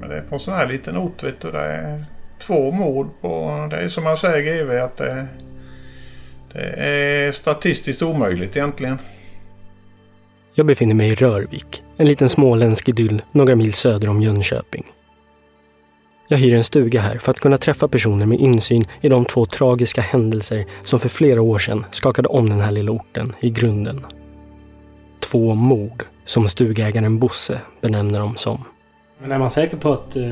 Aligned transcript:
Men 0.00 0.08
det 0.08 0.16
är 0.16 0.22
på 0.22 0.34
en 0.34 0.40
sån 0.40 0.54
här 0.54 0.66
liten 0.66 0.96
ort 0.96 1.22
vet 1.22 1.40
du. 1.40 1.50
Det 1.50 1.58
är 1.58 2.04
två 2.38 2.70
mord 2.70 3.10
på... 3.20 3.68
Det 3.70 3.76
är 3.76 3.88
som 3.88 4.04
man 4.04 4.16
säger 4.16 4.64
GV 4.64 4.70
att 4.70 4.96
det, 4.96 5.26
det 6.52 6.60
är 6.60 7.32
statistiskt 7.32 8.02
omöjligt 8.02 8.56
egentligen. 8.56 8.98
Jag 10.54 10.66
befinner 10.66 10.94
mig 10.94 11.10
i 11.10 11.14
Rörvik, 11.14 11.82
en 11.96 12.06
liten 12.06 12.28
småländsk 12.28 12.88
idyll 12.88 13.22
några 13.32 13.54
mil 13.54 13.72
söder 13.72 14.08
om 14.08 14.22
Jönköping. 14.22 14.84
Jag 16.28 16.38
hyr 16.38 16.54
en 16.54 16.64
stuga 16.64 17.00
här 17.00 17.18
för 17.18 17.30
att 17.30 17.40
kunna 17.40 17.58
träffa 17.58 17.88
personer 17.88 18.26
med 18.26 18.40
insyn 18.40 18.84
i 19.00 19.08
de 19.08 19.24
två 19.24 19.46
tragiska 19.46 20.00
händelser 20.00 20.64
som 20.82 21.00
för 21.00 21.08
flera 21.08 21.42
år 21.42 21.58
sedan 21.58 21.84
skakade 21.90 22.28
om 22.28 22.48
den 22.48 22.60
här 22.60 22.72
lilla 22.72 22.92
orten 22.92 23.32
i 23.40 23.50
grunden. 23.50 24.06
Två 25.20 25.54
mord, 25.54 26.04
som 26.24 26.48
stugägaren 26.48 27.18
Bosse 27.18 27.60
benämner 27.80 28.20
dem 28.20 28.36
som. 28.36 28.64
Men 29.18 29.32
är 29.32 29.38
man 29.38 29.50
säker 29.50 29.76
på 29.76 29.92
att 29.92 30.16
eh, 30.16 30.22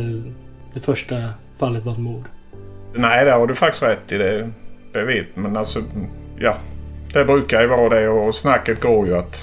det 0.72 0.80
första 0.80 1.30
fallet 1.58 1.84
var 1.84 1.92
ett 1.92 1.98
mord? 1.98 2.24
Nej, 2.94 3.24
det 3.24 3.32
har 3.32 3.46
du 3.46 3.54
faktiskt 3.54 3.82
rätt 3.82 4.12
i. 4.12 4.18
Det, 4.18 4.50
det 4.92 5.04
vet 5.04 5.36
Men 5.36 5.56
alltså, 5.56 5.82
ja. 6.38 6.54
Det 7.12 7.24
brukar 7.24 7.60
ju 7.60 7.66
vara 7.66 7.88
det 7.88 8.08
och 8.08 8.34
snacket 8.34 8.80
går 8.80 9.06
ju 9.06 9.16
att, 9.16 9.42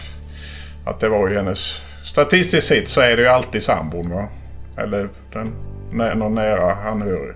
att 0.85 0.99
det 0.99 1.09
var 1.09 1.29
ju 1.29 1.35
hennes... 1.35 1.85
Statistiskt 2.03 2.67
sett 2.67 2.87
så 2.87 3.01
är 3.01 3.17
det 3.17 3.21
ju 3.21 3.27
alltid 3.27 3.63
sambon 3.63 4.09
va? 4.09 4.27
Eller 4.77 5.09
den, 5.33 5.53
någon 6.19 6.35
nära 6.35 6.75
anhörig. 6.75 7.35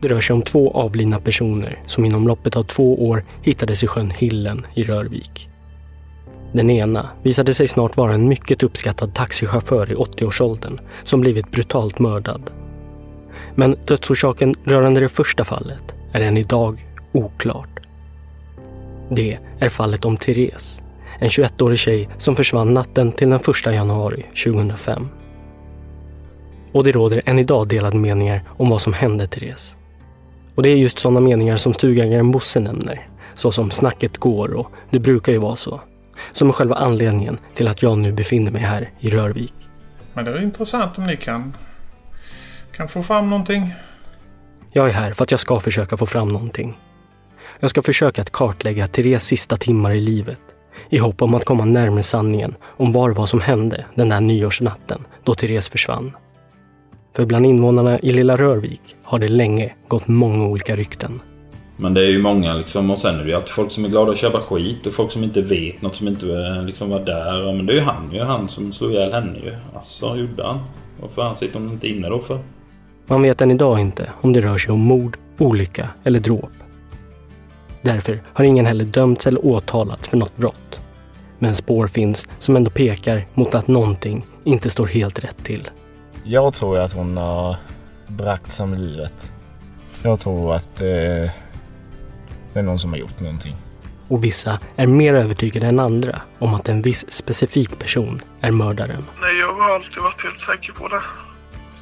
Det 0.00 0.08
rör 0.08 0.20
sig 0.20 0.34
om 0.34 0.42
två 0.42 0.70
avlidna 0.70 1.20
personer 1.20 1.78
som 1.86 2.04
inom 2.04 2.28
loppet 2.28 2.56
av 2.56 2.62
två 2.62 3.08
år 3.08 3.24
hittades 3.42 3.84
i 3.84 3.86
sjön 3.86 4.10
Hillen 4.10 4.66
i 4.74 4.84
Rörvik. 4.84 5.48
Den 6.54 6.70
ena 6.70 7.08
visade 7.22 7.54
sig 7.54 7.68
snart 7.68 7.96
vara 7.96 8.14
en 8.14 8.28
mycket 8.28 8.62
uppskattad 8.62 9.14
taxichaufför 9.14 9.92
i 9.92 9.94
80-årsåldern 9.94 10.80
som 11.04 11.20
blivit 11.20 11.50
brutalt 11.50 11.98
mördad. 11.98 12.50
Men 13.54 13.76
dödsorsaken 13.84 14.54
rörande 14.64 15.00
det 15.00 15.08
första 15.08 15.44
fallet 15.44 15.94
är 16.12 16.20
än 16.20 16.36
idag 16.36 16.86
oklart. 17.12 17.80
Det 19.10 19.38
är 19.58 19.68
fallet 19.68 20.04
om 20.04 20.16
Therese, 20.16 20.82
en 21.18 21.28
21-årig 21.28 21.78
tjej 21.78 22.08
som 22.18 22.36
försvann 22.36 22.74
natten 22.74 23.12
till 23.12 23.30
den 23.30 23.40
1 23.40 23.74
januari 23.74 24.24
2005. 24.44 25.08
Och 26.72 26.84
det 26.84 26.92
råder 26.92 27.22
än 27.24 27.38
idag 27.38 27.68
delade 27.68 27.98
meningar 27.98 28.42
om 28.48 28.70
vad 28.70 28.80
som 28.80 28.92
hände 28.92 29.26
Therese. 29.26 29.76
Och 30.54 30.62
det 30.62 30.68
är 30.68 30.76
just 30.76 30.98
sådana 30.98 31.20
meningar 31.20 31.56
som 31.56 31.72
stugägaren 31.74 32.30
Bosse 32.30 32.60
nämner, 32.60 33.08
såsom 33.34 33.70
snacket 33.70 34.18
går 34.18 34.54
och 34.54 34.70
det 34.90 34.98
brukar 34.98 35.32
ju 35.32 35.38
vara 35.38 35.56
så 35.56 35.80
som 36.32 36.48
är 36.48 36.52
själva 36.52 36.74
anledningen 36.74 37.38
till 37.54 37.68
att 37.68 37.82
jag 37.82 37.98
nu 37.98 38.12
befinner 38.12 38.50
mig 38.50 38.62
här 38.62 38.90
i 39.00 39.10
Rörvik. 39.10 39.54
Men 40.14 40.24
det 40.24 40.30
är 40.30 40.42
intressant 40.42 40.98
om 40.98 41.06
ni 41.06 41.16
kan, 41.16 41.56
kan 42.76 42.88
få 42.88 43.02
fram 43.02 43.30
någonting. 43.30 43.74
Jag 44.72 44.88
är 44.88 44.92
här 44.92 45.12
för 45.12 45.22
att 45.22 45.30
jag 45.30 45.40
ska 45.40 45.60
försöka 45.60 45.96
få 45.96 46.06
fram 46.06 46.28
någonting. 46.28 46.78
Jag 47.60 47.70
ska 47.70 47.82
försöka 47.82 48.22
att 48.22 48.30
kartlägga 48.30 48.86
Therese 48.86 49.24
sista 49.24 49.56
timmar 49.56 49.92
i 49.92 50.00
livet 50.00 50.40
i 50.90 50.98
hopp 50.98 51.22
om 51.22 51.34
att 51.34 51.44
komma 51.44 51.64
närmare 51.64 52.02
sanningen 52.02 52.54
om 52.64 52.92
vad 52.92 53.14
var 53.14 53.26
som 53.26 53.40
hände 53.40 53.84
den 53.94 54.08
där 54.08 54.20
nyårsnatten 54.20 55.04
då 55.24 55.34
Therese 55.34 55.68
försvann. 55.68 56.12
För 57.16 57.26
bland 57.26 57.46
invånarna 57.46 57.98
i 57.98 58.12
lilla 58.12 58.36
Rörvik 58.36 58.96
har 59.02 59.18
det 59.18 59.28
länge 59.28 59.74
gått 59.88 60.08
många 60.08 60.46
olika 60.46 60.76
rykten. 60.76 61.20
Men 61.76 61.94
det 61.94 62.00
är 62.00 62.10
ju 62.10 62.22
många 62.22 62.54
liksom 62.54 62.90
och 62.90 62.98
sen 62.98 63.20
är 63.20 63.22
det 63.22 63.28
ju 63.28 63.34
alltid 63.34 63.50
folk 63.50 63.72
som 63.72 63.84
är 63.84 63.88
glada 63.88 64.12
att 64.12 64.18
köpa 64.18 64.40
skit 64.40 64.86
och 64.86 64.92
folk 64.92 65.12
som 65.12 65.24
inte 65.24 65.42
vet 65.42 65.82
något 65.82 65.94
som 65.94 66.08
inte 66.08 66.26
eh, 66.26 66.64
liksom 66.64 66.90
var 66.90 67.00
där. 67.00 67.42
Ja, 67.46 67.52
men 67.52 67.66
det 67.66 67.72
är 67.72 67.74
ju 67.74 67.80
han 67.80 68.10
ju. 68.12 68.20
Han 68.20 68.48
som 68.48 68.72
slog 68.72 68.92
ihjäl 68.92 69.12
henne 69.12 69.38
ju. 69.38 69.54
Alltså 69.74 70.16
gjorde 70.16 70.46
han. 70.46 70.60
Varför 71.00 71.22
han 71.22 71.36
sitter 71.36 71.60
hon 71.60 71.70
inte 71.70 71.88
inne 71.88 72.08
då 72.08 72.18
för? 72.18 72.38
Man 73.06 73.22
vet 73.22 73.40
än 73.40 73.50
idag 73.50 73.80
inte 73.80 74.10
om 74.20 74.32
det 74.32 74.40
rör 74.40 74.58
sig 74.58 74.72
om 74.72 74.80
mord, 74.80 75.16
olycka 75.38 75.88
eller 76.04 76.20
dråp. 76.20 76.50
Därför 77.82 78.22
har 78.32 78.44
ingen 78.44 78.66
heller 78.66 78.84
dömts 78.84 79.26
eller 79.26 79.46
åtalats 79.46 80.08
för 80.08 80.16
något 80.16 80.36
brott. 80.36 80.80
Men 81.38 81.54
spår 81.54 81.86
finns 81.86 82.28
som 82.38 82.56
ändå 82.56 82.70
pekar 82.70 83.26
mot 83.34 83.54
att 83.54 83.68
någonting 83.68 84.24
inte 84.44 84.70
står 84.70 84.86
helt 84.86 85.24
rätt 85.24 85.44
till. 85.44 85.68
Jag 86.24 86.54
tror 86.54 86.78
att 86.78 86.92
hon 86.92 87.16
har 87.16 87.56
bragts 88.06 88.60
om 88.60 88.74
livet. 88.74 89.32
Jag 90.02 90.20
tror 90.20 90.54
att 90.54 90.80
eh 90.80 91.30
det 92.54 92.60
är 92.60 92.62
någon 92.62 92.78
som 92.78 92.90
har 92.92 92.98
gjort 92.98 93.20
någonting. 93.20 93.56
Och 94.08 94.24
vissa 94.24 94.58
är 94.76 94.86
mer 94.86 95.14
övertygade 95.14 95.66
än 95.66 95.80
andra 95.80 96.20
om 96.38 96.54
att 96.54 96.68
en 96.68 96.82
viss 96.82 97.10
specifik 97.10 97.78
person 97.78 98.20
är 98.40 98.50
mördaren. 98.50 99.04
Nej, 99.20 99.38
jag 99.38 99.54
har 99.54 99.74
alltid 99.74 100.02
varit 100.02 100.22
helt 100.22 100.40
säker 100.40 100.72
på 100.72 100.88
det. 100.88 101.02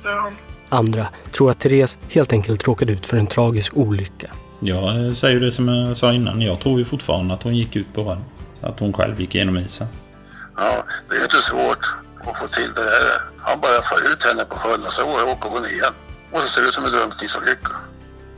Det 0.03 0.09
är 0.09 0.17
han. 0.17 0.33
Andra 0.69 1.09
tror 1.31 1.51
att 1.51 1.61
Therese 1.61 1.99
helt 2.11 2.33
enkelt 2.33 2.69
råkade 2.69 2.93
ut 2.93 3.07
för 3.07 3.17
en 3.17 3.27
tragisk 3.27 3.77
olycka. 3.77 4.31
Jag 4.61 5.17
säger 5.17 5.41
det 5.41 5.53
som 5.53 5.69
jag 5.69 5.97
sa 5.97 6.13
innan. 6.13 6.41
Jag 6.41 6.61
tror 6.61 6.79
ju 6.79 6.85
fortfarande 6.85 7.35
att 7.35 7.43
hon 7.43 7.57
gick 7.57 7.77
ut 7.77 7.95
på 7.95 8.05
sjön. 8.05 8.25
Att 8.61 8.81
hon 8.81 8.93
själv 8.93 9.21
gick 9.21 9.35
igenom 9.35 9.59
isen. 9.59 9.87
Ja, 10.57 10.85
det 11.09 11.17
är 11.17 11.23
inte 11.23 11.43
svårt 11.43 11.87
att 12.25 12.39
få 12.39 12.49
till 12.49 12.73
det 12.75 12.85
där. 12.85 13.23
Han 13.39 13.61
bara 13.61 13.83
för 13.83 14.13
ut 14.13 14.25
henne 14.25 14.45
på 14.45 14.57
sjön 14.57 14.87
och 14.87 14.93
så 14.93 15.03
åker 15.03 15.49
hon 15.49 15.67
igen. 15.67 15.95
Och 16.33 16.41
så 16.41 16.49
ser 16.49 16.63
det 16.63 16.69
ut 16.69 16.75
som 16.75 16.85
en 16.85 16.93
drunkningsolycka. 16.93 17.71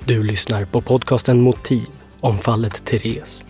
Du 0.04 0.22
lyssnar 0.22 0.64
på 0.64 0.80
podcasten 0.80 1.40
Motiv 1.40 1.86
om 2.24 2.38
fallet 2.38 2.84
Therese. 2.84 3.46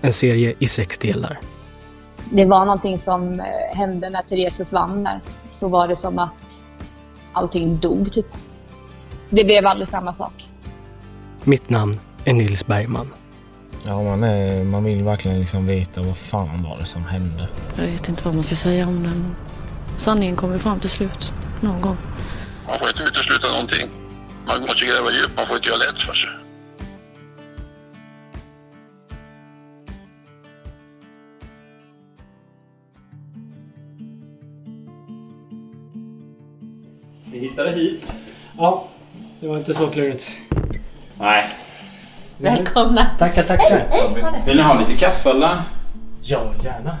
En 0.00 0.12
serie 0.12 0.54
i 0.58 0.66
sex 0.66 0.98
delar. 0.98 1.40
Det 2.30 2.44
var 2.44 2.64
någonting 2.64 2.98
som 2.98 3.40
eh, 3.40 3.76
hände 3.76 4.10
när 4.10 4.22
Therese 4.22 4.56
försvann 4.56 5.04
där. 5.04 5.20
Så 5.48 5.68
var 5.68 5.88
det 5.88 5.96
som 5.96 6.18
att 6.18 6.58
allting 7.32 7.78
dog 7.78 8.12
typ. 8.12 8.26
Det 9.30 9.44
blev 9.44 9.66
aldrig 9.66 9.88
samma 9.88 10.14
sak. 10.14 10.48
Mitt 11.44 11.70
namn 11.70 11.94
är 12.24 12.32
Nils 12.32 12.66
Bergman. 12.66 13.08
Ja, 13.84 14.02
man, 14.02 14.24
är, 14.24 14.64
man 14.64 14.84
vill 14.84 15.02
verkligen 15.02 15.40
liksom 15.40 15.66
veta 15.66 16.02
vad 16.02 16.16
fan 16.16 16.62
var 16.62 16.78
det 16.78 16.86
som 16.86 17.04
hände. 17.04 17.48
Jag 17.76 17.86
vet 17.86 18.08
inte 18.08 18.24
vad 18.24 18.34
man 18.34 18.44
ska 18.44 18.56
säga 18.56 18.86
om 18.86 19.02
det. 19.02 19.12
Sanningen 19.96 20.36
kommer 20.36 20.58
fram 20.58 20.80
till 20.80 20.90
slut. 20.90 21.32
Någon 21.60 21.80
gång. 21.80 21.96
Man 22.68 22.78
får 22.78 22.88
inte 22.88 23.02
utesluta 23.02 23.48
någonting. 23.48 23.88
Man 24.46 24.60
måste 24.60 24.86
gräva 24.86 25.10
djupt. 25.10 25.36
Man 25.36 25.46
får 25.46 25.56
inte 25.56 25.68
göra 25.68 25.78
lätt 25.78 26.02
för 26.02 26.14
sig. 26.14 26.45
Vi 37.36 37.42
hittade 37.42 37.70
hit. 37.70 38.12
Ja, 38.58 38.88
det 39.40 39.48
var 39.48 39.58
inte 39.58 39.74
så 39.74 39.86
klurigt. 39.86 40.30
Nej. 41.18 41.44
Välkomna! 42.38 43.06
Tackar, 43.18 43.42
tackar. 43.42 43.86
Vill 44.46 44.56
ni 44.56 44.62
ha 44.62 44.80
lite 44.80 44.96
kaffe 44.96 45.30
eller? 45.30 45.56
Ja, 46.22 46.54
gärna. 46.64 46.96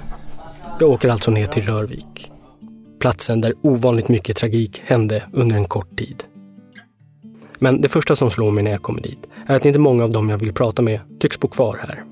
Jag 0.80 0.90
åker 0.90 1.08
alltså 1.08 1.30
ner 1.30 1.46
till 1.46 1.62
Rörvik. 1.62 2.32
Platsen 3.00 3.40
där 3.40 3.52
ovanligt 3.62 4.08
mycket 4.08 4.36
tragik 4.36 4.82
hände 4.86 5.22
under 5.32 5.56
en 5.56 5.64
kort 5.64 5.98
tid. 5.98 6.24
Men 7.58 7.80
det 7.80 7.88
första 7.88 8.16
som 8.16 8.30
slår 8.30 8.50
mig 8.50 8.64
när 8.64 8.70
jag 8.70 8.82
kommer 8.82 9.00
dit 9.00 9.28
är 9.46 9.56
att 9.56 9.64
inte 9.64 9.78
många 9.78 10.04
av 10.04 10.10
dem 10.10 10.28
jag 10.28 10.38
vill 10.38 10.52
prata 10.52 10.82
med 10.82 11.00
tycks 11.20 11.40
bo 11.40 11.48
kvar 11.48 11.78
här. 11.88 12.04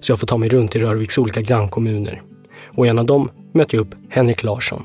Så 0.00 0.12
jag 0.12 0.18
får 0.20 0.26
ta 0.26 0.36
mig 0.36 0.48
runt 0.48 0.76
i 0.76 0.78
Rörviks 0.78 1.18
olika 1.18 1.40
grannkommuner. 1.40 2.22
Och 2.66 2.86
i 2.86 2.88
en 2.88 2.98
av 2.98 3.06
dem 3.06 3.30
möter 3.52 3.76
jag 3.76 3.82
upp 3.82 3.94
Henrik 4.08 4.42
Larsson. 4.42 4.82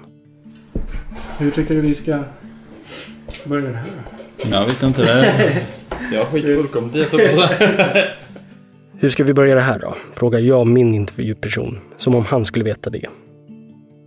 Hur 1.37 1.51
tycker 1.51 1.75
du 1.75 1.81
vi 1.81 1.95
ska 1.95 2.23
börja 3.49 3.69
det 3.69 3.77
här? 3.77 3.87
Jag 4.51 4.65
vet 4.65 4.83
inte. 4.83 5.01
Det. 5.01 5.63
Jag 6.11 6.27
skiter 6.27 6.55
fullkomligt 6.55 7.13
i 7.13 7.17
det. 7.17 8.07
Hur 8.99 9.09
ska 9.09 9.23
vi 9.23 9.33
börja 9.33 9.55
det 9.55 9.61
här 9.61 9.79
då? 9.79 9.95
Frågar 10.13 10.39
jag 10.39 10.67
min 10.67 10.93
intervjuperson, 10.93 11.79
som 11.97 12.15
om 12.15 12.25
han 12.25 12.45
skulle 12.45 12.65
veta 12.65 12.89
det. 12.89 13.05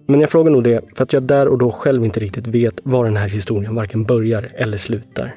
Men 0.09 0.21
jag 0.21 0.31
frågar 0.31 0.51
nog 0.51 0.65
det 0.65 0.85
för 0.95 1.03
att 1.03 1.13
jag 1.13 1.23
där 1.23 1.49
och 1.49 1.59
då 1.59 1.73
själv 1.73 2.05
inte 2.05 2.21
riktigt 2.21 2.47
vet 2.47 2.81
var 2.83 3.05
den 3.05 3.17
här 3.17 3.29
historien 3.29 3.75
varken 3.75 4.05
börjar 4.05 4.51
eller 4.55 4.77
slutar. 4.77 5.35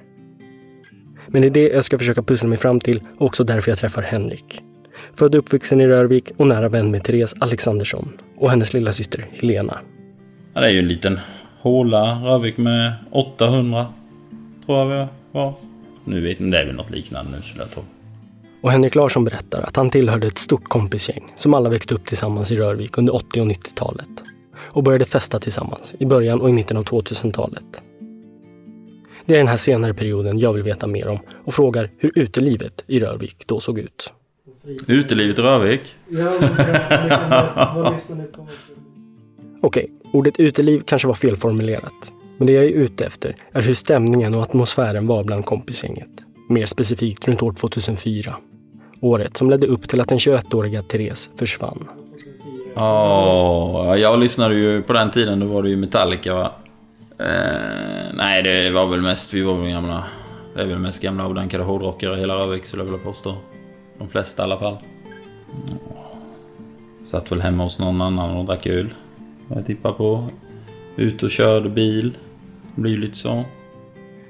Men 1.28 1.42
det 1.42 1.48
är 1.48 1.52
det 1.52 1.70
jag 1.70 1.86
ska 1.86 1.98
försöka 1.98 2.24
pussla 2.24 2.50
mig 2.50 2.58
fram 2.58 2.80
till 2.80 3.02
och 3.18 3.26
också 3.26 3.44
därför 3.44 3.72
jag 3.72 3.78
träffar 3.78 4.02
Henrik. 4.02 4.64
Född 5.14 5.36
och 5.36 5.40
uppvuxen 5.40 5.82
i 5.82 5.88
Rörvik 5.88 6.32
och 6.38 6.48
nära 6.48 6.70
vän 6.70 6.92
med 6.92 7.04
Therese 7.04 7.36
Alexandersson 7.40 8.14
och 8.38 8.50
hennes 8.50 8.74
lilla 8.74 8.92
syster 8.92 9.26
Helena. 9.32 9.80
Ja, 10.54 10.62
det 10.62 10.68
är 10.68 10.72
ju 10.72 10.80
en 10.80 10.88
liten 10.88 11.20
håla, 11.62 12.14
Rövik 12.24 12.58
med 12.58 12.94
800. 13.12 13.86
Tror 14.66 14.78
jag 14.78 14.86
vi 14.86 15.08
var. 15.32 15.54
Nu 16.06 16.22
vet 16.22 16.40
inte, 16.40 16.58
det 16.58 16.62
är 16.62 16.66
väl 16.66 16.76
något 16.76 16.90
liknande 16.90 17.32
nu 17.32 17.42
skulle 17.42 17.64
jag 17.64 17.72
tro. 17.72 17.84
Och 18.62 18.72
Henrik 18.72 18.96
Larsson 18.96 19.24
berättar 19.24 19.62
att 19.62 19.76
han 19.76 19.90
tillhörde 19.90 20.28
ett 20.28 20.38
stort 20.38 20.64
kompisgäng 20.64 21.24
som 21.36 21.54
alla 21.54 21.70
växte 21.70 21.96
upp 21.96 22.06
tillsammans 22.06 22.52
i 22.52 22.56
Rörvik 22.56 22.98
under 22.98 23.16
80 23.16 23.42
och 23.42 23.48
90-talet. 23.48 24.10
Och 24.58 24.84
började 24.84 25.06
festa 25.06 25.40
tillsammans 25.40 25.94
i 26.00 26.06
början 26.06 26.42
och 26.42 26.50
i 26.50 26.54
mitten 26.54 26.78
av 26.78 26.84
2000-talet. 26.84 27.84
Det 29.26 29.34
är 29.34 29.38
den 29.38 29.48
här 29.48 29.58
senare 29.58 29.94
perioden 29.94 30.40
jag 30.40 30.54
vill 30.54 30.64
veta 30.64 30.88
mer 30.88 31.08
om 31.08 31.20
och 31.46 31.54
frågar 31.54 31.90
hur 31.98 32.12
utelivet 32.16 32.84
i 32.88 33.00
Rörvik 33.00 33.48
då 33.48 33.60
såg 33.60 33.80
ut. 33.80 34.14
Utelivet 34.88 35.40
i 35.40 35.42
Rövik? 35.42 35.82
Ja, 36.08 36.34
vad 39.62 39.72
ordet 40.14 40.40
uteliv 40.40 40.84
kanske 40.86 41.08
var 41.08 41.16
felformulerat. 41.16 42.14
Men 42.38 42.48
det 42.48 42.54
jag 42.54 42.66
är 42.66 42.70
ute 42.70 43.06
efter 43.06 43.36
är 43.52 43.62
hur 43.62 43.74
stämningen 43.74 44.36
och 44.36 44.42
atmosfären 44.42 45.08
var 45.08 45.24
bland 45.24 45.46
kompisgänget. 45.46 46.10
Mer 46.50 46.66
specifikt 46.66 47.28
runt 47.28 47.42
år 47.42 47.54
2004. 47.54 48.36
Året 49.02 49.38
som 49.38 49.50
ledde 49.50 49.68
upp 49.68 49.90
till 49.90 50.02
att 50.02 50.08
den 50.08 50.18
21-åriga 50.18 50.82
Therese 50.82 51.30
försvann. 51.36 51.88
Oh, 52.76 53.96
jag 54.00 54.20
lyssnade 54.20 54.56
ju 54.56 54.82
på 54.82 54.94
den 54.94 55.12
tiden, 55.12 55.40
då 55.40 55.46
var 55.46 55.64
det 55.64 55.70
ju 55.70 55.78
Metallica 55.78 56.34
va? 56.34 56.52
Eh, 57.20 58.14
nej, 58.14 58.44
det 58.44 58.70
var 58.70 58.88
väl 58.88 59.02
mest, 59.02 59.34
vi 59.34 59.42
var 59.42 59.54
väl 59.54 59.72
gamla... 59.72 60.04
Det 60.56 60.62
är 60.62 60.66
väl 60.66 60.80
mest 60.80 61.02
gamla 61.02 61.26
avdankade 61.26 61.64
hårdrockare 61.64 62.18
i 62.18 62.20
hela 62.20 62.36
Rövik 62.36 62.66
skulle 62.66 62.84
jag 62.84 62.92
vilja 62.92 63.06
påstå. 63.06 63.36
De 63.98 64.10
flesta 64.10 64.42
i 64.42 64.44
alla 64.44 64.60
fall. 64.60 64.78
Mm. 65.52 65.80
Satt 67.06 67.32
väl 67.32 67.42
hemma 67.42 67.64
hos 67.64 67.80
någon 67.80 68.02
annan 68.02 68.38
och 68.38 68.46
drack 68.46 68.68
öl. 68.68 68.94
Jag 69.56 69.66
tippar 69.66 69.94
på. 69.94 70.28
Ut 70.96 71.24
och 71.24 71.32
körde 71.32 71.70
bil. 71.70 72.18
Det 72.76 72.82
blir 72.82 72.98
lite 72.98 73.18
så. 73.18 73.44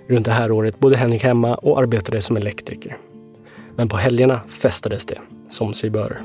Runt 0.07 0.25
det 0.25 0.31
här 0.31 0.51
året 0.51 0.79
bodde 0.79 0.97
Henrik 0.97 1.23
hemma 1.23 1.55
och 1.55 1.79
arbetade 1.79 2.21
som 2.21 2.37
elektriker. 2.37 2.97
Men 3.75 3.87
på 3.87 3.97
helgerna 3.97 4.41
festades 4.47 5.05
det, 5.05 5.17
som 5.49 5.73
sig 5.73 5.89
bör. 5.89 6.17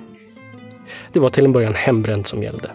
Det 1.13 1.21
var 1.21 1.31
till 1.31 1.45
en 1.45 1.53
början 1.53 1.75
hembränt 1.75 2.27
som 2.27 2.43
gällde. 2.43 2.71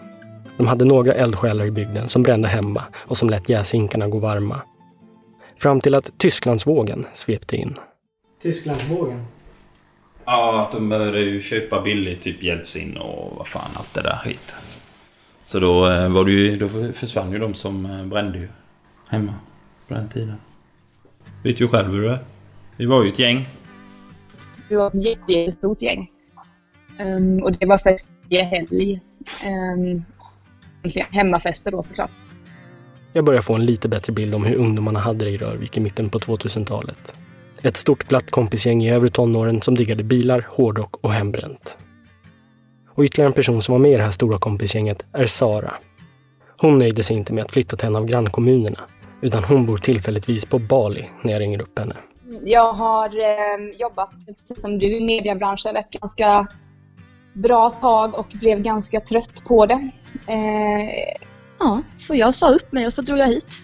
De 0.56 0.66
hade 0.66 0.84
några 0.84 1.14
eldsjälar 1.14 1.64
i 1.64 1.70
bygden 1.70 2.08
som 2.08 2.22
brände 2.22 2.48
hemma 2.48 2.82
och 2.96 3.16
som 3.16 3.30
lät 3.30 3.48
jäsinkarna 3.48 4.08
gå 4.08 4.18
varma. 4.18 4.62
Fram 5.56 5.80
till 5.80 5.94
att 5.94 6.18
Tysklandsvågen 6.18 7.06
svepte 7.12 7.56
in. 7.56 7.74
Tysklandsvågen? 8.42 9.24
Ja, 10.24 10.62
att 10.62 10.72
de 10.72 10.88
började 10.88 11.20
ju 11.20 11.40
köpa 11.40 11.82
billigt, 11.82 12.22
typ 12.22 12.42
Jeltsin 12.42 12.96
och 12.96 13.36
vad 13.36 13.46
fan 13.48 13.70
allt 13.74 13.94
det 13.94 14.02
där 14.02 14.16
skit. 14.16 14.52
Så 15.52 15.60
då 15.60 15.90
eh, 15.90 16.12
var 16.12 16.24
det 16.24 16.30
ju, 16.30 16.56
då 16.56 16.68
försvann 16.92 17.32
ju 17.32 17.38
de 17.38 17.54
som 17.54 17.86
eh, 17.86 18.06
brände 18.06 18.38
ju 18.38 18.48
hemma 19.08 19.34
på 19.88 19.94
den 19.94 20.08
tiden. 20.08 20.34
Vet 21.44 21.60
ju 21.60 21.68
själv 21.68 21.92
hur 21.92 22.02
det 22.02 22.10
är. 22.10 22.18
Vi 22.76 22.86
var 22.86 23.04
ju 23.04 23.12
ett 23.12 23.18
gäng. 23.18 23.48
Vi 24.68 24.76
var 24.76 24.86
ett 24.86 25.04
jätte- 25.04 25.32
jättestort 25.32 25.82
gäng. 25.82 26.10
Um, 27.00 27.42
och 27.42 27.52
det 27.52 27.66
var 27.66 27.78
fest 27.78 28.12
varje 28.30 28.44
helg. 28.44 29.00
Um, 29.46 30.04
hemmafester 31.10 31.70
då 31.70 31.82
såklart. 31.82 32.10
Jag 33.12 33.24
börjar 33.24 33.40
få 33.40 33.54
en 33.54 33.66
lite 33.66 33.88
bättre 33.88 34.12
bild 34.12 34.34
om 34.34 34.44
hur 34.44 34.56
ungdomarna 34.56 34.98
hade 35.00 35.24
det 35.24 35.30
i 35.30 35.36
Rörvik 35.36 35.76
i 35.76 35.80
mitten 35.80 36.10
på 36.10 36.18
2000-talet. 36.18 37.14
Ett 37.62 37.76
stort 37.76 38.08
glatt 38.08 38.30
kompisgäng 38.30 38.82
i 38.82 38.92
övre 38.92 39.10
tonåren 39.10 39.62
som 39.62 39.74
diggade 39.74 40.04
bilar, 40.04 40.46
hårdrock 40.50 40.96
och 41.00 41.12
hembränt. 41.12 41.78
Och 42.94 43.04
ytterligare 43.04 43.28
en 43.28 43.32
person 43.32 43.62
som 43.62 43.72
var 43.72 43.78
med 43.78 43.92
i 43.92 43.96
det 43.96 44.02
här 44.02 44.10
stora 44.10 44.38
kompisgänget 44.38 45.04
är 45.12 45.26
Sara. 45.26 45.74
Hon 46.60 46.78
nöjde 46.78 47.02
sig 47.02 47.16
inte 47.16 47.32
med 47.32 47.44
att 47.44 47.52
flytta 47.52 47.76
till 47.76 47.86
en 47.86 47.96
av 47.96 48.06
grannkommunerna, 48.06 48.80
utan 49.22 49.44
hon 49.44 49.66
bor 49.66 49.76
tillfälligtvis 49.76 50.44
på 50.44 50.58
Bali 50.58 51.08
när 51.22 51.32
jag 51.32 51.40
ringer 51.40 51.62
upp 51.62 51.78
henne. 51.78 51.96
Jag 52.40 52.72
har 52.72 53.06
eh, 53.06 53.80
jobbat, 53.80 54.10
precis 54.26 54.62
som 54.62 54.78
du, 54.78 54.96
i 54.96 55.04
mediebranschen 55.04 55.76
ett 55.76 55.90
ganska 55.90 56.46
bra 57.32 57.70
tag 57.70 58.18
och 58.18 58.26
blev 58.40 58.62
ganska 58.62 59.00
trött 59.00 59.44
på 59.48 59.66
det. 59.66 59.90
Eh, 60.26 61.16
ja, 61.58 61.82
så 61.94 62.14
jag 62.14 62.34
sa 62.34 62.50
upp 62.50 62.72
mig 62.72 62.86
och 62.86 62.92
så 62.92 63.02
drog 63.02 63.18
jag 63.18 63.26
hit. 63.26 63.58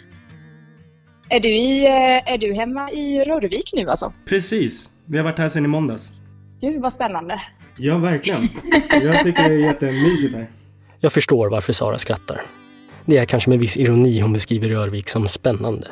Är 1.30 1.40
du, 1.40 1.48
i, 1.48 1.86
eh, 1.86 2.32
är 2.32 2.38
du 2.38 2.54
hemma 2.54 2.90
i 2.90 3.24
Rörvik 3.24 3.72
nu 3.76 3.86
alltså? 3.88 4.12
Precis. 4.28 4.90
Vi 5.04 5.16
har 5.16 5.24
varit 5.24 5.38
här 5.38 5.48
sedan 5.48 5.64
i 5.64 5.68
måndags. 5.68 6.08
Gud 6.60 6.82
vad 6.82 6.92
spännande. 6.92 7.40
Ja, 7.78 7.98
verkligen. 7.98 8.40
Jag 8.90 9.22
tycker 9.22 9.48
det 9.48 9.54
är 9.54 9.58
jättemysigt 9.58 10.34
här. 10.34 10.46
Jag 11.00 11.12
förstår 11.12 11.50
varför 11.50 11.72
Sara 11.72 11.98
skrattar. 11.98 12.42
Det 13.04 13.18
är 13.18 13.24
kanske 13.24 13.50
med 13.50 13.58
viss 13.58 13.76
ironi 13.76 14.20
hon 14.20 14.32
beskriver 14.32 14.68
Rörvik 14.68 15.08
som 15.08 15.28
spännande. 15.28 15.88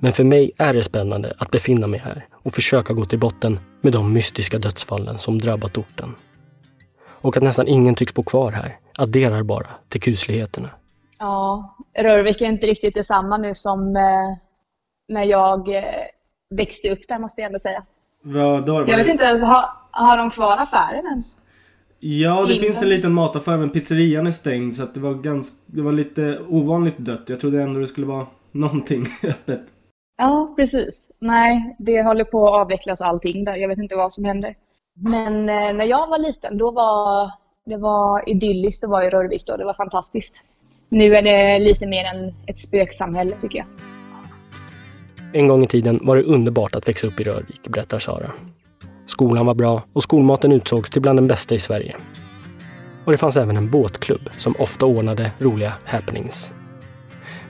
Men 0.00 0.12
för 0.12 0.24
mig 0.24 0.52
är 0.58 0.74
det 0.74 0.82
spännande 0.82 1.34
att 1.38 1.50
befinna 1.50 1.86
mig 1.86 2.00
här 2.00 2.26
och 2.32 2.52
försöka 2.52 2.92
gå 2.92 3.04
till 3.04 3.18
botten 3.18 3.60
med 3.80 3.92
de 3.92 4.12
mystiska 4.12 4.58
dödsfallen 4.58 5.18
som 5.18 5.38
drabbat 5.38 5.78
orten. 5.78 6.14
Och 7.06 7.36
att 7.36 7.42
nästan 7.42 7.68
ingen 7.68 7.94
tycks 7.94 8.14
bo 8.14 8.22
kvar 8.22 8.52
här 8.52 8.76
adderar 8.98 9.42
bara 9.42 9.70
till 9.88 10.00
kusligheterna. 10.00 10.68
Ja, 11.18 11.76
Rörvik 11.98 12.40
är 12.40 12.46
inte 12.46 12.66
riktigt 12.66 12.94
detsamma 12.94 13.36
nu 13.36 13.54
som 13.54 13.96
eh, 13.96 14.02
när 15.08 15.24
jag 15.24 15.76
eh, 15.76 15.84
växte 16.50 16.90
upp 16.90 17.08
där 17.08 17.18
måste 17.18 17.40
jag 17.40 17.46
ändå 17.46 17.58
säga. 17.58 17.84
Vadå? 18.22 18.84
Jag 18.88 18.96
vet 18.96 19.08
inte 19.08 19.24
ens, 19.24 19.42
har, 19.42 19.64
har 19.94 20.16
de 20.16 20.30
kvar 20.30 20.56
affären 20.58 21.06
ens? 21.06 21.36
Ja, 22.00 22.44
det 22.46 22.52
Inte. 22.54 22.66
finns 22.66 22.82
en 22.82 22.88
liten 22.88 23.12
mataffär 23.12 23.56
men 23.56 23.70
pizzerian 23.70 24.26
är 24.26 24.32
stängd 24.32 24.74
så 24.74 24.82
att 24.82 24.94
det 24.94 25.00
var 25.00 25.14
ganska, 25.14 25.56
det 25.66 25.82
var 25.82 25.92
lite 25.92 26.38
ovanligt 26.48 26.98
dött. 26.98 27.22
Jag 27.26 27.40
trodde 27.40 27.62
ändå 27.62 27.80
det 27.80 27.86
skulle 27.86 28.06
vara 28.06 28.26
någonting 28.52 29.06
öppet. 29.22 29.62
Ja, 30.16 30.54
precis. 30.56 31.10
Nej, 31.20 31.76
det 31.78 32.02
håller 32.02 32.24
på 32.24 32.48
att 32.48 32.60
avvecklas 32.60 33.00
allting 33.00 33.44
där. 33.44 33.56
Jag 33.56 33.68
vet 33.68 33.78
inte 33.78 33.96
vad 33.96 34.12
som 34.12 34.24
händer. 34.24 34.54
Men 34.96 35.34
eh, 35.48 35.74
när 35.74 35.84
jag 35.84 36.08
var 36.08 36.18
liten, 36.18 36.58
då 36.58 36.70
var 36.70 37.30
det 37.66 37.76
var 37.76 38.28
idylliskt 38.28 38.84
att 38.84 38.90
vara 38.90 39.04
i 39.04 39.10
Rörvik 39.10 39.46
då. 39.46 39.56
Det 39.56 39.64
var 39.64 39.74
fantastiskt. 39.74 40.42
Nu 40.88 41.14
är 41.16 41.22
det 41.22 41.58
lite 41.58 41.86
mer 41.86 42.04
än 42.04 42.34
ett 42.46 42.58
spöksamhälle 42.58 43.36
tycker 43.36 43.58
jag. 43.58 43.66
En 45.32 45.48
gång 45.48 45.64
i 45.64 45.66
tiden 45.66 45.98
var 46.02 46.16
det 46.16 46.22
underbart 46.22 46.74
att 46.74 46.88
växa 46.88 47.06
upp 47.06 47.20
i 47.20 47.24
Rörvik, 47.24 47.68
berättar 47.68 47.98
Sara. 47.98 48.30
Skolan 49.14 49.46
var 49.46 49.54
bra 49.54 49.82
och 49.92 50.02
skolmaten 50.02 50.52
utsågs 50.52 50.90
till 50.90 51.02
bland 51.02 51.18
den 51.18 51.26
bästa 51.26 51.54
i 51.54 51.58
Sverige. 51.58 51.96
Och 53.04 53.12
det 53.12 53.18
fanns 53.18 53.36
även 53.36 53.56
en 53.56 53.70
båtklubb 53.70 54.30
som 54.36 54.54
ofta 54.58 54.86
ordnade 54.86 55.30
roliga 55.38 55.72
happenings. 55.84 56.54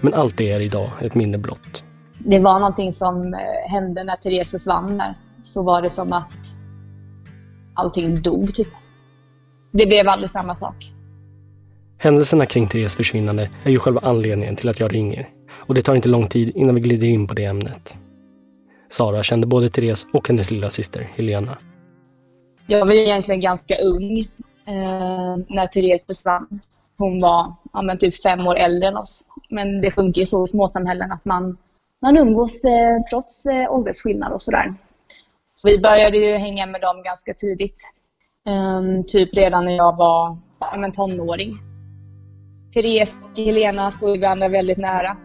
Men 0.01 0.15
allt 0.15 0.37
det 0.37 0.51
är 0.51 0.61
idag 0.61 0.91
ett 1.01 1.15
minne 1.15 1.39
blott. 1.39 1.85
Det 2.19 2.39
var 2.39 2.59
någonting 2.59 2.93
som 2.93 3.35
eh, 3.35 3.71
hände 3.71 4.05
när 4.05 4.17
Therese 4.17 4.51
försvann 4.51 4.99
där. 4.99 5.19
Så 5.43 5.63
var 5.63 5.83
det 5.83 5.91
som 5.91 6.13
att 6.13 6.59
allting 7.75 8.23
dog 8.23 8.55
typ. 8.55 8.69
Det 9.73 9.87
blev 9.87 10.09
aldrig 10.09 10.31
samma 10.31 10.57
sak. 10.57 10.93
Händelserna 11.99 12.47
kring 12.47 12.69
Therese 12.69 12.97
försvinnande 12.97 13.51
är 13.65 13.71
ju 13.71 13.79
själva 13.79 14.01
anledningen 14.05 14.57
till 14.57 14.69
att 14.69 14.81
jag 14.81 14.95
ringer. 14.95 15.29
Och 15.53 15.75
det 15.75 15.83
tar 15.83 15.95
inte 15.95 16.09
lång 16.09 16.27
tid 16.27 16.53
innan 16.55 16.75
vi 16.75 16.81
glider 16.81 17.07
in 17.07 17.27
på 17.27 17.35
det 17.35 17.45
ämnet. 17.45 17.99
Sara 18.95 19.23
kände 19.23 19.47
både 19.47 19.69
Therese 19.69 20.07
och 20.13 20.29
hennes 20.29 20.51
lilla 20.51 20.71
syster 20.71 21.11
Helena. 21.17 21.59
Jag 22.67 22.87
var 22.87 22.93
egentligen 22.93 23.41
ganska 23.41 23.77
ung 23.77 24.19
eh, 24.67 25.37
när 25.49 25.67
Therese 25.67 26.07
försvann. 26.07 26.61
Hon 26.99 27.21
var 27.21 27.55
ja, 27.73 27.83
men 27.83 27.99
typ 27.99 28.23
fem 28.23 28.47
år 28.47 28.57
äldre 28.57 28.89
än 28.89 28.97
oss. 28.97 29.29
Men 29.51 29.81
det 29.81 29.91
funkar 29.91 30.21
ju 30.21 30.27
så 30.27 30.45
i 30.45 30.49
småsamhällen 30.49 31.13
att 31.13 31.25
man, 31.25 31.57
man 32.03 32.17
umgås 32.17 32.65
eh, 32.65 33.03
trots 33.11 33.47
eh, 33.47 33.73
åldersskillnad 33.73 34.33
och 34.33 34.43
sådär. 34.43 34.75
Så 35.55 35.69
vi 35.69 35.79
började 35.79 36.19
ju 36.19 36.37
hänga 36.37 36.67
med 36.67 36.81
dem 36.81 37.03
ganska 37.03 37.35
tidigt. 37.35 37.81
Ehm, 38.49 39.05
typ 39.05 39.35
redan 39.35 39.65
när 39.65 39.77
jag 39.77 39.97
var 39.97 40.39
ja, 40.61 40.79
men 40.79 40.93
tonåring. 40.93 41.53
Therese 42.75 43.19
och 43.25 43.39
Helena 43.39 43.91
stod 43.91 44.21
varandra 44.21 44.49
väldigt 44.49 44.79
nära. 44.79 45.17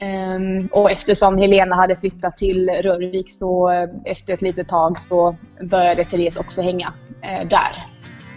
Ehm, 0.00 0.66
och 0.66 0.90
eftersom 0.90 1.38
Helena 1.38 1.76
hade 1.76 1.96
flyttat 1.96 2.36
till 2.36 2.68
Rörvik 2.68 3.30
så 3.30 3.70
eh, 3.70 3.88
efter 4.04 4.34
ett 4.34 4.42
litet 4.42 4.68
tag 4.68 4.98
så 4.98 5.36
började 5.62 6.04
Therese 6.04 6.36
också 6.36 6.62
hänga 6.62 6.94
eh, 7.22 7.48
där. 7.48 7.86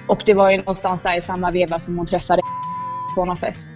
Och 0.08 0.24
det 0.25 0.34
var 0.34 0.51
ju 0.51 0.58
någonstans 0.58 1.04
där 1.04 1.18
i 1.18 1.22
samma 1.22 1.51
veva 1.51 1.80
som 1.80 1.98
hon 1.98 2.06
träffade 2.06 2.42
på 3.16 3.25
någon 3.25 3.38
fest. 3.38 3.70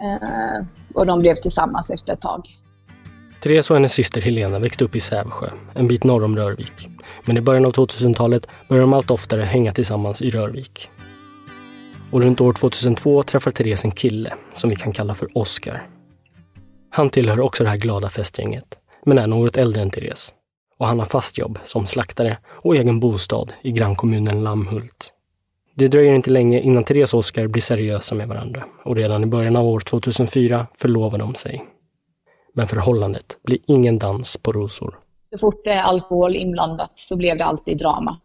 Eh, 0.00 0.66
och 0.94 1.06
de 1.06 1.20
blev 1.20 1.34
tillsammans 1.34 1.90
efter 1.90 2.12
ett 2.12 2.20
tag. 2.20 2.48
Therese 3.42 3.70
och 3.70 3.76
hennes 3.76 3.92
syster 3.92 4.20
Helena 4.20 4.58
växte 4.58 4.84
upp 4.84 4.96
i 4.96 5.00
Sävsjö, 5.00 5.50
en 5.74 5.88
bit 5.88 6.04
norr 6.04 6.24
om 6.24 6.36
Rörvik. 6.36 6.88
Men 7.24 7.36
i 7.36 7.40
början 7.40 7.66
av 7.66 7.72
2000-talet 7.72 8.46
började 8.68 8.82
de 8.82 8.92
allt 8.92 9.10
oftare 9.10 9.42
hänga 9.42 9.72
tillsammans 9.72 10.22
i 10.22 10.30
Rörvik. 10.30 10.90
Och 12.10 12.20
runt 12.20 12.40
år 12.40 12.52
2002 12.52 13.22
träffar 13.22 13.50
Therese 13.50 13.84
en 13.84 13.90
kille 13.90 14.34
som 14.54 14.70
vi 14.70 14.76
kan 14.76 14.92
kalla 14.92 15.14
för 15.14 15.38
Oskar. 15.38 15.95
Han 16.96 17.10
tillhör 17.10 17.40
också 17.40 17.64
det 17.64 17.70
här 17.70 17.76
glada 17.76 18.10
festgänget, 18.10 18.78
men 19.04 19.18
är 19.18 19.26
något 19.26 19.56
äldre 19.56 19.82
än 19.82 19.90
Therese. 19.90 20.34
Och 20.78 20.86
han 20.86 20.98
har 20.98 21.06
fast 21.06 21.38
jobb 21.38 21.58
som 21.64 21.86
slaktare 21.86 22.38
och 22.46 22.76
egen 22.76 23.00
bostad 23.00 23.52
i 23.62 23.72
grannkommunen 23.72 24.44
Lammhult. 24.44 25.12
Det 25.74 25.88
dröjer 25.88 26.14
inte 26.14 26.30
länge 26.30 26.60
innan 26.60 26.84
Therese 26.84 27.14
och 27.14 27.20
Oscar 27.20 27.46
blir 27.46 27.62
seriösa 27.62 28.14
med 28.14 28.28
varandra 28.28 28.64
och 28.84 28.96
redan 28.96 29.22
i 29.22 29.26
början 29.26 29.56
av 29.56 29.66
år 29.66 29.80
2004 29.80 30.66
förlovar 30.74 31.18
de 31.18 31.34
sig. 31.34 31.64
Men 32.54 32.68
förhållandet 32.68 33.38
blir 33.42 33.58
ingen 33.66 33.98
dans 33.98 34.36
på 34.36 34.52
rosor. 34.52 34.98
Så 35.32 35.38
fort 35.38 35.64
det 35.64 35.70
är 35.70 35.82
alkohol 35.82 36.36
inblandat 36.36 36.92
så 36.94 37.16
blev 37.16 37.38
det 37.38 37.44
alltid 37.44 37.78
drama. 37.78 38.20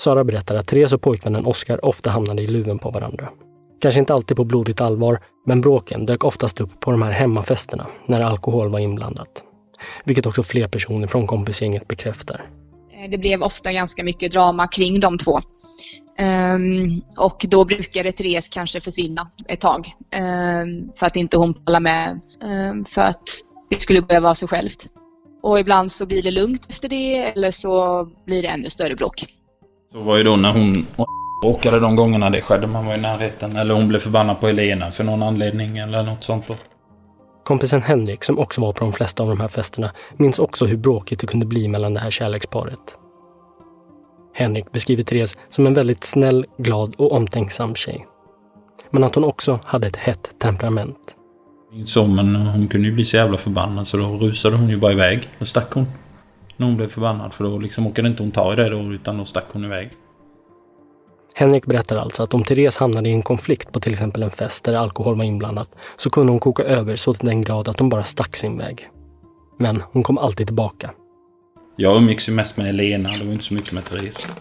Sara 0.00 0.24
berättar 0.24 0.54
att 0.54 0.66
Therese 0.66 0.92
och 0.92 1.02
pojkvännen 1.02 1.46
Oscar 1.46 1.84
ofta 1.84 2.10
hamnade 2.10 2.42
i 2.42 2.46
luven 2.46 2.78
på 2.78 2.90
varandra. 2.90 3.28
Kanske 3.80 4.00
inte 4.00 4.14
alltid 4.14 4.36
på 4.36 4.44
blodigt 4.44 4.80
allvar, 4.80 5.18
men 5.46 5.60
bråken 5.60 6.06
dök 6.06 6.24
oftast 6.24 6.60
upp 6.60 6.80
på 6.80 6.90
de 6.90 7.02
här 7.02 7.10
hemmafesterna 7.12 7.86
när 8.06 8.20
alkohol 8.20 8.68
var 8.70 8.78
inblandat. 8.78 9.44
Vilket 10.04 10.26
också 10.26 10.42
fler 10.42 10.68
personer 10.68 11.06
från 11.06 11.26
kompisgänget 11.26 11.88
bekräftar. 11.88 12.46
Eh, 12.92 13.10
Det 13.10 13.18
blev 13.18 13.42
ofta 13.42 13.72
ganska 13.72 14.04
mycket 14.04 14.32
drama 14.32 14.66
kring 14.66 15.00
de 15.00 15.18
två. 15.18 15.40
Ehm, 16.18 17.00
och 17.18 17.46
då 17.48 17.64
brukade 17.64 18.12
Therese 18.12 18.48
kanske 18.48 18.80
försvinna 18.80 19.30
ett 19.48 19.60
tag. 19.60 19.94
ehm, 20.10 20.92
för 20.98 21.06
att 21.06 21.16
inte 21.16 21.36
hon 21.36 21.54
pallade 21.54 21.82
med. 21.82 22.20
Ehm, 22.42 22.84
för 22.84 23.02
att 23.02 23.22
det 23.70 23.80
skulle 23.80 24.02
börja 24.02 24.20
vara 24.20 24.34
sig 24.34 24.48
självt. 24.48 24.86
Och 25.42 25.60
ibland 25.60 25.92
så 25.92 26.06
blir 26.06 26.22
det 26.22 26.30
lugnt 26.30 26.66
efter 26.68 26.88
det 26.88 27.16
eller 27.16 27.50
så 27.50 28.04
blir 28.26 28.42
det 28.42 28.48
ännu 28.48 28.70
större 28.70 28.94
bråk. 28.94 29.24
Så 29.92 30.00
var 30.00 30.16
ju 30.16 30.22
då 30.22 30.36
när 30.36 30.52
hon 30.52 30.86
bråkade 31.40 31.80
de 31.80 31.96
gångerna 31.96 32.30
det 32.30 32.40
skedde. 32.42 32.66
Man 32.66 32.86
var 32.86 32.94
i 32.94 33.00
närheten. 33.00 33.56
Eller 33.56 33.74
hon 33.74 33.88
blev 33.88 33.98
förbannad 33.98 34.40
på 34.40 34.46
Helena 34.46 34.90
för 34.90 35.04
någon 35.04 35.22
anledning 35.22 35.78
eller 35.78 36.02
något 36.02 36.24
sånt 36.24 36.48
då. 36.48 36.54
Kompisen 37.44 37.82
Henrik, 37.82 38.24
som 38.24 38.38
också 38.38 38.60
var 38.60 38.72
på 38.72 38.84
de 38.84 38.92
flesta 38.92 39.22
av 39.22 39.28
de 39.28 39.40
här 39.40 39.48
festerna, 39.48 39.90
minns 40.16 40.38
också 40.38 40.66
hur 40.66 40.76
bråkigt 40.76 41.20
det 41.20 41.26
kunde 41.26 41.46
bli 41.46 41.68
mellan 41.68 41.94
det 41.94 42.00
här 42.00 42.10
kärleksparet. 42.10 42.80
Henrik 44.34 44.72
beskriver 44.72 45.02
Therese 45.02 45.38
som 45.50 45.66
en 45.66 45.74
väldigt 45.74 46.04
snäll, 46.04 46.46
glad 46.58 46.94
och 46.98 47.12
omtänksam 47.12 47.74
tjej. 47.74 48.06
Men 48.90 49.04
att 49.04 49.14
hon 49.14 49.24
också 49.24 49.60
hade 49.64 49.86
ett 49.86 49.96
hett 49.96 50.30
temperament. 50.38 51.16
Så, 51.86 52.06
men 52.06 52.36
hon 52.36 52.68
kunde 52.68 52.88
ju 52.88 52.94
bli 52.94 53.04
så 53.04 53.16
jävla 53.16 53.38
förbannad 53.38 53.86
så 53.86 53.96
då 53.96 54.04
rusade 54.04 54.56
hon 54.56 54.68
ju 54.68 54.76
bara 54.76 54.92
iväg. 54.92 55.28
Då 55.38 55.44
stack 55.44 55.72
hon. 55.72 55.86
När 56.56 56.66
hon 56.66 56.76
blev 56.76 56.88
förbannad 56.88 57.34
för 57.34 57.44
då 57.44 57.58
liksom 57.58 57.86
orkade 57.86 58.08
inte 58.08 58.22
hon 58.22 58.32
ta 58.32 58.52
i 58.52 58.56
det 58.56 58.68
då 58.68 58.92
utan 58.92 59.18
då 59.18 59.24
stack 59.24 59.46
hon 59.52 59.64
iväg. 59.64 59.90
Henrik 61.34 61.66
berättar 61.66 61.96
alltså 61.96 62.22
att 62.22 62.34
om 62.34 62.44
Therese 62.44 62.76
hamnade 62.76 63.08
i 63.08 63.12
en 63.12 63.22
konflikt 63.22 63.72
på 63.72 63.80
till 63.80 63.92
exempel 63.92 64.22
en 64.22 64.30
fest 64.30 64.64
där 64.64 64.74
alkohol 64.74 65.16
var 65.16 65.24
inblandat 65.24 65.70
så 65.96 66.10
kunde 66.10 66.32
hon 66.32 66.40
koka 66.40 66.62
över 66.62 66.96
så 66.96 67.14
till 67.14 67.28
den 67.28 67.42
grad 67.42 67.68
att 67.68 67.78
hon 67.78 67.88
bara 67.88 68.04
stack 68.04 68.36
sin 68.36 68.58
väg. 68.58 68.88
Men 69.58 69.82
hon 69.92 70.02
kom 70.02 70.18
alltid 70.18 70.46
tillbaka. 70.46 70.90
Jag 71.76 71.96
umgicks 71.96 72.28
ju 72.28 72.32
mest 72.32 72.56
med 72.56 72.68
Elena, 72.68 73.08
det 73.18 73.24
var 73.24 73.32
inte 73.32 73.44
så 73.44 73.54
mycket 73.54 73.72
med 73.72 73.84
Therese. 73.84 74.34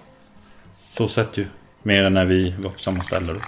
Så 0.91 1.07
sett 1.07 1.37
ju. 1.37 1.45
Mer 1.83 2.03
än 2.03 2.13
när 2.13 2.25
vi 2.25 2.55
var 2.59 2.69
på 2.69 2.79
samma 2.79 3.01
ställe 3.03 3.33
då. 3.33 3.39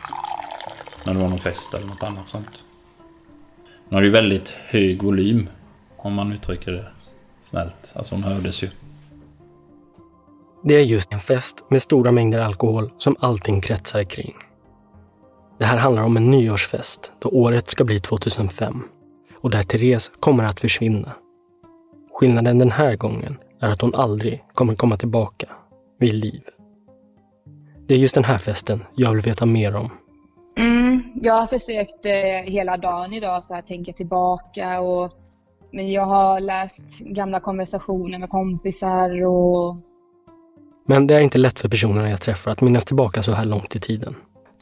När 1.06 1.14
det 1.14 1.20
var 1.20 1.30
någon 1.30 1.40
fest 1.40 1.74
eller 1.74 1.88
något 1.88 2.04
annat 2.04 2.28
sånt. 2.28 2.64
Hon 3.90 3.96
hade 3.96 4.06
ju 4.06 4.12
väldigt 4.12 4.50
hög 4.50 5.04
volym. 5.04 5.50
Om 5.98 6.14
man 6.14 6.32
uttrycker 6.34 6.72
det 6.72 6.86
snällt. 7.44 7.94
Alltså 7.96 8.16
hon 8.16 8.24
hördes 8.24 8.64
ju. 8.64 8.70
Det 10.64 10.74
är 10.74 10.84
just 10.84 11.14
en 11.14 11.20
fest 11.20 11.66
med 11.70 11.82
stora 11.82 12.12
mängder 12.12 12.40
alkohol 12.40 12.92
som 12.98 13.16
allting 13.20 13.62
kretsar 13.62 14.04
kring. 14.04 14.34
Det 15.60 15.66
här 15.66 15.78
handlar 15.78 16.04
om 16.04 16.18
en 16.18 16.32
nyårsfest 16.32 17.12
då 17.20 17.30
året 17.30 17.70
ska 17.70 17.84
bli 17.84 18.00
2005 18.00 18.84
och 19.42 19.50
där 19.50 19.64
Therese 19.64 20.12
kommer 20.20 20.44
att 20.44 20.60
försvinna. 20.60 21.12
Skillnaden 22.14 22.60
den 22.60 22.72
här 22.72 22.96
gången 22.96 23.38
är 23.62 23.70
att 23.70 23.82
hon 23.82 23.96
aldrig 23.96 24.44
kommer 24.54 24.76
komma 24.76 24.98
tillbaka 24.98 25.48
vid 26.00 26.14
liv. 26.14 26.42
Det 27.88 27.94
är 27.94 27.98
just 27.98 28.16
den 28.16 28.24
här 28.24 28.38
festen 28.38 28.84
jag 28.96 29.12
vill 29.12 29.22
veta 29.22 29.46
mer 29.46 29.76
om. 29.76 29.90
Mm, 30.58 31.04
jag 31.16 31.34
har 31.34 31.48
försökt 31.48 32.06
eh, 32.06 32.52
hela 32.52 32.78
dagen 32.78 33.14
idag 33.14 33.44
så 33.44 33.54
här, 33.54 33.62
tänka 33.62 33.94
tillbaka 33.94 34.82
och 34.82 35.12
men 35.74 35.92
jag 35.92 36.06
har 36.06 36.40
läst 36.40 37.00
gamla 37.00 37.40
konversationer 37.40 38.20
med 38.20 38.30
kompisar 38.30 39.26
och 39.26 39.76
men 40.88 41.08
det 41.08 41.16
är 41.16 41.20
inte 41.20 41.38
lätt 41.38 41.60
för 41.60 41.70
personerna 41.70 42.10
jag 42.10 42.22
träffar 42.22 42.52
att 42.52 42.62
minnas 42.62 42.86
tillbaka 42.86 43.24
så 43.24 43.32
här 43.32 43.46
långt 43.46 43.76
i 43.76 43.80
tiden. 43.80 44.16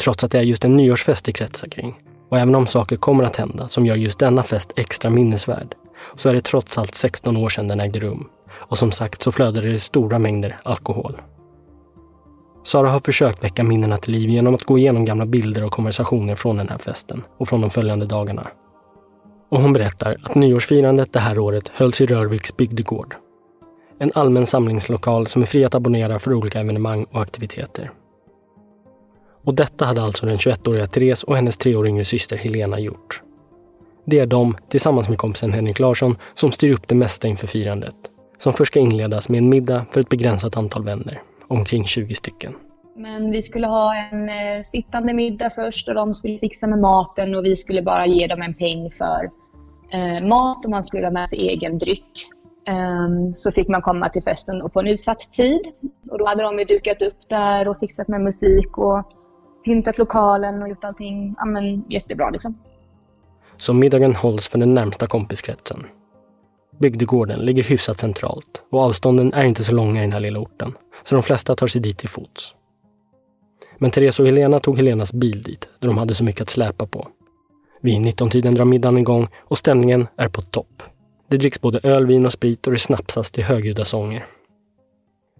Trots 0.03 0.23
att 0.23 0.31
det 0.31 0.37
är 0.37 0.43
just 0.43 0.65
en 0.65 0.75
nyårsfest 0.75 1.25
det 1.25 1.31
kretsar 1.31 1.67
kring. 1.67 1.95
Och 2.29 2.39
även 2.39 2.55
om 2.55 2.67
saker 2.67 2.97
kommer 2.97 3.23
att 3.23 3.35
hända 3.35 3.67
som 3.67 3.85
gör 3.85 3.95
just 3.95 4.19
denna 4.19 4.43
fest 4.43 4.73
extra 4.75 5.09
minnesvärd, 5.09 5.75
så 6.15 6.29
är 6.29 6.33
det 6.33 6.41
trots 6.41 6.77
allt 6.77 6.95
16 6.95 7.37
år 7.37 7.49
sedan 7.49 7.67
den 7.67 7.79
ägde 7.79 7.99
rum. 7.99 8.27
Och 8.51 8.77
som 8.77 8.91
sagt 8.91 9.21
så 9.21 9.31
flödade 9.31 9.71
det 9.71 9.79
stora 9.79 10.19
mängder 10.19 10.59
alkohol. 10.63 11.21
Sara 12.63 12.89
har 12.89 12.99
försökt 12.99 13.43
väcka 13.43 13.63
minnena 13.63 13.97
till 13.97 14.13
liv 14.13 14.29
genom 14.29 14.55
att 14.55 14.63
gå 14.63 14.77
igenom 14.77 15.05
gamla 15.05 15.25
bilder 15.25 15.63
och 15.63 15.71
konversationer 15.71 16.35
från 16.35 16.57
den 16.57 16.69
här 16.69 16.77
festen 16.77 17.23
och 17.37 17.47
från 17.47 17.61
de 17.61 17.69
följande 17.69 18.05
dagarna. 18.05 18.47
Och 19.51 19.61
hon 19.61 19.73
berättar 19.73 20.17
att 20.23 20.35
nyårsfirandet 20.35 21.13
det 21.13 21.19
här 21.19 21.39
året 21.39 21.69
hölls 21.73 22.01
i 22.01 22.05
Rörviks 22.05 22.57
bygdegård. 22.57 23.15
En 24.01 24.11
allmän 24.15 24.45
samlingslokal 24.45 25.27
som 25.27 25.41
är 25.41 25.45
fri 25.45 25.65
att 25.65 25.75
abonnera 25.75 26.19
för 26.19 26.33
olika 26.33 26.59
evenemang 26.59 27.05
och 27.11 27.21
aktiviteter. 27.21 27.91
Och 29.43 29.53
detta 29.53 29.85
hade 29.85 30.01
alltså 30.01 30.25
den 30.25 30.37
21-åriga 30.37 30.87
Therese 30.87 31.23
och 31.23 31.35
hennes 31.35 31.57
tre 31.57 31.75
år 31.75 31.87
yngre 31.87 32.05
syster 32.05 32.37
Helena 32.37 32.79
gjort. 32.79 33.21
Det 34.05 34.19
är 34.19 34.25
de, 34.25 34.57
tillsammans 34.69 35.09
med 35.09 35.17
kompisen 35.17 35.53
Henrik 35.53 35.79
Larsson, 35.79 36.15
som 36.33 36.51
styr 36.51 36.73
upp 36.73 36.87
det 36.87 36.95
mesta 36.95 37.27
inför 37.27 37.47
firandet. 37.47 37.95
Som 38.37 38.53
först 38.53 38.71
ska 38.71 38.79
inledas 38.79 39.29
med 39.29 39.37
en 39.37 39.49
middag 39.49 39.85
för 39.91 40.01
ett 40.01 40.09
begränsat 40.09 40.57
antal 40.57 40.83
vänner, 40.83 41.21
omkring 41.47 41.85
20 41.85 42.15
stycken. 42.15 42.53
Men 42.95 43.31
vi 43.31 43.41
skulle 43.41 43.67
ha 43.67 43.95
en 43.95 44.29
eh, 44.29 44.63
sittande 44.65 45.13
middag 45.13 45.49
först 45.49 45.89
och 45.89 45.95
de 45.95 46.13
skulle 46.13 46.37
fixa 46.37 46.67
med 46.67 46.79
maten 46.79 47.35
och 47.35 47.45
vi 47.45 47.55
skulle 47.55 47.81
bara 47.81 48.05
ge 48.05 48.27
dem 48.27 48.41
en 48.41 48.53
peng 48.53 48.91
för 48.91 49.29
eh, 49.91 50.27
mat 50.27 50.65
och 50.65 50.71
man 50.71 50.83
skulle 50.83 51.05
ha 51.05 51.11
med 51.11 51.29
sig 51.29 51.47
egen 51.47 51.77
dryck. 51.77 52.11
Ehm, 52.69 53.33
så 53.33 53.51
fick 53.51 53.67
man 53.67 53.81
komma 53.81 54.09
till 54.09 54.23
festen 54.23 54.69
på 54.69 54.79
en 54.79 54.87
utsatt 54.87 55.31
tid. 55.31 55.61
Och 56.11 56.17
då 56.17 56.25
hade 56.25 56.43
de 56.43 56.59
ju 56.59 56.65
dukat 56.65 57.01
upp 57.01 57.29
där 57.29 57.67
och 57.67 57.79
fixat 57.79 58.07
med 58.07 58.21
musik 58.21 58.77
och 58.77 59.03
pyntat 59.65 59.97
lokalen 59.97 60.61
och 60.61 60.69
gjort 60.69 60.83
allting 60.83 61.35
ja, 61.37 61.45
men, 61.45 61.83
jättebra 61.89 62.29
liksom. 62.29 62.57
Så 63.57 63.73
middagen 63.73 64.15
hålls 64.15 64.47
för 64.47 64.57
den 64.57 64.73
närmsta 64.73 65.07
kompiskretsen. 65.07 65.85
Bygdegården 66.79 67.39
ligger 67.39 67.63
hyfsat 67.63 67.99
centralt 67.99 68.63
och 68.71 68.79
avstånden 68.81 69.33
är 69.33 69.43
inte 69.43 69.63
så 69.63 69.75
långa 69.75 69.99
i 69.99 70.01
den 70.01 70.13
här 70.13 70.19
lilla 70.19 70.39
orten, 70.39 70.73
så 71.03 71.15
de 71.15 71.23
flesta 71.23 71.55
tar 71.55 71.67
sig 71.67 71.81
dit 71.81 71.97
till 71.97 72.09
fots. 72.09 72.55
Men 73.77 73.91
Therese 73.91 74.19
och 74.19 74.25
Helena 74.25 74.59
tog 74.59 74.77
Helenas 74.77 75.13
bil 75.13 75.41
dit, 75.41 75.67
då 75.79 75.87
de 75.87 75.97
hade 75.97 76.15
så 76.15 76.23
mycket 76.23 76.41
att 76.41 76.49
släpa 76.49 76.87
på. 76.87 77.07
Vid 77.81 78.01
19-tiden 78.01 78.55
drar 78.55 78.65
middagen 78.65 78.97
igång 78.97 79.27
och 79.39 79.57
stämningen 79.57 80.07
är 80.17 80.29
på 80.29 80.41
topp. 80.41 80.83
Det 81.29 81.37
dricks 81.37 81.61
både 81.61 81.79
öl, 81.83 82.05
vin 82.07 82.25
och 82.25 82.33
sprit 82.33 82.67
och 82.67 82.73
det 82.73 82.79
snapsas 82.79 83.31
till 83.31 83.43
högljudda 83.43 83.85
sånger. 83.85 84.25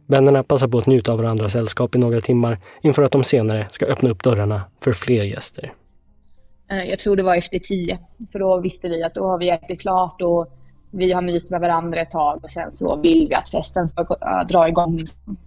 Vännerna 0.08 0.44
passar 0.44 0.68
på 0.68 0.78
att 0.78 0.86
njuta 0.86 1.12
av 1.12 1.18
varandras 1.18 1.54
sällskap 1.54 1.96
i 1.96 1.98
några 1.98 2.22
timmar 2.22 2.58
inför 2.82 3.04
att 3.04 3.12
de 3.12 3.24
senare 3.24 3.68
ska 3.72 3.86
öppna 3.86 4.10
upp 4.10 4.24
dörrarna 4.24 4.62
för 4.84 4.94
fler 4.94 5.24
gäster. 5.24 5.74
Eh, 6.72 6.84
Jag 6.84 7.00
tror 7.00 7.16
det 7.16 7.24
var 7.24 7.36
efter 7.36 7.60
tio, 7.60 8.00
för 8.32 8.40
då 8.40 8.62
visste 8.62 8.90
vi 8.90 9.04
att 9.04 9.14
då 9.14 9.28
har 9.28 9.38
vi 9.38 9.50
ätit 9.50 9.82
klart 9.82 10.22
och 10.22 10.48
vi 10.92 11.12
har 11.12 11.22
myst 11.22 11.52
med 11.52 11.62
varandra 11.62 12.02
ett 12.02 12.10
tag 12.12 12.40
och 12.44 12.52
sen 12.52 12.72
så 12.72 12.96
vill 12.96 13.28
vi 13.30 13.36
att 13.36 13.50
festen 13.50 13.88
ska 13.88 14.02
äh, 14.02 14.48
dra 14.48 14.68
igång. 14.68 14.98
Liksom. 14.98 15.38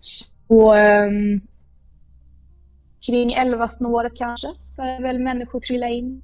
Så 0.00 0.72
ehm, 0.72 1.40
kring 3.06 3.32
elva 3.32 3.68
snåret 3.68 4.12
kanske 4.16 4.48
börjar 4.76 5.02
väl 5.02 5.18
människor 5.18 5.60
trilla 5.60 5.88
in. 5.88 6.22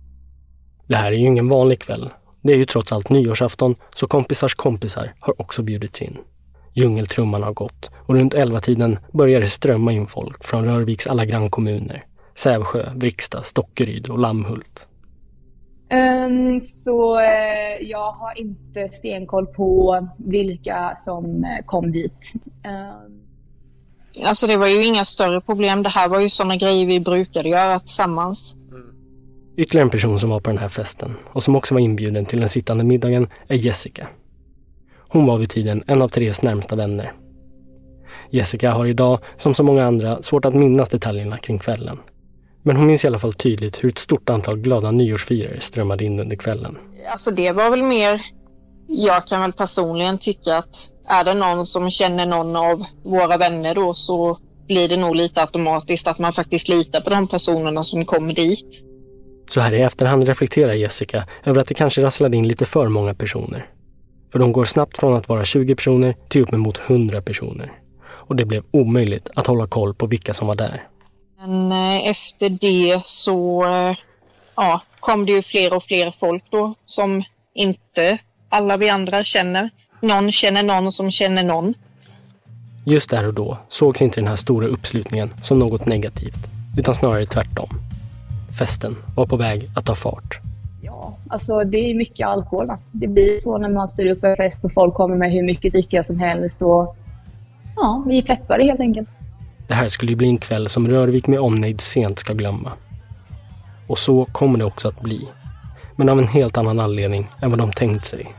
Det 0.86 0.96
här 0.96 1.12
är 1.12 1.16
ju 1.16 1.26
ingen 1.26 1.48
vanlig 1.48 1.78
kväll. 1.80 2.10
Det 2.46 2.52
är 2.52 2.56
ju 2.56 2.64
trots 2.64 2.92
allt 2.92 3.10
nyårsafton, 3.10 3.74
så 3.94 4.06
kompisars 4.06 4.54
kompisar 4.54 5.12
har 5.20 5.40
också 5.40 5.62
bjudits 5.62 6.02
in. 6.02 6.18
Djungeltrumman 6.74 7.42
har 7.42 7.52
gått 7.52 7.90
och 8.06 8.14
runt 8.14 8.34
11-tiden 8.34 8.98
börjar 9.12 9.40
det 9.40 9.46
strömma 9.46 9.92
in 9.92 10.06
folk 10.06 10.44
från 10.44 10.64
Rörviks 10.64 11.06
alla 11.06 11.24
grannkommuner. 11.24 12.04
Sävsjö, 12.34 12.90
Vrigstad, 12.94 13.42
Stockeryd 13.42 14.08
och 14.08 14.18
Lammhult. 14.18 14.88
Ehm, 15.90 16.60
så 16.60 17.18
eh, 17.18 17.80
jag 17.80 18.12
har 18.12 18.38
inte 18.38 18.88
stenkoll 18.88 19.46
på 19.46 20.08
vilka 20.18 20.92
som 20.96 21.44
eh, 21.44 21.64
kom 21.66 21.92
dit. 21.92 22.32
Ehm, 22.64 23.26
Alltså 24.24 24.46
det 24.46 24.56
var 24.56 24.66
ju 24.66 24.84
inga 24.84 25.04
större 25.04 25.40
problem. 25.40 25.82
Det 25.82 25.88
här 25.88 26.08
var 26.08 26.20
ju 26.20 26.28
sådana 26.28 26.56
grejer 26.56 26.86
vi 26.86 27.00
brukade 27.00 27.48
göra 27.48 27.78
tillsammans. 27.78 28.56
Ytterligare 29.56 29.86
en 29.86 29.90
person 29.90 30.18
som 30.18 30.30
var 30.30 30.40
på 30.40 30.50
den 30.50 30.58
här 30.58 30.68
festen 30.68 31.16
och 31.32 31.42
som 31.42 31.56
också 31.56 31.74
var 31.74 31.80
inbjuden 31.80 32.26
till 32.26 32.40
den 32.40 32.48
sittande 32.48 32.84
middagen 32.84 33.28
är 33.48 33.56
Jessica. 33.56 34.08
Hon 35.08 35.26
var 35.26 35.38
vid 35.38 35.50
tiden 35.50 35.82
en 35.86 36.02
av 36.02 36.08
Therese 36.08 36.42
närmsta 36.42 36.76
vänner. 36.76 37.12
Jessica 38.30 38.72
har 38.72 38.86
idag, 38.86 39.18
som 39.36 39.54
så 39.54 39.62
många 39.62 39.84
andra, 39.84 40.22
svårt 40.22 40.44
att 40.44 40.54
minnas 40.54 40.88
detaljerna 40.88 41.38
kring 41.38 41.58
kvällen. 41.58 41.98
Men 42.62 42.76
hon 42.76 42.86
minns 42.86 43.04
i 43.04 43.06
alla 43.06 43.18
fall 43.18 43.32
tydligt 43.32 43.84
hur 43.84 43.88
ett 43.88 43.98
stort 43.98 44.30
antal 44.30 44.56
glada 44.56 44.90
nyårsfirare 44.90 45.60
strömmade 45.60 46.04
in 46.04 46.20
under 46.20 46.36
kvällen. 46.36 46.78
Alltså 47.10 47.30
det 47.30 47.52
var 47.52 47.70
väl 47.70 47.82
mer... 47.82 48.22
Jag 48.88 49.26
kan 49.26 49.40
väl 49.40 49.52
personligen 49.52 50.18
tycka 50.18 50.56
att 50.56 50.90
är 51.08 51.24
det 51.24 51.34
någon 51.34 51.66
som 51.66 51.90
känner 51.90 52.26
någon 52.26 52.56
av 52.56 52.84
våra 53.04 53.36
vänner 53.36 53.74
då 53.74 53.94
så 53.94 54.38
blir 54.66 54.88
det 54.88 54.96
nog 54.96 55.16
lite 55.16 55.40
automatiskt 55.40 56.08
att 56.08 56.18
man 56.18 56.32
faktiskt 56.32 56.68
litar 56.68 57.00
på 57.00 57.10
de 57.10 57.28
personerna 57.28 57.84
som 57.84 58.04
kommer 58.04 58.34
dit. 58.34 58.85
Så 59.50 59.60
här 59.60 59.74
i 59.74 59.82
efterhand 59.82 60.24
reflekterar 60.24 60.72
Jessica 60.72 61.24
över 61.44 61.60
att 61.60 61.68
det 61.68 61.74
kanske 61.74 62.02
rasslade 62.02 62.36
in 62.36 62.48
lite 62.48 62.66
för 62.66 62.88
många 62.88 63.14
personer. 63.14 63.66
För 64.32 64.38
de 64.38 64.52
går 64.52 64.64
snabbt 64.64 64.98
från 64.98 65.16
att 65.16 65.28
vara 65.28 65.44
20 65.44 65.74
personer 65.74 66.16
till 66.28 66.42
uppemot 66.42 66.80
100 66.86 67.22
personer. 67.22 67.72
Och 68.04 68.36
det 68.36 68.44
blev 68.44 68.64
omöjligt 68.70 69.30
att 69.34 69.46
hålla 69.46 69.66
koll 69.66 69.94
på 69.94 70.06
vilka 70.06 70.34
som 70.34 70.46
var 70.46 70.54
där. 70.54 70.86
Men 71.38 71.72
eh, 71.72 72.08
efter 72.08 72.48
det 72.48 73.00
så 73.04 73.64
eh, 73.64 73.96
ja, 74.56 74.80
kom 75.00 75.26
det 75.26 75.32
ju 75.32 75.42
fler 75.42 75.72
och 75.72 75.82
fler 75.82 76.10
folk 76.10 76.44
då 76.50 76.74
som 76.86 77.22
inte 77.54 78.18
alla 78.48 78.76
vi 78.76 78.88
andra 78.88 79.24
känner. 79.24 79.70
Någon 80.00 80.32
känner 80.32 80.62
någon 80.62 80.92
som 80.92 81.10
känner 81.10 81.44
någon. 81.44 81.74
Just 82.84 83.10
där 83.10 83.26
och 83.26 83.34
då 83.34 83.58
sågs 83.68 84.02
inte 84.02 84.20
den 84.20 84.28
här 84.28 84.36
stora 84.36 84.66
uppslutningen 84.66 85.34
som 85.42 85.58
något 85.58 85.86
negativt, 85.86 86.38
utan 86.78 86.94
snarare 86.94 87.26
tvärtom. 87.26 87.68
Festen 88.58 88.96
var 89.14 89.26
på 89.26 89.36
väg 89.36 89.70
att 89.74 89.86
ta 89.86 89.94
fart. 89.94 90.40
Ja, 90.82 91.16
alltså 91.28 91.64
det 91.64 91.78
är 91.78 91.94
mycket 91.94 92.26
alkohol. 92.26 92.66
Va? 92.66 92.78
Det 92.92 93.08
blir 93.08 93.38
så 93.38 93.58
när 93.58 93.68
man 93.68 93.88
står 93.88 94.06
upp 94.06 94.24
en 94.24 94.36
fest 94.36 94.64
och 94.64 94.72
folk 94.72 94.94
kommer 94.94 95.16
med 95.16 95.32
hur 95.32 95.42
mycket 95.42 95.72
dricka 95.72 96.02
som 96.02 96.18
helst. 96.18 96.62
Och, 96.62 96.96
ja, 97.76 98.04
vi 98.06 98.18
är 98.18 98.22
peppade 98.22 98.64
helt 98.64 98.80
enkelt. 98.80 99.08
Det 99.68 99.74
här 99.74 99.88
skulle 99.88 100.12
ju 100.12 100.16
bli 100.16 100.28
en 100.28 100.38
kväll 100.38 100.68
som 100.68 100.88
Rörvik 100.88 101.26
med 101.26 101.40
omnejd 101.40 101.80
sent 101.80 102.18
ska 102.18 102.32
glömma. 102.32 102.72
Och 103.86 103.98
så 103.98 104.24
kommer 104.24 104.58
det 104.58 104.64
också 104.64 104.88
att 104.88 105.00
bli. 105.00 105.28
Men 105.96 106.08
av 106.08 106.18
en 106.18 106.28
helt 106.28 106.56
annan 106.56 106.80
anledning 106.80 107.28
än 107.42 107.50
vad 107.50 107.58
de 107.58 107.72
tänkt 107.72 108.04
sig. 108.04 108.34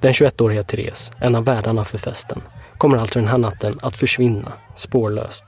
Den 0.00 0.12
21-åriga 0.12 0.62
Therese, 0.62 1.12
en 1.18 1.34
av 1.34 1.44
värdarna 1.44 1.84
för 1.84 1.98
festen, 1.98 2.40
kommer 2.78 2.96
alltså 2.96 3.18
den 3.18 3.28
här 3.28 3.38
natten 3.38 3.78
att 3.82 3.96
försvinna 3.96 4.52
spårlöst. 4.74 5.44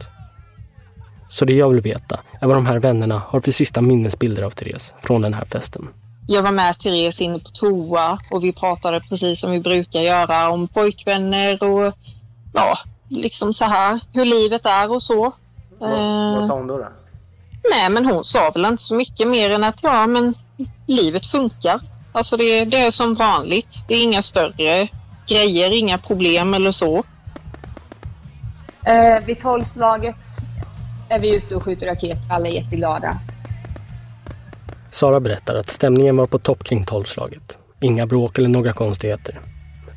Så 1.28 1.45
det 1.45 1.52
jag 1.54 1.68
vill 1.68 1.80
veta 1.80 2.21
är 2.40 2.47
vad 2.47 2.56
de 2.56 2.66
här 2.66 2.78
vännerna 2.78 3.23
har 3.28 3.40
för 3.40 3.50
sista 3.50 3.80
minnesbilder 3.80 4.42
av 4.42 4.50
Therese 4.50 4.95
från 5.02 5.23
den 5.23 5.35
här 5.35 5.45
festen. 5.45 5.88
Jag 6.28 6.42
var 6.42 6.52
med 6.52 6.78
Therese 6.78 7.21
inne 7.21 7.38
på 7.38 7.50
toa 7.50 8.18
och 8.30 8.45
vi 8.45 8.52
pratade 8.52 9.00
precis 9.00 9.40
som 9.40 9.50
vi 9.50 9.61
brukar 9.61 10.00
göra 10.00 10.49
om 10.49 10.68
pojkvänner 10.68 11.62
och 11.62 11.95
ja, 12.54 12.78
liksom 13.09 13.54
så 13.54 13.64
här 13.64 14.00
hur 14.12 14.25
livet 14.25 14.66
är 14.66 14.90
och 14.92 15.02
så. 15.02 15.33
Vad, 15.78 15.92
Eh, 15.92 16.37
vad 16.38 16.47
sa 16.47 16.54
hon 16.54 16.66
då? 16.66 16.78
då? 16.78 16.88
Nej, 17.71 17.90
men 17.90 18.06
hon 18.06 18.25
sa 18.25 18.50
väl 18.50 18.64
inte 18.64 18.83
så 18.83 18.95
mycket 18.95 19.28
mer 19.28 19.50
än 19.50 19.64
att 19.64 19.83
ja, 19.83 20.06
men 20.06 20.35
livet 20.87 21.26
funkar. 21.26 21.80
Alltså 22.12 22.37
det, 22.37 22.64
det 22.64 22.76
är 22.76 22.90
som 22.90 23.14
vanligt. 23.14 23.85
Det 23.88 23.95
är 23.95 24.02
inga 24.02 24.23
större 24.23 24.88
grejer, 25.28 25.78
inga 25.78 25.99
problem 25.99 26.54
eller 26.54 26.73
så. 26.73 27.04
Eh, 28.87 29.25
vid 29.26 29.40
tolvslaget 29.40 30.16
är 31.08 31.18
vi 31.18 31.36
ute 31.36 31.56
och 31.56 31.62
skjuter 31.62 31.86
raketer. 31.86 32.22
Alla 32.30 32.48
är 32.48 32.52
jätteglada. 32.52 33.18
Sara 34.90 35.20
berättar 35.20 35.54
att 35.54 35.68
stämningen 35.68 36.16
var 36.16 36.26
på 36.26 36.38
topp 36.38 36.64
kring 36.64 36.84
tolvslaget. 36.84 37.58
Inga 37.80 38.06
bråk 38.06 38.38
eller 38.38 38.48
några 38.48 38.72
konstigheter. 38.72 39.40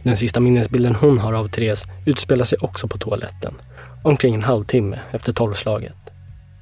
Den 0.03 0.17
sista 0.17 0.39
minnesbilden 0.39 0.95
hon 0.95 1.19
har 1.19 1.33
av 1.33 1.47
Therese 1.47 1.85
utspelar 2.05 2.45
sig 2.45 2.57
också 2.61 2.87
på 2.87 2.97
toaletten. 2.97 3.53
Omkring 4.03 4.35
en 4.35 4.43
halvtimme 4.43 4.99
efter 5.11 5.33
tolvslaget. 5.33 5.97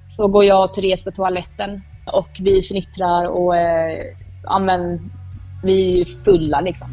Så 0.10 0.28
går 0.28 0.46
jag 0.46 0.64
och 0.64 0.74
Therese 0.74 1.04
på 1.04 1.12
toaletten 1.12 1.82
och 2.12 2.30
vi 2.40 2.62
fnittrar 2.62 3.28
och 3.28 3.58
eh, 3.58 3.98
ja, 4.44 4.60
men, 4.60 5.12
vi 5.64 6.02
är 6.02 6.24
fulla 6.24 6.62
liksom. 6.62 6.88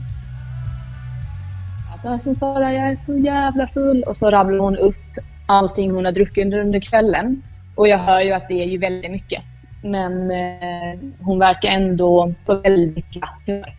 Alltså 2.04 2.34
Sara, 2.34 2.72
jag 2.72 2.88
är 2.88 2.96
så 2.96 3.16
jävla 3.16 3.66
full. 3.66 4.02
Och 4.02 4.16
så 4.16 4.30
rabblar 4.30 4.58
hon 4.58 4.76
upp 4.76 5.18
allting 5.46 5.90
hon 5.90 6.04
har 6.04 6.12
druckit 6.12 6.44
under, 6.44 6.60
under 6.60 6.80
kvällen. 6.80 7.42
Och 7.74 7.88
jag 7.88 7.98
hör 7.98 8.20
ju 8.20 8.32
att 8.32 8.48
det 8.48 8.62
är 8.62 8.66
ju 8.66 8.78
väldigt 8.78 9.10
mycket. 9.10 9.42
Men 9.82 10.30
eh, 10.30 11.00
hon 11.20 11.38
verkar 11.38 11.68
ändå 11.68 12.34
på 12.46 12.54
väldigt 12.54 13.10
glatt 13.10 13.42
humör. 13.46 13.74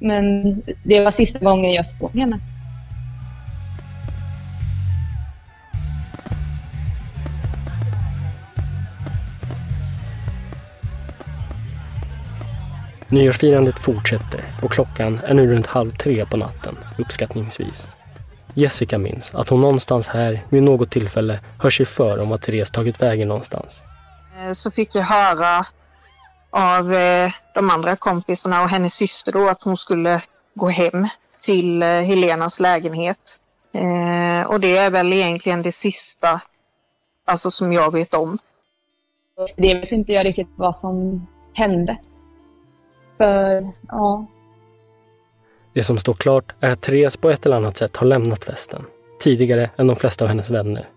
Men 0.00 0.62
det 0.82 1.00
var 1.00 1.10
sista 1.10 1.38
gången 1.38 1.72
jag 1.72 1.86
såg 1.86 2.10
henne. 2.18 2.40
Nyårsfirandet 13.10 13.78
fortsätter 13.78 14.44
och 14.62 14.72
klockan 14.72 15.20
är 15.24 15.34
nu 15.34 15.46
runt 15.46 15.66
halv 15.66 15.90
tre 15.90 16.26
på 16.26 16.36
natten, 16.36 16.76
uppskattningsvis. 16.98 17.88
Jessica 18.58 18.98
minns 18.98 19.34
att 19.34 19.48
hon 19.48 19.60
någonstans 19.60 20.08
här 20.08 20.46
vid 20.48 20.62
något 20.62 20.90
tillfälle 20.90 21.40
hör 21.62 21.70
sig 21.70 21.86
för 21.86 22.18
om 22.18 22.32
att 22.32 22.42
Therese 22.42 22.70
tagit 22.70 23.02
vägen 23.02 23.28
någonstans. 23.28 23.84
Eh, 24.38 24.52
Så 24.52 24.70
fick 24.70 24.94
jag 24.94 25.02
höra 25.02 25.66
av 26.50 26.94
eh, 26.94 27.32
de 27.54 27.70
andra 27.70 27.96
kompisarna 27.96 28.62
och 28.62 28.68
hennes 28.68 28.94
syster 28.94 29.32
då 29.32 29.48
att 29.48 29.62
hon 29.62 29.76
skulle 29.76 30.22
gå 30.54 30.68
hem 30.68 31.08
till 31.40 31.82
eh, 31.82 31.88
Helenas 31.88 32.60
lägenhet. 32.60 33.40
Och 34.46 34.60
det 34.60 34.76
är 34.76 34.90
väl 34.90 35.12
egentligen 35.12 35.62
det 35.62 35.72
sista 35.72 36.40
alltså 37.26 37.50
som 37.50 37.72
jag 37.72 37.92
vet 37.92 38.14
om. 38.14 38.38
Det 39.56 39.74
vet 39.74 39.92
inte 39.92 40.12
jag 40.12 40.26
riktigt 40.26 40.48
vad 40.56 40.76
som 40.76 41.26
hände. 41.54 41.98
För, 43.18 43.72
ja, 43.88 44.26
det 45.78 45.84
som 45.84 45.98
står 45.98 46.14
klart 46.14 46.54
är 46.60 46.70
att 46.70 46.80
Therese 46.80 47.16
på 47.16 47.30
ett 47.30 47.46
eller 47.46 47.56
annat 47.56 47.76
sätt 47.76 47.96
har 47.96 48.06
lämnat 48.06 48.44
festen. 48.44 48.84
Tidigare 49.20 49.70
än 49.76 49.86
de 49.86 49.96
flesta 49.96 50.24
av 50.24 50.28
hennes 50.28 50.50
vänner. 50.50 50.88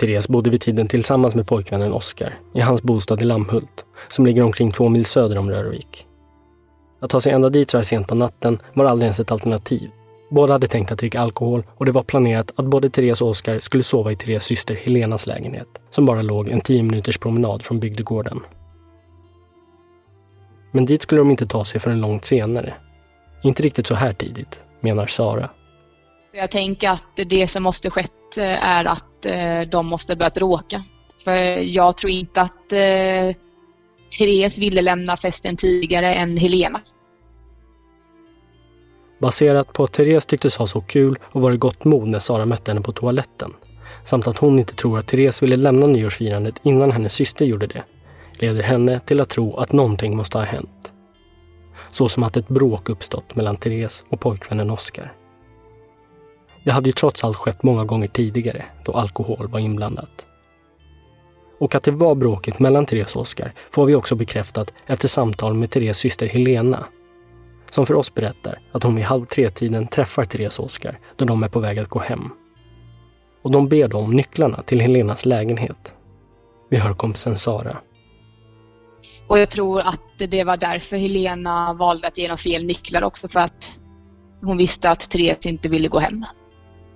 Therese 0.00 0.28
bodde 0.28 0.50
vid 0.50 0.60
tiden 0.60 0.88
tillsammans 0.88 1.34
med 1.34 1.46
pojkvännen 1.46 1.92
Oskar 1.92 2.38
i 2.54 2.60
hans 2.60 2.82
bostad 2.82 3.22
i 3.22 3.24
Lammhult, 3.24 3.86
som 4.08 4.26
ligger 4.26 4.44
omkring 4.44 4.70
två 4.70 4.88
mil 4.88 5.04
söder 5.04 5.38
om 5.38 5.50
Rörvik. 5.50 6.06
Att 7.00 7.10
ta 7.10 7.20
sig 7.20 7.32
ända 7.32 7.50
dit 7.50 7.70
så 7.70 7.78
här 7.78 7.82
sent 7.82 8.08
på 8.08 8.14
natten 8.14 8.58
var 8.74 8.84
aldrig 8.84 9.06
ens 9.06 9.20
ett 9.20 9.32
alternativ. 9.32 9.90
Båda 10.30 10.52
hade 10.52 10.66
tänkt 10.66 10.92
att 10.92 10.98
dricka 10.98 11.20
alkohol 11.20 11.64
och 11.76 11.86
det 11.86 11.92
var 11.92 12.02
planerat 12.02 12.52
att 12.56 12.66
både 12.66 12.90
Therese 12.90 13.22
och 13.22 13.28
Oskar 13.28 13.58
skulle 13.58 13.82
sova 13.82 14.12
i 14.12 14.16
Theres 14.16 14.44
syster 14.44 14.74
Helenas 14.74 15.26
lägenhet, 15.26 15.68
som 15.90 16.06
bara 16.06 16.22
låg 16.22 16.48
en 16.48 16.60
tio 16.60 16.82
minuters 16.82 17.18
promenad 17.18 17.62
från 17.62 17.80
bygdegården. 17.80 18.40
Men 20.72 20.86
dit 20.86 21.02
skulle 21.02 21.20
de 21.20 21.30
inte 21.30 21.46
ta 21.46 21.64
sig 21.64 21.80
förrän 21.80 22.00
långt 22.00 22.24
senare. 22.24 22.74
Inte 23.42 23.62
riktigt 23.62 23.86
så 23.86 23.94
här 23.94 24.12
tidigt, 24.12 24.60
menar 24.80 25.06
Sara. 25.06 25.50
Jag 26.32 26.50
tänker 26.50 26.90
att 26.90 27.20
det 27.26 27.48
som 27.48 27.62
måste 27.62 27.90
skett 27.90 28.38
eh, 28.38 28.68
är 28.68 28.84
att 28.84 29.26
eh, 29.26 29.70
de 29.70 29.86
måste 29.86 30.16
börjat 30.16 30.34
bråka. 30.34 30.82
För 31.24 31.36
jag 31.62 31.96
tror 31.96 32.10
inte 32.10 32.40
att 32.40 32.72
eh, 32.72 33.36
Therese 34.18 34.58
ville 34.58 34.82
lämna 34.82 35.16
festen 35.16 35.56
tidigare 35.56 36.14
än 36.14 36.36
Helena. 36.36 36.80
Baserat 39.20 39.72
på 39.72 39.84
att 39.84 39.92
Therese 39.92 40.26
tycktes 40.26 40.56
ha 40.56 40.66
så 40.66 40.80
kul 40.80 41.16
och 41.22 41.40
var 41.40 41.52
i 41.52 41.56
gott 41.56 41.84
mod 41.84 42.08
när 42.08 42.18
Sara 42.18 42.46
mötte 42.46 42.70
henne 42.70 42.80
på 42.80 42.92
toaletten, 42.92 43.54
samt 44.04 44.26
att 44.26 44.38
hon 44.38 44.58
inte 44.58 44.74
tror 44.74 44.98
att 44.98 45.06
Therese 45.06 45.42
ville 45.42 45.56
lämna 45.56 45.86
nyårsfirandet 45.86 46.54
innan 46.62 46.92
hennes 46.92 47.14
syster 47.14 47.44
gjorde 47.44 47.66
det, 47.66 47.82
leder 48.38 48.62
henne 48.62 49.00
till 49.00 49.20
att 49.20 49.28
tro 49.28 49.56
att 49.56 49.72
någonting 49.72 50.16
måste 50.16 50.38
ha 50.38 50.44
hänt. 50.44 50.92
Så 51.90 52.08
som 52.08 52.22
att 52.22 52.36
ett 52.36 52.48
bråk 52.48 52.88
uppstått 52.88 53.36
mellan 53.36 53.56
Therese 53.56 54.04
och 54.08 54.20
pojkvännen 54.20 54.70
Oskar. 54.70 55.12
Det 56.64 56.70
hade 56.70 56.88
ju 56.88 56.92
trots 56.92 57.24
allt 57.24 57.36
skett 57.36 57.62
många 57.62 57.84
gånger 57.84 58.08
tidigare 58.08 58.64
då 58.84 58.92
alkohol 58.92 59.48
var 59.48 59.58
inblandat. 59.58 60.26
Och 61.58 61.74
att 61.74 61.82
det 61.82 61.90
var 61.90 62.14
bråkigt 62.14 62.58
mellan 62.58 62.86
Therese 62.86 63.16
och 63.16 63.22
Oskar 63.22 63.52
får 63.70 63.86
vi 63.86 63.94
också 63.94 64.14
bekräftat 64.14 64.74
efter 64.86 65.08
samtal 65.08 65.54
med 65.54 65.70
Theres 65.70 65.98
syster 65.98 66.26
Helena 66.26 66.86
som 67.70 67.86
för 67.86 67.94
oss 67.94 68.14
berättar 68.14 68.58
att 68.72 68.82
hon 68.82 68.94
vid 68.94 69.04
halv 69.04 69.24
tre-tiden 69.24 69.86
träffar 69.86 70.24
Therese 70.24 70.58
och 70.58 70.64
Oskar 70.64 70.98
då 71.16 71.24
de 71.24 71.42
är 71.42 71.48
på 71.48 71.60
väg 71.60 71.78
att 71.78 71.88
gå 71.88 71.98
hem. 71.98 72.30
Och 73.42 73.50
de 73.50 73.68
ber 73.68 73.88
då 73.88 73.98
om 73.98 74.10
nycklarna 74.10 74.62
till 74.62 74.80
Helenas 74.80 75.26
lägenhet. 75.26 75.94
Vi 76.70 76.76
hör 76.76 76.92
kompisen 76.92 77.36
Sara. 77.36 77.76
Och 79.28 79.38
jag 79.38 79.50
tror 79.50 79.80
att 79.80 80.00
det 80.30 80.44
var 80.44 80.56
därför 80.56 80.96
Helena 80.96 81.72
valde 81.72 82.08
att 82.08 82.18
ge 82.18 82.28
dem 82.28 82.38
fel 82.38 82.64
nycklar 82.64 83.02
också 83.02 83.28
för 83.28 83.40
att 83.40 83.78
hon 84.42 84.56
visste 84.56 84.90
att 84.90 85.10
Therese 85.10 85.46
inte 85.46 85.68
ville 85.68 85.88
gå 85.88 85.98
hem. 85.98 86.24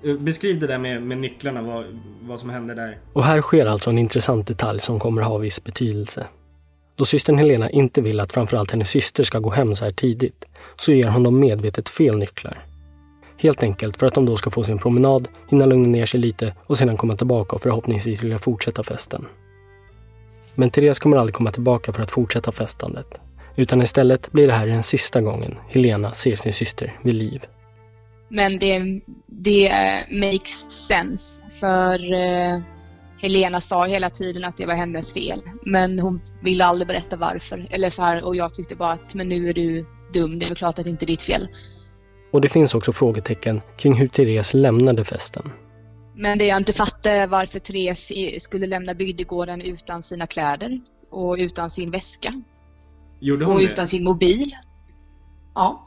Eh, 0.04 0.14
Beskriv 0.14 0.60
det 0.60 0.66
där 0.66 0.78
med, 0.78 1.02
med 1.02 1.18
nycklarna, 1.18 1.62
vad, 1.62 1.84
vad 2.22 2.40
som 2.40 2.50
hände 2.50 2.74
där. 2.74 2.98
Och 3.12 3.24
här 3.24 3.42
sker 3.42 3.66
alltså 3.66 3.90
en 3.90 3.98
intressant 3.98 4.46
detalj 4.46 4.80
som 4.80 4.98
kommer 4.98 5.22
ha 5.22 5.38
viss 5.38 5.64
betydelse. 5.64 6.26
Då 6.96 7.04
systern 7.04 7.38
Helena 7.38 7.70
inte 7.70 8.00
vill 8.00 8.20
att 8.20 8.32
framförallt 8.32 8.70
hennes 8.70 8.90
syster 8.90 9.24
ska 9.24 9.38
gå 9.38 9.50
hem 9.50 9.74
så 9.74 9.84
här 9.84 9.92
tidigt, 9.92 10.44
så 10.76 10.92
ger 10.92 11.08
hon 11.08 11.22
dem 11.22 11.40
medvetet 11.40 11.88
fel 11.88 12.18
nycklar. 12.18 12.66
Helt 13.38 13.62
enkelt 13.62 13.96
för 13.96 14.06
att 14.06 14.14
de 14.14 14.26
då 14.26 14.36
ska 14.36 14.50
få 14.50 14.62
sin 14.64 14.78
promenad, 14.78 15.28
hinna 15.50 15.64
lugna 15.64 15.88
ner 15.88 16.06
sig 16.06 16.20
lite 16.20 16.54
och 16.66 16.78
sedan 16.78 16.96
komma 16.96 17.16
tillbaka 17.16 17.56
och 17.56 17.62
förhoppningsvis 17.62 18.22
vilja 18.22 18.38
fortsätta 18.38 18.82
festen. 18.82 19.26
Men 20.54 20.70
Therese 20.70 20.98
kommer 20.98 21.16
aldrig 21.16 21.34
komma 21.34 21.52
tillbaka 21.52 21.92
för 21.92 22.02
att 22.02 22.10
fortsätta 22.10 22.52
festandet. 22.52 23.20
Utan 23.56 23.82
istället 23.82 24.32
blir 24.32 24.46
det 24.46 24.52
här 24.52 24.66
den 24.66 24.82
sista 24.82 25.20
gången 25.20 25.56
Helena 25.68 26.12
ser 26.12 26.36
sin 26.36 26.52
syster 26.52 26.98
vid 27.02 27.14
liv. 27.14 27.46
Men 28.28 28.58
det, 28.58 29.00
det 29.26 29.68
eh, 29.68 30.00
makes 30.10 30.70
sense 30.70 31.46
för 31.50 32.12
eh, 32.12 32.60
Helena 33.22 33.60
sa 33.60 33.86
hela 33.86 34.10
tiden 34.10 34.44
att 34.44 34.56
det 34.56 34.66
var 34.66 34.74
hennes 34.74 35.12
fel. 35.12 35.42
Men 35.66 35.98
hon 35.98 36.18
ville 36.42 36.64
aldrig 36.64 36.88
berätta 36.88 37.16
varför. 37.16 37.66
Eller 37.70 37.90
så 37.90 38.02
här, 38.02 38.24
och 38.24 38.36
jag 38.36 38.54
tyckte 38.54 38.76
bara 38.76 38.92
att 38.92 39.14
men 39.14 39.28
nu 39.28 39.48
är 39.48 39.54
du 39.54 39.86
dum, 40.12 40.38
det 40.38 40.44
är 40.44 40.48
väl 40.48 40.56
klart 40.56 40.78
att 40.78 40.84
det 40.84 40.90
inte 40.90 41.04
är 41.04 41.06
ditt 41.06 41.22
fel. 41.22 41.48
Och 42.32 42.40
det 42.40 42.48
finns 42.48 42.74
också 42.74 42.92
frågetecken 42.92 43.60
kring 43.76 43.94
hur 43.94 44.08
Therese 44.08 44.54
lämnade 44.54 45.04
festen. 45.04 45.50
Men 46.14 46.38
det 46.38 46.46
jag 46.46 46.57
inte 46.59 46.72
fattar 46.72 47.11
är 47.11 47.27
varför 47.27 47.59
Therese 47.59 48.12
skulle 48.42 48.66
lämna 48.66 48.94
bygdegården 48.94 49.61
utan 49.61 50.03
sina 50.03 50.27
kläder 50.27 50.81
och 51.11 51.37
utan 51.38 51.70
sin 51.70 51.90
väska 51.90 52.33
Gjorde 53.20 53.44
hon 53.44 53.55
och 53.55 53.61
det? 53.61 53.64
utan 53.64 53.88
sin 53.88 54.05
mobil. 54.05 54.57
Ja. 55.55 55.87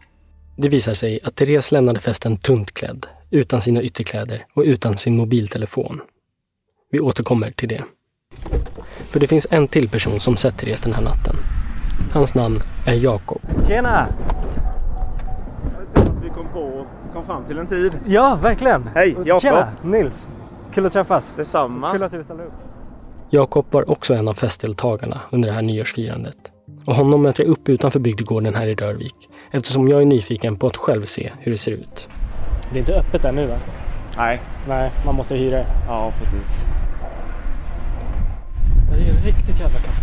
Det 0.58 0.70
visar 0.70 0.94
sig 0.94 1.20
att 1.24 1.36
Therese 1.36 1.72
lämnade 1.72 2.00
festen 2.00 2.38
tunt 2.38 2.72
klädd, 2.74 3.06
utan 3.32 3.62
sina 3.62 3.82
ytterkläder 3.82 4.46
och 4.54 4.64
utan 4.64 4.98
sin 4.98 5.18
mobiltelefon. 5.18 6.02
Vi 6.92 7.00
återkommer 7.00 7.52
till 7.52 7.70
det. 7.70 7.84
För 9.10 9.20
det 9.20 9.28
finns 9.28 9.48
en 9.50 9.68
till 9.68 9.90
person 9.90 10.20
som 10.20 10.38
sett 10.38 10.58
Therese 10.58 10.82
den 10.82 10.94
här 10.94 11.02
natten. 11.02 11.36
Hans 12.12 12.36
namn 12.36 12.62
är 12.86 12.94
Jakob. 12.94 13.42
Tjena! 13.68 14.08
Vi 16.24 16.30
kom 16.30 16.48
på, 16.54 16.88
kom 17.14 17.15
fram 17.26 17.46
till 17.46 17.58
en 17.58 17.68
tid. 17.68 18.00
Ja, 18.06 18.40
verkligen. 18.42 18.90
Hej, 18.96 19.18
Jakob. 19.26 19.42
Tjena, 19.42 19.68
Nils. 19.82 20.30
Kul 20.74 20.86
att 20.86 20.94
träffas. 20.94 21.34
Detsamma. 21.38 21.92
Kul 21.92 22.04
att 22.04 22.12
du 22.12 22.24
ställde 22.24 22.44
upp. 22.44 22.54
Jakob 23.30 23.66
var 23.72 23.92
också 23.92 24.14
en 24.14 24.28
av 24.28 24.34
festdeltagarna 24.34 25.20
under 25.30 25.50
det 25.50 25.56
här 25.56 25.62
nyårsfirandet. 25.62 26.38
Och 26.86 26.96
honom 26.96 27.22
möter 27.22 27.44
jag 27.44 27.52
upp 27.52 27.70
utanför 27.70 28.00
bygdegården 28.00 28.56
här 28.56 28.68
i 28.68 28.76
Rörvik 28.76 29.30
eftersom 29.52 29.88
jag 29.88 30.02
är 30.02 30.06
nyfiken 30.06 30.56
på 30.56 30.68
att 30.68 30.78
själv 30.78 31.04
se 31.04 31.32
hur 31.40 31.52
det 31.52 31.58
ser 31.58 31.72
ut. 31.72 32.10
Det 32.72 32.78
är 32.78 32.80
inte 32.80 32.94
öppet 32.94 33.26
ännu 33.26 33.48
va? 33.48 33.56
Nej. 34.18 34.42
Nej, 34.68 34.92
man 35.06 35.16
måste 35.16 35.36
hyra 35.36 35.58
det. 35.58 35.68
Ja, 35.88 36.14
precis. 36.24 36.50
Det 38.92 38.96
är 38.96 39.14
riktigt 39.14 39.60
jävla 39.60 39.80
kallt. 39.80 40.00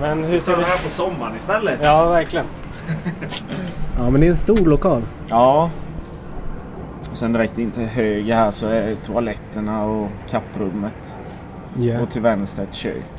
Men 0.00 0.24
hur 0.24 0.40
ser 0.40 0.56
det 0.56 0.64
här 0.64 0.84
på 0.84 0.90
sommaren 0.90 1.36
istället. 1.36 1.80
Ja, 1.82 2.08
verkligen. 2.08 2.46
ja, 3.98 4.10
men 4.10 4.20
det 4.20 4.26
är 4.26 4.30
en 4.30 4.36
stor 4.36 4.66
lokal. 4.66 5.02
Ja. 5.28 5.70
Och 7.10 7.16
sen 7.16 7.32
direkt 7.32 7.58
in 7.58 7.70
till 7.70 7.86
höger 7.86 8.34
här 8.34 8.50
så 8.50 8.66
är 8.66 8.94
toaletterna 8.94 9.84
och 9.84 10.08
kapprummet. 10.30 11.16
Yeah. 11.80 12.02
Och 12.02 12.10
till 12.10 12.22
vänster 12.22 12.62
ett 12.62 12.74
kök. 12.74 13.12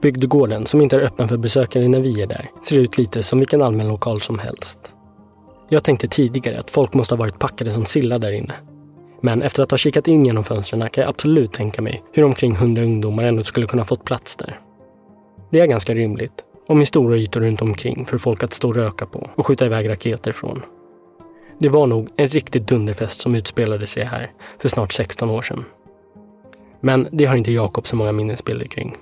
Bygdegården, 0.00 0.66
som 0.66 0.80
inte 0.80 0.96
är 0.96 1.00
öppen 1.00 1.28
för 1.28 1.36
besökare 1.36 1.88
när 1.88 2.00
vi 2.00 2.22
är 2.22 2.26
där, 2.26 2.50
ser 2.62 2.78
ut 2.78 2.98
lite 2.98 3.22
som 3.22 3.38
vilken 3.38 3.62
allmän 3.62 3.88
lokal 3.88 4.20
som 4.20 4.38
helst. 4.38 4.94
Jag 5.68 5.84
tänkte 5.84 6.08
tidigare 6.08 6.58
att 6.60 6.70
folk 6.70 6.94
måste 6.94 7.14
ha 7.14 7.18
varit 7.18 7.38
packade 7.38 7.72
som 7.72 7.84
sillar 7.84 8.18
där 8.18 8.32
inne. 8.32 8.54
Men 9.22 9.42
efter 9.42 9.62
att 9.62 9.70
ha 9.70 9.78
kikat 9.78 10.08
in 10.08 10.24
genom 10.24 10.44
fönstren 10.44 10.90
kan 10.90 11.02
jag 11.02 11.10
absolut 11.10 11.52
tänka 11.52 11.82
mig 11.82 12.02
hur 12.12 12.24
omkring 12.24 12.52
100 12.52 12.82
ungdomar 12.82 13.24
ändå 13.24 13.44
skulle 13.44 13.66
kunna 13.66 13.84
fått 13.84 14.04
plats 14.04 14.36
där. 14.36 14.60
Det 15.50 15.60
är 15.60 15.66
ganska 15.66 15.94
rymligt 15.94 16.44
och 16.68 16.76
med 16.76 16.88
stora 16.88 17.16
ytor 17.16 17.40
runt 17.40 17.62
omkring 17.62 18.06
för 18.06 18.18
folk 18.18 18.42
att 18.42 18.52
stå 18.52 18.68
och 18.68 18.74
röka 18.74 19.06
på 19.06 19.30
och 19.36 19.46
skjuta 19.46 19.66
iväg 19.66 19.88
raketer 19.88 20.32
från. 20.32 20.62
Det 21.60 21.68
var 21.68 21.86
nog 21.86 22.08
en 22.16 22.28
riktig 22.28 22.62
dunderfest 22.62 23.20
som 23.20 23.34
utspelade 23.34 23.86
sig 23.86 24.04
här 24.04 24.30
för 24.58 24.68
snart 24.68 24.92
16 24.92 25.30
år 25.30 25.42
sedan. 25.42 25.64
Men 26.80 27.08
det 27.12 27.24
har 27.24 27.36
inte 27.36 27.52
Jakob 27.52 27.86
så 27.86 27.96
många 27.96 28.12
minnesbilder 28.12 28.66
kring. 28.66 28.96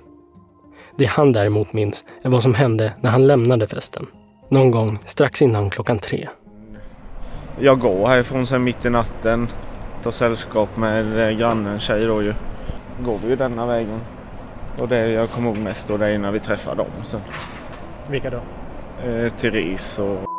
Det 0.97 1.05
han 1.05 1.31
däremot 1.31 1.73
minns 1.73 2.05
är 2.23 2.29
vad 2.29 2.43
som 2.43 2.53
hände 2.53 2.93
när 3.01 3.09
han 3.09 3.27
lämnade 3.27 3.67
festen. 3.67 4.07
Någon 4.49 4.71
gång 4.71 4.99
strax 5.05 5.41
innan 5.41 5.69
klockan 5.69 5.99
tre. 5.99 6.27
Jag 7.59 7.79
går 7.79 8.07
härifrån 8.07 8.47
sen 8.47 8.63
mitt 8.63 8.85
i 8.85 8.89
natten. 8.89 9.47
Tar 10.03 10.11
sällskap 10.11 10.77
med 10.77 11.29
eh, 11.29 11.37
grannen 11.37 11.79
tjej 11.79 12.05
då 12.05 12.21
ju. 12.21 12.33
Går 13.05 13.17
vi 13.23 13.29
ju 13.29 13.35
denna 13.35 13.65
vägen. 13.65 13.99
Och 14.79 14.87
det 14.87 15.09
jag 15.09 15.29
kommer 15.29 15.49
ihåg 15.49 15.57
mest 15.57 15.87
då 15.87 15.97
det 15.97 16.07
är 16.07 16.17
när 16.17 16.31
vi 16.31 16.39
träffar 16.39 16.75
dem 16.75 16.87
sen. 17.03 17.21
Vilka 18.09 18.29
då? 18.29 18.41
Eh, 19.07 19.29
Therese 19.29 19.99
och... 19.99 20.36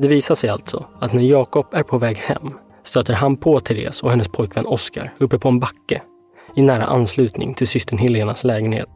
Det 0.00 0.08
visar 0.08 0.34
sig 0.34 0.50
alltså 0.50 0.86
att 1.00 1.12
när 1.12 1.22
Jakob 1.22 1.66
är 1.72 1.82
på 1.82 1.98
väg 1.98 2.16
hem 2.16 2.52
stöter 2.82 3.14
han 3.14 3.36
på 3.36 3.60
Therese 3.60 4.02
och 4.02 4.10
hennes 4.10 4.28
pojkvän 4.28 4.66
Oskar 4.66 5.12
uppe 5.18 5.38
på 5.38 5.48
en 5.48 5.60
backe 5.60 6.02
i 6.54 6.62
nära 6.62 6.86
anslutning 6.86 7.54
till 7.54 7.68
systern 7.68 7.98
Helenas 7.98 8.44
lägenhet. 8.44 8.88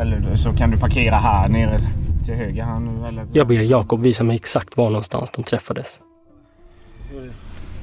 Eller 0.00 0.36
så 0.36 0.52
kan 0.52 0.70
du 0.70 0.78
parkera 0.78 1.14
här 1.14 1.48
nere 1.48 1.80
till 2.24 2.34
höger 2.34 2.62
här 2.62 2.80
nu 2.80 3.06
eller? 3.06 3.26
Jag 3.32 3.46
ber 3.46 3.54
Jakob 3.54 4.00
visa 4.00 4.24
mig 4.24 4.36
exakt 4.36 4.76
var 4.76 4.90
någonstans 4.90 5.30
de 5.30 5.42
träffades. 5.44 6.00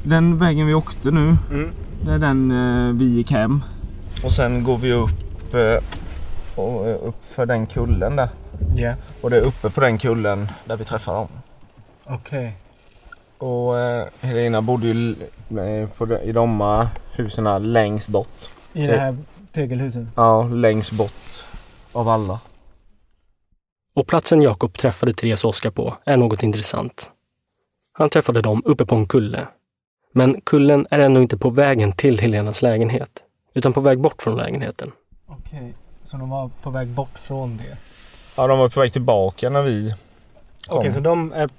Den 0.04 0.38
vägen 0.38 0.68
vi 0.68 0.74
åkte 0.74 1.12
nu. 1.12 1.38
Mm. 1.52 1.70
Det 2.06 2.12
är 2.12 2.20
den 2.20 2.52
eh, 2.52 2.94
vi 2.94 3.06
gick 3.06 3.32
hem. 3.32 3.64
Och 4.24 4.32
sen 4.32 4.64
går 4.64 4.78
vi 4.78 4.94
upp, 4.94 5.54
eh, 5.54 6.64
och, 6.64 6.88
eh, 6.88 7.08
upp 7.08 7.24
för 7.36 7.46
den 7.46 7.68
kullen 7.68 8.16
där. 8.16 8.30
Ja. 8.76 8.94
Och 9.22 9.30
det 9.30 9.38
är 9.38 9.42
uppe 9.42 9.70
på 9.70 9.82
den 9.82 9.98
kullen 9.98 10.48
där 10.66 10.78
vi 10.78 10.84
träffar 10.84 11.14
dem. 11.14 11.28
Okej. 12.08 12.54
Och 13.38 13.80
eh, 13.80 14.08
Helena 14.20 14.62
bodde 14.62 14.88
ju 14.88 15.16
eh, 15.60 15.90
på 15.90 16.18
i 16.18 16.32
de 16.32 16.62
här 16.62 16.90
husen 17.12 17.74
längst 17.74 18.08
bort. 18.08 18.50
I 18.74 18.88
det 18.88 18.98
här 18.98 19.18
tegelhuset? 19.52 20.08
Ja, 20.16 20.44
längst 20.44 20.92
bort 20.92 21.46
av 21.92 22.10
alla. 22.10 22.40
Och 23.96 24.08
platsen 24.08 24.42
Jakob 24.42 24.74
träffade 24.74 25.14
Therese 25.14 25.44
och 25.44 25.50
Oskar 25.50 25.72
på 25.72 25.98
är 26.06 26.18
något 26.18 26.44
intressant. 26.44 27.12
Han 27.92 28.10
träffade 28.10 28.42
dem 28.42 28.62
uppe 28.66 28.86
på 28.86 28.96
en 28.96 29.06
kulle. 29.06 29.48
Men 30.12 30.42
kullen 30.42 30.88
är 30.90 31.00
ändå 31.00 31.22
inte 31.22 31.38
på 31.38 31.50
vägen 31.50 31.92
till 31.92 32.20
Helenas 32.20 32.62
lägenhet, 32.62 33.24
utan 33.54 33.74
på 33.74 33.82
väg 33.82 34.00
bort 34.00 34.22
från 34.22 34.38
lägenheten. 34.38 34.92
Okej, 35.28 35.74
så 36.04 36.18
de 36.18 36.30
var 36.30 36.50
på 36.62 36.70
väg 36.70 36.88
bort 36.88 37.18
från 37.18 37.58
det? 37.58 37.78
Ja, 38.38 38.48
de 38.48 38.60
var 38.60 38.70
på 38.70 38.80
väg 38.80 38.94
tillbaka 38.94 39.50
när 39.50 39.62
vi 39.62 39.94
kom. 40.68 40.78
Okej, 40.78 40.92
så 40.92 41.00
de 41.00 41.34
är 41.34 41.50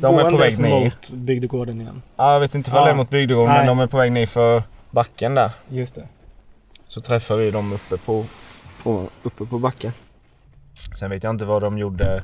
De 0.00 0.18
är 0.18 0.30
på 0.30 0.36
väg 0.36 0.58
ner. 0.58 0.70
mot 0.84 1.12
bygdegården 1.14 1.80
igen? 1.80 2.02
Ja, 2.16 2.32
jag 2.32 2.40
vet 2.40 2.54
inte 2.54 2.70
vad 2.70 2.80
Ja. 2.80 2.84
det 2.84 2.90
är 2.90 2.94
mot 2.94 3.10
bygdegården, 3.10 3.48
men 3.48 3.56
Nej. 3.58 3.66
de 3.66 3.80
är 3.80 3.86
på 3.86 3.96
väg 3.96 4.12
ner 4.12 4.26
för 4.26 4.62
backen 4.90 5.34
där. 5.34 5.50
Just 5.68 5.94
det. 5.94 6.08
Så 6.86 7.00
träffar 7.00 7.36
vi 7.36 7.50
dem 7.50 7.72
uppe 7.72 7.96
på, 7.98 8.24
på, 8.82 9.06
uppe 9.22 9.44
på 9.46 9.58
backen. 9.58 9.92
Sen 10.98 11.10
vet 11.10 11.22
jag 11.22 11.30
inte 11.30 11.44
vad 11.44 11.62
de 11.62 11.78
gjorde, 11.78 12.22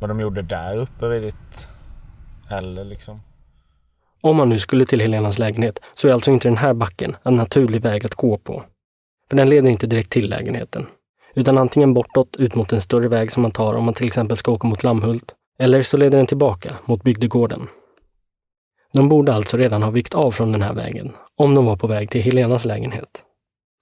vad 0.00 0.10
de 0.10 0.20
gjorde 0.20 0.42
där 0.42 0.76
uppe 0.76 1.06
riktigt 1.06 1.68
heller 2.48 2.84
liksom. 2.84 3.20
Om 4.20 4.36
man 4.36 4.48
nu 4.48 4.58
skulle 4.58 4.84
till 4.84 5.00
Helenas 5.00 5.38
lägenhet 5.38 5.78
så 5.94 6.08
är 6.08 6.12
alltså 6.12 6.30
inte 6.30 6.48
den 6.48 6.56
här 6.56 6.74
backen 6.74 7.16
en 7.22 7.36
naturlig 7.36 7.82
väg 7.82 8.06
att 8.06 8.14
gå 8.14 8.38
på. 8.38 8.64
För 9.30 9.36
den 9.36 9.48
leder 9.48 9.70
inte 9.70 9.86
direkt 9.86 10.10
till 10.10 10.30
lägenheten. 10.30 10.86
Utan 11.34 11.58
antingen 11.58 11.94
bortåt 11.94 12.36
ut 12.36 12.54
mot 12.54 12.72
en 12.72 12.80
större 12.80 13.08
väg 13.08 13.32
som 13.32 13.42
man 13.42 13.50
tar 13.52 13.74
om 13.74 13.84
man 13.84 13.94
till 13.94 14.06
exempel 14.06 14.36
ska 14.36 14.52
åka 14.52 14.68
mot 14.68 14.82
Lammhult. 14.82 15.34
Eller 15.58 15.82
så 15.82 15.96
leder 15.96 16.18
den 16.18 16.26
tillbaka 16.26 16.74
mot 16.84 17.02
bygdegården. 17.02 17.68
De 18.92 19.08
borde 19.08 19.34
alltså 19.34 19.56
redan 19.56 19.82
ha 19.82 19.90
vikt 19.90 20.14
av 20.14 20.30
från 20.30 20.52
den 20.52 20.62
här 20.62 20.74
vägen 20.74 21.12
om 21.36 21.54
de 21.54 21.66
var 21.66 21.76
på 21.76 21.86
väg 21.86 22.10
till 22.10 22.22
Helenas 22.22 22.64
lägenhet. 22.64 23.24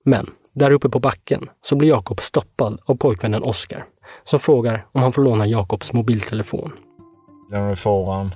Men 0.04 0.30
där 0.52 0.70
uppe 0.70 0.88
på 0.88 0.98
backen 0.98 1.48
så 1.62 1.76
blir 1.76 1.88
Jakob 1.88 2.20
stoppad 2.20 2.80
av 2.84 2.96
pojkvännen 2.96 3.42
Oskar 3.42 3.84
som 4.24 4.38
frågar 4.38 4.86
om 4.92 5.02
han 5.02 5.12
får 5.12 5.22
låna 5.22 5.46
Jakobs 5.46 5.92
mobiltelefon. 5.92 6.72
Den 7.50 7.76
får 7.76 8.12
han. 8.12 8.34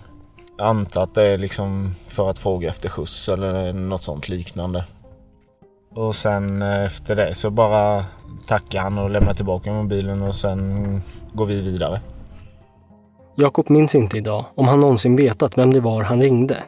Jag 0.59 0.67
antar 0.67 1.03
att 1.03 1.15
det 1.15 1.23
är 1.23 1.39
liksom 1.39 1.95
för 2.07 2.31
att 2.31 2.39
fråga 2.39 2.69
efter 2.69 2.89
skjuts 2.89 3.29
eller 3.29 3.73
något 3.73 4.03
sånt 4.03 4.29
liknande. 4.29 4.85
Och 5.91 6.15
sen 6.15 6.63
efter 6.63 7.17
det 7.17 7.35
så 7.35 7.51
bara 7.51 8.05
tackar 8.47 8.81
han 8.81 8.99
och 8.99 9.11
lämnar 9.11 9.35
tillbaka 9.35 9.73
mobilen 9.73 10.23
och 10.23 10.37
sen 10.37 11.03
går 11.33 11.47
vi 11.47 11.63
vidare. 11.63 12.01
Jakob 13.41 13.71
minns 13.71 13.95
inte 13.95 14.19
idag 14.19 14.45
om 14.55 14.69
han 14.69 14.81
någonsin 14.81 15.17
vetat 15.17 15.59
vem 15.59 15.73
det 15.73 15.81
var 15.81 16.03
han 16.03 16.23
ringde. 16.23 16.63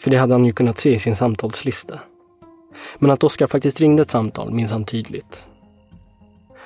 För 0.00 0.10
det 0.10 0.16
hade 0.16 0.34
han 0.34 0.44
ju 0.44 0.52
kunnat 0.52 0.78
se 0.78 0.94
i 0.94 0.98
sin 0.98 1.16
samtalslista. 1.16 1.98
Men 2.98 3.10
att 3.10 3.24
Oskar 3.24 3.46
faktiskt 3.46 3.80
ringde 3.80 4.02
ett 4.02 4.10
samtal 4.10 4.52
minns 4.52 4.72
han 4.72 4.84
tydligt. 4.84 5.48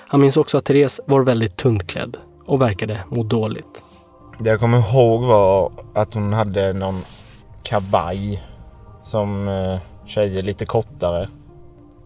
Han 0.09 0.21
minns 0.21 0.37
också 0.37 0.59
att 0.59 0.65
Therese 0.65 1.01
var 1.07 1.23
väldigt 1.23 1.57
tunt 1.57 1.87
klädd 1.87 2.17
och 2.47 2.63
verkade 2.63 3.01
må 3.09 3.23
dåligt. 3.23 3.85
Det 4.39 4.51
jag 4.51 4.61
kommer 4.61 4.79
ihåg 4.79 5.23
var 5.23 5.73
att 5.95 6.15
hon 6.15 6.33
hade 6.33 6.73
någon 6.73 7.03
kavaj 7.63 8.43
som 9.05 9.49
eh, 9.49 9.79
tjejer 10.07 10.43
lite 10.43 10.67
kortare. 10.67 11.29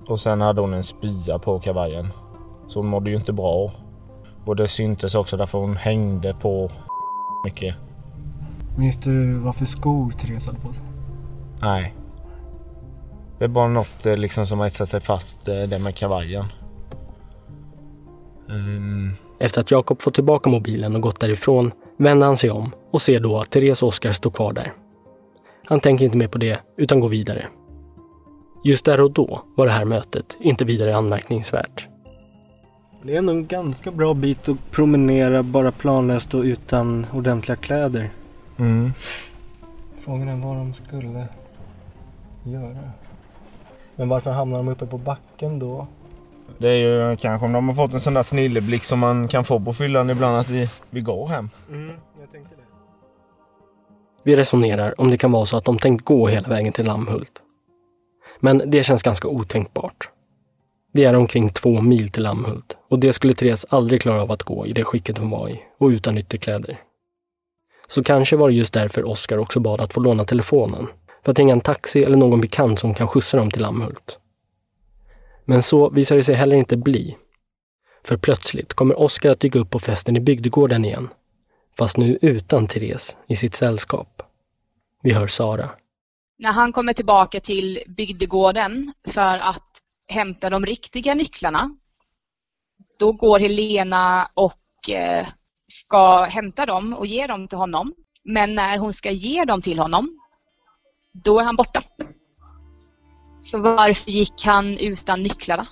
Och 0.06 0.20
sen 0.20 0.40
hade 0.40 0.60
hon 0.60 0.74
en 0.74 0.84
spya 0.84 1.38
på 1.38 1.60
kavajen. 1.60 2.08
Så 2.68 2.78
hon 2.78 2.88
mådde 2.88 3.10
ju 3.10 3.16
inte 3.16 3.32
bra. 3.32 3.72
Och 4.44 4.56
det 4.56 4.68
syntes 4.68 5.14
också 5.14 5.36
därför 5.36 5.58
hon 5.58 5.76
hängde 5.76 6.34
på 6.34 6.70
mycket. 7.44 7.74
Minns 8.78 8.96
du 8.96 9.32
vad 9.32 9.56
för 9.56 9.64
skor 9.64 10.10
Therese 10.10 10.46
hade 10.46 10.60
på 10.60 10.72
sig? 10.72 10.82
Nej. 11.62 11.94
Det 13.38 13.44
är 13.44 13.48
bara 13.48 13.68
något 13.68 14.06
eh, 14.06 14.16
liksom 14.16 14.46
som 14.46 14.58
har 14.58 14.66
etsat 14.66 14.88
sig 14.88 15.00
fast, 15.00 15.48
eh, 15.48 15.62
det 15.62 15.78
med 15.78 15.94
kavajen. 15.94 16.44
Mm. 18.48 19.12
Efter 19.40 19.60
att 19.60 19.70
Jakob 19.70 20.02
fått 20.02 20.14
tillbaka 20.14 20.50
mobilen 20.50 20.94
och 20.96 21.02
gått 21.02 21.20
därifrån 21.20 21.72
vänder 21.98 22.26
han 22.26 22.36
sig 22.36 22.50
om 22.50 22.70
och 22.90 23.02
ser 23.02 23.20
då 23.20 23.38
att 23.38 23.50
Therese 23.50 23.82
och 23.82 23.88
Oskar 23.88 24.12
står 24.12 24.30
kvar 24.30 24.52
där. 24.52 24.72
Han 25.66 25.80
tänker 25.80 26.04
inte 26.04 26.16
mer 26.16 26.28
på 26.28 26.38
det 26.38 26.60
utan 26.76 27.00
går 27.00 27.08
vidare. 27.08 27.46
Just 28.64 28.84
där 28.84 29.00
och 29.00 29.12
då 29.12 29.42
var 29.56 29.66
det 29.66 29.72
här 29.72 29.84
mötet 29.84 30.36
inte 30.40 30.64
vidare 30.64 30.96
anmärkningsvärt. 30.96 31.88
Det 33.02 33.14
är 33.14 33.18
ändå 33.18 33.32
en 33.32 33.46
ganska 33.46 33.90
bra 33.90 34.14
bit 34.14 34.48
att 34.48 34.70
promenera 34.70 35.42
bara 35.42 35.72
planlöst 35.72 36.34
och 36.34 36.42
utan 36.42 37.06
ordentliga 37.12 37.56
kläder. 37.56 38.10
Mm. 38.56 38.92
Frågan 40.04 40.28
är 40.28 40.36
vad 40.36 40.56
de 40.56 40.74
skulle 40.74 41.28
göra. 42.44 42.90
Men 43.96 44.08
varför 44.08 44.30
hamnar 44.30 44.56
de 44.56 44.68
uppe 44.68 44.86
på 44.86 44.98
backen 44.98 45.58
då? 45.58 45.86
Det 46.58 46.68
är 46.68 46.76
ju 46.76 47.16
kanske 47.16 47.46
om 47.46 47.52
de 47.52 47.68
har 47.68 47.74
fått 47.74 47.94
en 47.94 48.00
sån 48.00 48.14
där 48.14 48.22
snilleblick 48.22 48.84
som 48.84 48.98
man 48.98 49.28
kan 49.28 49.44
få 49.44 49.60
på 49.60 49.72
fyllan 49.72 50.10
ibland 50.10 50.36
att 50.36 50.48
vi, 50.48 50.68
vi 50.90 51.00
går 51.00 51.28
hem. 51.28 51.50
Mm, 51.68 51.88
jag 52.20 52.32
tänkte 52.32 52.54
det. 52.56 52.62
Vi 54.22 54.36
resonerar 54.36 55.00
om 55.00 55.10
det 55.10 55.16
kan 55.16 55.32
vara 55.32 55.46
så 55.46 55.56
att 55.56 55.64
de 55.64 55.78
tänkt 55.78 56.04
gå 56.04 56.28
hela 56.28 56.48
vägen 56.48 56.72
till 56.72 56.86
Lammhult. 56.86 57.32
Men 58.40 58.62
det 58.66 58.84
känns 58.84 59.02
ganska 59.02 59.28
otänkbart. 59.28 60.08
Det 60.92 61.04
är 61.04 61.14
omkring 61.14 61.48
två 61.48 61.80
mil 61.80 62.08
till 62.08 62.22
Lammhult 62.22 62.76
och 62.88 62.98
det 62.98 63.12
skulle 63.12 63.34
Therese 63.34 63.66
aldrig 63.68 64.02
klara 64.02 64.22
av 64.22 64.32
att 64.32 64.42
gå 64.42 64.66
i 64.66 64.72
det 64.72 64.84
skicket 64.84 65.18
hon 65.18 65.30
var 65.30 65.48
i 65.48 65.60
och 65.78 65.88
utan 65.88 66.18
ytterkläder. 66.18 66.80
Så 67.88 68.02
kanske 68.02 68.36
var 68.36 68.48
det 68.48 68.54
just 68.54 68.74
därför 68.74 69.08
Oskar 69.08 69.38
också 69.38 69.60
bad 69.60 69.80
att 69.80 69.92
få 69.92 70.00
låna 70.00 70.24
telefonen 70.24 70.86
för 71.24 71.32
att 71.32 71.38
ringa 71.38 71.52
en 71.52 71.60
taxi 71.60 72.04
eller 72.04 72.16
någon 72.16 72.40
bekant 72.40 72.78
som 72.78 72.94
kan 72.94 73.08
skjutsa 73.08 73.36
dem 73.36 73.50
till 73.50 73.62
Lammhult. 73.62 74.18
Men 75.44 75.62
så 75.62 75.90
visar 75.90 76.16
det 76.16 76.22
sig 76.22 76.34
heller 76.34 76.56
inte 76.56 76.76
bli. 76.76 77.16
För 78.06 78.16
plötsligt 78.16 78.74
kommer 78.74 79.00
Oskar 79.00 79.30
att 79.30 79.40
dyka 79.40 79.58
upp 79.58 79.70
på 79.70 79.78
festen 79.78 80.16
i 80.16 80.20
bygdegården 80.20 80.84
igen. 80.84 81.08
Fast 81.78 81.96
nu 81.96 82.18
utan 82.22 82.66
Therese 82.66 83.16
i 83.28 83.36
sitt 83.36 83.54
sällskap. 83.54 84.22
Vi 85.02 85.12
hör 85.12 85.26
Sara. 85.26 85.70
När 86.38 86.52
han 86.52 86.72
kommer 86.72 86.92
tillbaka 86.92 87.40
till 87.40 87.78
bygdegården 87.96 88.92
för 89.08 89.38
att 89.38 89.69
hämta 90.10 90.50
de 90.50 90.66
riktiga 90.66 91.14
nycklarna, 91.14 91.70
då 92.98 93.12
går 93.12 93.38
Helena 93.38 94.30
och 94.34 94.90
eh, 94.90 95.26
ska 95.72 96.24
hämta 96.24 96.66
dem 96.66 96.94
och 96.94 97.06
ge 97.06 97.26
dem 97.26 97.48
till 97.48 97.58
honom. 97.58 97.94
Men 98.24 98.54
när 98.54 98.78
hon 98.78 98.92
ska 98.92 99.10
ge 99.10 99.44
dem 99.44 99.62
till 99.62 99.78
honom, 99.78 100.20
då 101.12 101.38
är 101.38 101.44
han 101.44 101.56
borta. 101.56 101.82
Så 103.40 103.60
varför 103.60 104.10
gick 104.10 104.44
han 104.44 104.78
utan 104.78 105.22
nycklarna? 105.22 105.66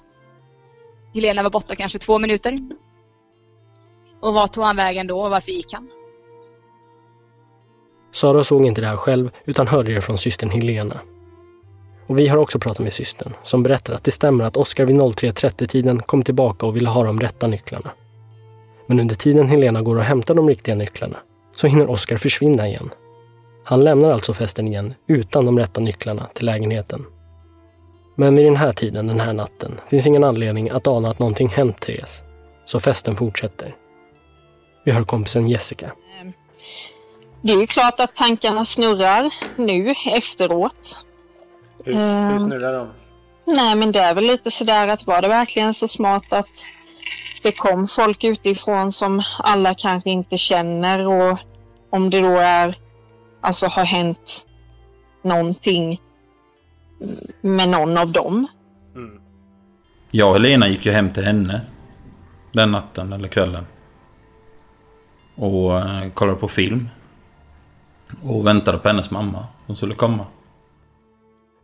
Helena 1.15 1.43
var 1.43 1.51
borta 1.51 1.75
kanske 1.77 1.99
två 1.99 2.19
minuter. 2.19 2.59
Och 4.21 4.35
vart 4.35 4.53
tog 4.53 4.65
han 4.65 4.77
vägen 4.77 5.07
då 5.07 5.21
och 5.21 5.31
varför 5.31 5.53
gick 5.53 5.73
han? 5.73 5.91
Sara 8.13 8.45
såg 8.45 8.67
inte 8.67 8.81
det 8.81 8.87
här 8.87 8.97
själv 8.97 9.31
utan 9.45 9.67
hörde 9.67 9.95
det 9.95 10.01
från 10.01 10.19
systern 10.19 10.51
Helena. 10.51 11.01
Och 12.09 12.19
vi 12.19 12.29
har 12.29 12.39
också 12.39 12.59
pratat 12.59 12.79
med 12.79 12.93
systern 12.93 13.33
som 13.43 13.63
berättar 13.63 13.95
att 13.95 14.05
det 14.05 14.11
stämmer 14.11 14.45
att 14.45 14.57
Oskar 14.57 14.85
vid 14.85 14.97
03.30-tiden 14.97 16.01
kom 16.01 16.23
tillbaka 16.23 16.67
och 16.67 16.77
ville 16.77 16.89
ha 16.89 17.05
de 17.05 17.21
rätta 17.21 17.47
nycklarna. 17.47 17.91
Men 18.87 19.01
under 19.01 19.15
tiden 19.15 19.49
Helena 19.49 19.83
går 19.83 19.97
och 19.97 20.03
hämtar 20.03 20.35
de 20.35 20.49
riktiga 20.49 20.75
nycklarna 20.75 21.17
så 21.53 21.67
hinner 21.67 21.91
Oskar 21.91 22.17
försvinna 22.17 22.69
igen. 22.69 22.91
Han 23.65 23.85
lämnar 23.85 24.11
alltså 24.11 24.35
festen 24.35 24.69
igen 24.69 24.95
utan 25.07 25.47
de 25.47 25.59
rätta 25.59 25.81
nycklarna 25.81 26.27
till 26.35 26.47
lägenheten. 26.47 27.05
Men 28.17 28.37
vid 28.37 28.47
den 28.47 28.57
här 28.57 28.73
tiden, 28.73 29.07
den 29.07 29.21
här 29.21 29.33
natten, 29.33 29.81
finns 29.89 30.07
ingen 30.07 30.25
anledning 30.25 30.71
att 30.71 30.87
ana 30.87 31.11
att 31.11 31.19
någonting 31.19 31.49
hänt 31.49 31.81
Therese. 31.81 32.23
Så 32.65 32.81
festen 32.81 33.17
fortsätter. 33.17 33.77
Vi 34.85 34.93
hör 34.93 35.05
kompisen 35.05 35.49
Jessica. 35.49 35.93
Ehm, 36.21 36.33
det 37.43 37.53
är 37.53 37.57
ju 37.57 37.67
klart 37.67 38.01
att 38.01 38.15
tankarna 38.15 38.65
snurrar 38.65 39.35
nu 39.57 39.95
efteråt. 40.13 41.08
Hur, 41.89 41.95
hur 41.95 42.33
Ehm. 42.33 42.41
snurrar 42.41 42.73
de? 42.79 42.89
Nej, 43.57 43.77
men 43.77 43.93
det 43.93 43.99
är 44.01 44.15
väl 44.15 44.25
lite 44.25 44.51
sådär 44.51 44.89
att 44.89 45.07
var 45.07 45.23
det 45.23 45.29
verkligen 45.29 45.75
så 45.75 45.89
smart 45.89 46.33
att 46.33 46.67
det 47.43 47.53
kom 47.53 47.89
folk 47.89 48.25
utifrån 48.25 48.93
som 48.93 49.23
alla 49.39 49.75
kanske 49.75 50.11
inte 50.11 50.39
känner 50.39 51.09
och 51.09 51.39
om 51.91 52.11
det 52.11 52.21
då 52.21 52.37
är, 52.37 52.75
alltså 53.41 53.67
har 53.67 53.85
hänt 53.85 54.47
någonting 55.25 56.01
med 57.41 57.69
någon 57.69 57.99
av 57.99 58.13
dem. 58.13 58.47
Mm. 58.95 59.21
Jag 60.11 60.29
och 60.29 60.35
Helena 60.35 60.69
gick 60.69 60.87
ju 60.87 60.93
hem 60.93 61.13
till 61.13 61.25
henne. 61.25 61.61
Den 62.53 62.73
natten 62.73 63.13
eller 63.13 63.29
kvällen. 63.29 63.67
Och 65.37 65.79
eh, 65.79 66.11
kollade 66.15 66.39
på 66.39 66.49
film. 66.49 66.89
Och 68.23 68.47
väntade 68.47 68.79
på 68.79 68.89
hennes 68.89 69.11
mamma. 69.11 69.47
Hon 69.67 69.77
skulle 69.77 69.95
komma. 69.95 70.27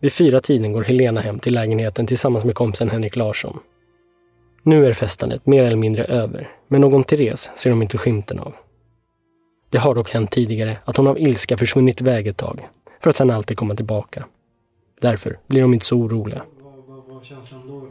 Vid 0.05 0.13
fyra 0.13 0.41
tiden 0.41 0.73
går 0.73 0.83
Helena 0.83 1.21
hem 1.21 1.39
till 1.39 1.55
lägenheten 1.55 2.07
tillsammans 2.07 2.45
med 2.45 2.55
kompisen 2.55 2.91
Henrik 2.91 3.17
Larsson. 3.17 3.59
Nu 4.63 4.87
är 4.87 4.93
festandet 4.93 5.47
mer 5.47 5.65
eller 5.65 5.77
mindre 5.77 6.05
över, 6.05 6.49
men 6.69 6.81
någon 6.81 7.05
Therese 7.05 7.51
ser 7.55 7.71
de 7.71 7.83
inte 7.83 7.99
skymten 7.99 8.41
av. 8.41 8.55
Det 9.71 9.79
har 9.79 9.95
dock 9.95 10.11
hänt 10.11 10.31
tidigare 10.31 10.77
att 10.85 10.97
hon 10.97 11.07
av 11.07 11.19
ilska 11.19 11.57
försvunnit 11.57 12.01
iväg 12.01 12.27
ett 12.27 12.37
tag, 12.37 12.69
för 13.01 13.11
att 13.11 13.17
sen 13.17 13.31
alltid 13.31 13.57
komma 13.57 13.75
tillbaka. 13.75 14.27
Därför 15.01 15.39
blir 15.47 15.61
de 15.61 15.75
inte 15.75 15.87
så 15.87 15.97
oroliga. 15.97 16.43
Vad, 16.61 17.15
var 17.15 17.23
känslan 17.23 17.69
då? 17.69 17.89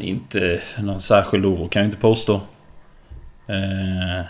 Inte 0.00 0.62
någon 0.82 1.02
särskild 1.02 1.46
oro 1.46 1.68
kan 1.68 1.82
jag 1.82 1.88
inte 1.88 2.00
påstå. 2.00 2.34
Eh, 3.46 4.26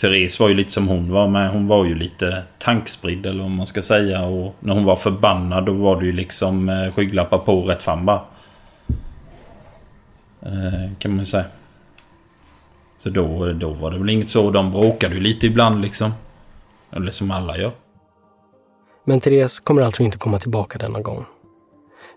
Therese 0.00 0.40
var 0.40 0.48
ju 0.48 0.54
lite 0.54 0.72
som 0.72 0.88
hon 0.88 1.12
var 1.12 1.28
med. 1.28 1.50
Hon 1.50 1.66
var 1.66 1.84
ju 1.84 1.94
lite 1.94 2.42
tankspridd 2.58 3.26
eller 3.26 3.42
vad 3.42 3.50
man 3.50 3.66
ska 3.66 3.82
säga. 3.82 4.24
Och 4.24 4.54
när 4.60 4.74
hon 4.74 4.84
var 4.84 4.96
förbannad 4.96 5.66
då 5.66 5.72
var 5.72 6.00
det 6.00 6.06
ju 6.06 6.12
liksom 6.12 6.68
eh, 6.68 6.92
skygglappar 6.92 7.38
på 7.38 7.60
rätt 7.60 7.82
fram 7.82 8.06
bara. 8.06 8.24
Eh, 10.42 10.96
kan 10.98 11.10
man 11.10 11.20
ju 11.20 11.26
säga. 11.26 11.44
Så 12.98 13.10
då, 13.10 13.52
då 13.52 13.70
var 13.70 13.90
det 13.90 13.98
väl 13.98 14.10
inget 14.10 14.28
så. 14.28 14.50
De 14.50 14.70
bråkade 14.70 15.14
ju 15.14 15.20
lite 15.20 15.46
ibland 15.46 15.80
liksom. 15.80 16.12
Eller 16.92 17.12
som 17.12 17.30
alla 17.30 17.58
gör. 17.58 17.72
Men 19.04 19.20
Therese 19.20 19.60
kommer 19.60 19.82
alltså 19.82 20.02
inte 20.02 20.18
komma 20.18 20.38
tillbaka 20.38 20.78
denna 20.78 21.00
gång. 21.00 21.24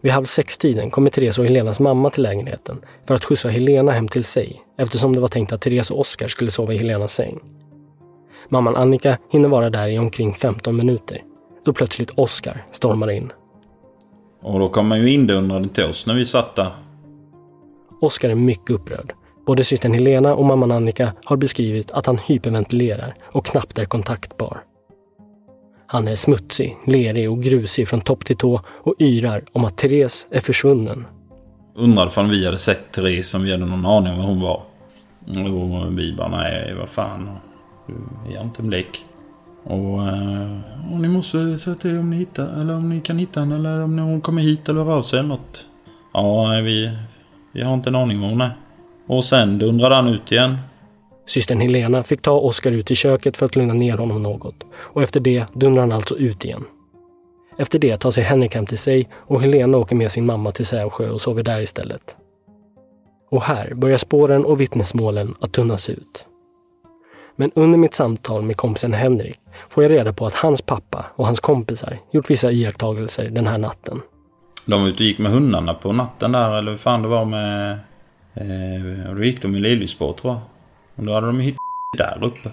Vid 0.02 0.12
halv 0.12 0.26
sex-tiden 0.26 0.89
kommer 0.89 1.10
Therese 1.10 1.39
och 1.39 1.46
Helenas 1.46 1.80
mamma 1.80 2.10
till 2.10 2.24
lägenheten 2.24 2.82
för 3.08 3.15
att 3.15 3.26
skjutsa 3.26 3.50
Helena 3.50 3.91
hem 3.91 4.08
till 4.08 4.24
sig 4.24 4.62
eftersom 4.78 5.13
det 5.13 5.19
var 5.19 5.28
tänkt 5.28 5.54
att 5.54 5.62
Therese 5.62 5.91
och 5.91 6.00
Oskar 6.00 6.28
skulle 6.28 6.52
sova 6.52 6.74
i 6.74 6.78
Helenas 6.78 7.13
säng. 7.13 7.39
Mamman 8.50 8.76
Annika 8.76 9.18
hinner 9.32 9.50
vara 9.50 9.70
där 9.70 9.88
i 9.88 10.00
omkring 10.00 10.34
15 10.34 10.76
minuter 10.76 11.18
då 11.66 11.74
plötsligt 11.74 12.10
Oskar 12.10 12.64
stormar 12.72 13.12
in. 13.12 13.32
Och 14.42 14.60
då 14.60 14.70
kom 14.70 14.88
man 14.88 15.00
ju 15.02 15.12
indundrande 15.12 15.70
till 15.70 15.84
oss 15.84 16.06
när 16.06 16.14
vi 16.14 16.26
satt 16.26 16.56
där. 16.56 16.72
Oskar 18.02 18.30
är 18.30 18.36
mycket 18.36 18.70
upprörd. 18.70 19.14
Både 19.46 19.64
systern 19.64 19.94
Helena 19.94 20.36
och 20.36 20.46
mamman 20.46 20.72
Annika 20.72 21.14
har 21.26 21.38
beskrivit 21.38 21.92
att 21.92 22.06
han 22.06 22.18
hyperventilerar 22.18 23.16
och 23.32 23.46
knappt 23.46 23.78
är 23.78 23.86
kontaktbar. 23.86 24.64
Han 25.88 26.08
är 26.08 26.16
smutsig, 26.16 26.78
lerig 26.86 27.32
och 27.32 27.44
grusig 27.44 27.88
från 27.88 28.02
topp 28.02 28.26
till 28.26 28.38
tå 28.38 28.62
och 28.68 28.96
yrar 29.00 29.44
om 29.52 29.66
att 29.66 29.78
Therese 29.78 30.28
är 30.32 30.40
försvunnen. 30.40 31.06
Undrade 31.76 32.12
om 32.16 32.30
vi 32.30 32.46
hade 32.46 32.58
sett 32.58 32.92
Therese, 32.92 33.34
om 33.34 33.44
vi 33.44 33.52
hade 33.52 33.66
någon 33.66 33.86
aning 33.86 34.14
om 34.14 34.18
vad 34.18 34.28
hon 34.28 34.42
var. 34.42 34.64
Och 35.84 36.00
vi 36.00 36.14
bara, 36.14 36.28
nej 36.28 36.76
vad 36.80 36.90
fan. 36.90 37.30
Eh, 37.89 37.96
vi 38.28 38.36
har 38.36 38.43
inte 38.43 38.62
en 38.62 38.67
blick. 38.67 39.06
Och, 39.63 40.08
eh, 40.08 40.60
och 40.93 41.00
ni 41.00 41.08
måste 41.08 41.60
säga 41.60 41.76
till 41.76 41.98
om 41.98 42.10
ni 42.10 42.17
hittar, 42.17 42.62
eller 42.62 42.76
om 42.76 42.89
ni 42.89 43.02
kan 43.02 43.17
hitta 43.17 43.39
henne, 43.39 43.56
eller 43.56 43.82
om 43.82 44.00
hon 44.00 44.22
kommer 44.22 44.41
hit 44.41 44.69
eller 44.69 44.84
rör 44.84 45.02
sig 45.02 45.19
eller 45.19 45.30
något. 45.30 45.65
Ja, 46.13 46.62
vi, 46.63 46.98
vi 47.52 47.63
har 47.63 47.74
inte 47.74 47.89
en 47.89 47.96
aning 47.96 48.24
om 48.24 48.30
hon 48.30 48.41
är. 48.41 48.58
Och 49.08 49.26
sen 49.26 49.58
dundrade 49.58 49.96
han 49.96 50.08
ut 50.08 50.32
igen. 50.32 50.58
Systern 51.26 51.60
Helena 51.60 52.04
fick 52.04 52.22
ta 52.22 52.32
Oskar 52.32 52.72
ut 52.72 52.91
i 52.91 52.96
köket 52.96 53.38
för 53.38 53.46
att 53.46 53.56
lugna 53.56 53.74
ner 53.74 53.98
honom 53.98 54.24
något 54.24 54.63
och 54.76 55.04
efter 55.04 55.19
det 55.19 55.46
dundrar 55.54 55.82
han 55.82 55.91
alltså 55.91 56.17
ut 56.17 56.46
igen. 56.46 56.63
Efter 57.58 57.80
det 57.80 57.98
tar 57.98 58.12
sig 58.12 58.24
Henrik 58.24 58.56
hem 58.56 58.65
till 58.65 58.78
sig 58.78 59.10
och 59.13 59.41
Helena 59.41 59.78
åker 59.78 59.96
med 59.96 60.12
sin 60.12 60.26
mamma 60.26 60.52
till 60.52 60.65
Sävsjö 60.65 61.10
och 61.10 61.22
sover 61.22 61.43
där 61.43 61.62
istället. 61.62 62.17
Och 63.32 63.43
här 63.43 63.74
börjar 63.74 63.98
spåren 63.98 64.46
och 64.46 64.62
vittnesmålen 64.62 65.36
att 65.39 65.52
tunnas 65.52 65.89
ut. 65.89 66.28
Men 67.36 67.52
under 67.56 67.80
mitt 67.80 67.93
samtal 67.93 68.41
med 68.41 68.58
kompisen 68.58 68.93
Henrik 68.93 69.39
får 69.69 69.84
jag 69.84 69.91
reda 69.91 70.13
på 70.13 70.26
att 70.26 70.36
hans 70.36 70.62
pappa 70.62 71.06
och 71.15 71.26
hans 71.26 71.39
kompisar 71.39 71.98
gjort 72.12 72.30
vissa 72.30 72.52
iakttagelser 72.52 73.30
den 73.30 73.48
här 73.48 73.58
natten. 73.58 74.02
De 74.65 74.82
var 74.82 74.88
ute 74.88 75.04
och 75.04 75.08
gick 75.08 75.19
med 75.19 75.32
hundarna 75.32 75.74
på 75.74 75.93
natten 75.93 76.32
där, 76.32 76.58
eller 76.58 76.72
hur 76.72 76.78
fan 76.78 77.02
det 77.02 77.08
var 77.08 77.26
med... 77.26 77.80
Eh, 78.34 79.10
och 79.10 79.15
då 79.15 79.24
gick 79.24 79.41
de 79.41 79.56
i 79.56 79.60
Liljesborg 79.60 80.17
tror 80.17 80.34
jag. 80.34 80.41
Och 80.96 81.06
då 81.06 81.13
hade 81.13 81.28
de 81.28 81.39
hittat 81.39 81.60
där 81.98 82.19
uppe. 82.22 82.52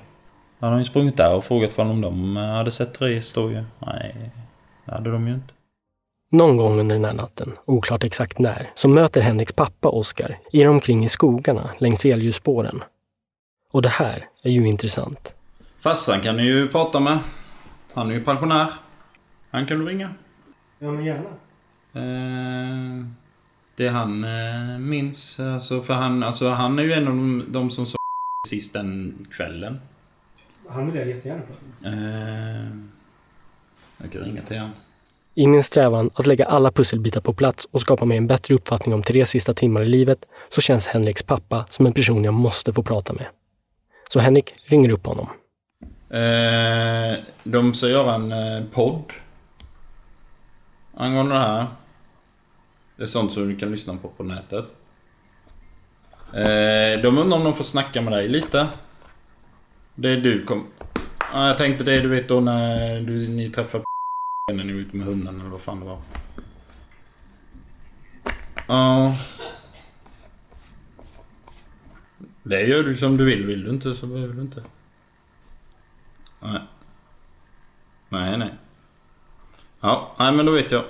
Då 0.58 0.66
hade 0.66 0.78
de 0.78 0.84
sprungit 0.84 1.16
där 1.16 1.34
och 1.34 1.44
frågat 1.44 1.78
om 1.78 2.00
de 2.00 2.36
hade 2.36 2.70
sett 2.70 2.94
Therese 2.94 3.32
då 3.32 3.50
ju. 3.50 3.64
Nej, 3.78 4.30
det 4.86 4.92
hade 4.92 5.10
de 5.10 5.28
ju 5.28 5.34
inte. 5.34 5.54
Någon 6.32 6.56
gång 6.56 6.80
under 6.80 6.94
den 6.94 7.04
här 7.04 7.14
natten, 7.14 7.52
oklart 7.64 8.04
exakt 8.04 8.38
när, 8.38 8.70
så 8.74 8.88
möter 8.88 9.20
Henriks 9.20 9.52
pappa 9.52 9.88
Oskar 9.88 10.38
ir 10.52 10.68
omkring 10.68 11.04
i 11.04 11.08
skogarna 11.08 11.70
längs 11.78 12.04
elljusspåren. 12.04 12.82
Och 13.72 13.82
det 13.82 13.88
här 13.88 14.24
är 14.42 14.50
ju 14.50 14.66
intressant. 14.66 15.34
Farsan 15.78 16.20
kan 16.20 16.36
ni 16.36 16.42
ju 16.42 16.68
prata 16.68 17.00
med. 17.00 17.18
Han 17.94 18.10
är 18.10 18.14
ju 18.14 18.24
pensionär. 18.24 18.70
Han 19.50 19.66
kan 19.66 19.78
du 19.78 19.86
ringa. 19.86 20.14
Ja, 20.78 20.92
men 20.92 21.04
gärna. 21.04 21.28
Eh, 21.92 23.06
det 23.76 23.88
han 23.88 24.24
eh, 24.24 24.78
minns, 24.78 25.40
alltså 25.40 25.82
för 25.82 25.94
han, 25.94 26.22
alltså 26.22 26.48
han 26.48 26.78
är 26.78 26.82
ju 26.82 26.92
en 26.92 27.08
av 27.08 27.14
de, 27.14 27.44
de 27.48 27.70
som 27.70 27.86
sa 27.86 27.96
sist 28.48 28.72
den 28.72 29.26
kvällen. 29.32 29.80
Han 30.68 30.86
vill 30.86 30.96
jag 30.96 31.08
jättegärna 31.08 31.42
prata 31.42 31.60
med. 31.80 31.92
Eh, 31.92 32.70
jag 34.02 34.12
kan 34.12 34.22
ringa 34.22 34.42
till 34.42 34.58
han. 34.58 34.70
I 35.34 35.46
min 35.46 35.64
strävan 35.64 36.10
att 36.14 36.26
lägga 36.26 36.44
alla 36.44 36.72
pusselbitar 36.72 37.20
på 37.20 37.32
plats 37.32 37.68
och 37.70 37.80
skapa 37.80 38.04
mig 38.04 38.18
en 38.18 38.26
bättre 38.26 38.54
uppfattning 38.54 38.94
om 38.94 39.02
Therese 39.02 39.28
sista 39.28 39.54
timmar 39.54 39.82
i 39.82 39.86
livet 39.86 40.18
så 40.48 40.60
känns 40.60 40.86
Henriks 40.86 41.22
pappa 41.22 41.66
som 41.70 41.86
en 41.86 41.92
person 41.92 42.24
jag 42.24 42.34
måste 42.34 42.72
få 42.72 42.82
prata 42.82 43.12
med. 43.12 43.26
Så 44.12 44.20
Henrik 44.20 44.54
ringer 44.64 44.90
upp 44.90 45.06
honom. 45.06 45.28
Eh, 46.10 47.18
de 47.44 47.74
ska 47.74 47.88
göra 47.88 48.14
en 48.14 48.32
eh, 48.32 48.64
podd. 48.72 49.12
Angående 50.94 51.34
det 51.34 51.40
här. 51.40 51.66
Det 52.96 53.02
är 53.02 53.06
sånt 53.06 53.32
som 53.32 53.48
du 53.48 53.56
kan 53.56 53.72
lyssna 53.72 53.96
på 53.96 54.08
på 54.08 54.22
nätet. 54.22 54.64
Eh, 56.32 57.02
de 57.02 57.18
undrar 57.18 57.38
om 57.38 57.44
de 57.44 57.54
får 57.54 57.64
snacka 57.64 58.02
med 58.02 58.12
dig 58.12 58.28
lite. 58.28 58.68
Det 59.94 60.08
är 60.08 60.16
du 60.16 60.44
kom... 60.44 60.66
Ah, 61.32 61.46
jag 61.46 61.58
tänkte 61.58 61.84
det 61.84 62.00
du 62.00 62.08
vet 62.08 62.28
då 62.28 62.40
när 62.40 63.00
du, 63.00 63.28
ni 63.28 63.50
träffar 63.50 63.82
när 64.52 64.64
ni 64.64 64.72
var 64.72 64.80
ute 64.80 64.96
med 64.96 65.06
hunden 65.06 65.40
eller 65.40 65.50
vad 65.50 65.60
fan 65.60 65.80
det 65.80 65.86
var. 65.86 65.98
Ja. 68.68 69.14
Det 72.50 72.62
gör 72.62 72.82
du 72.82 72.96
som 72.96 73.16
du 73.16 73.24
vill. 73.24 73.46
Vill 73.46 73.64
du 73.64 73.70
inte 73.70 73.94
så 73.94 74.06
behöver 74.06 74.34
du 74.34 74.40
inte. 74.40 74.64
Nej. 76.40 76.60
Nej, 78.08 78.38
nej. 78.38 78.50
Ja, 79.80 80.14
nej 80.18 80.32
men 80.32 80.46
då 80.46 80.52
vet 80.52 80.70
jag. 80.70 80.84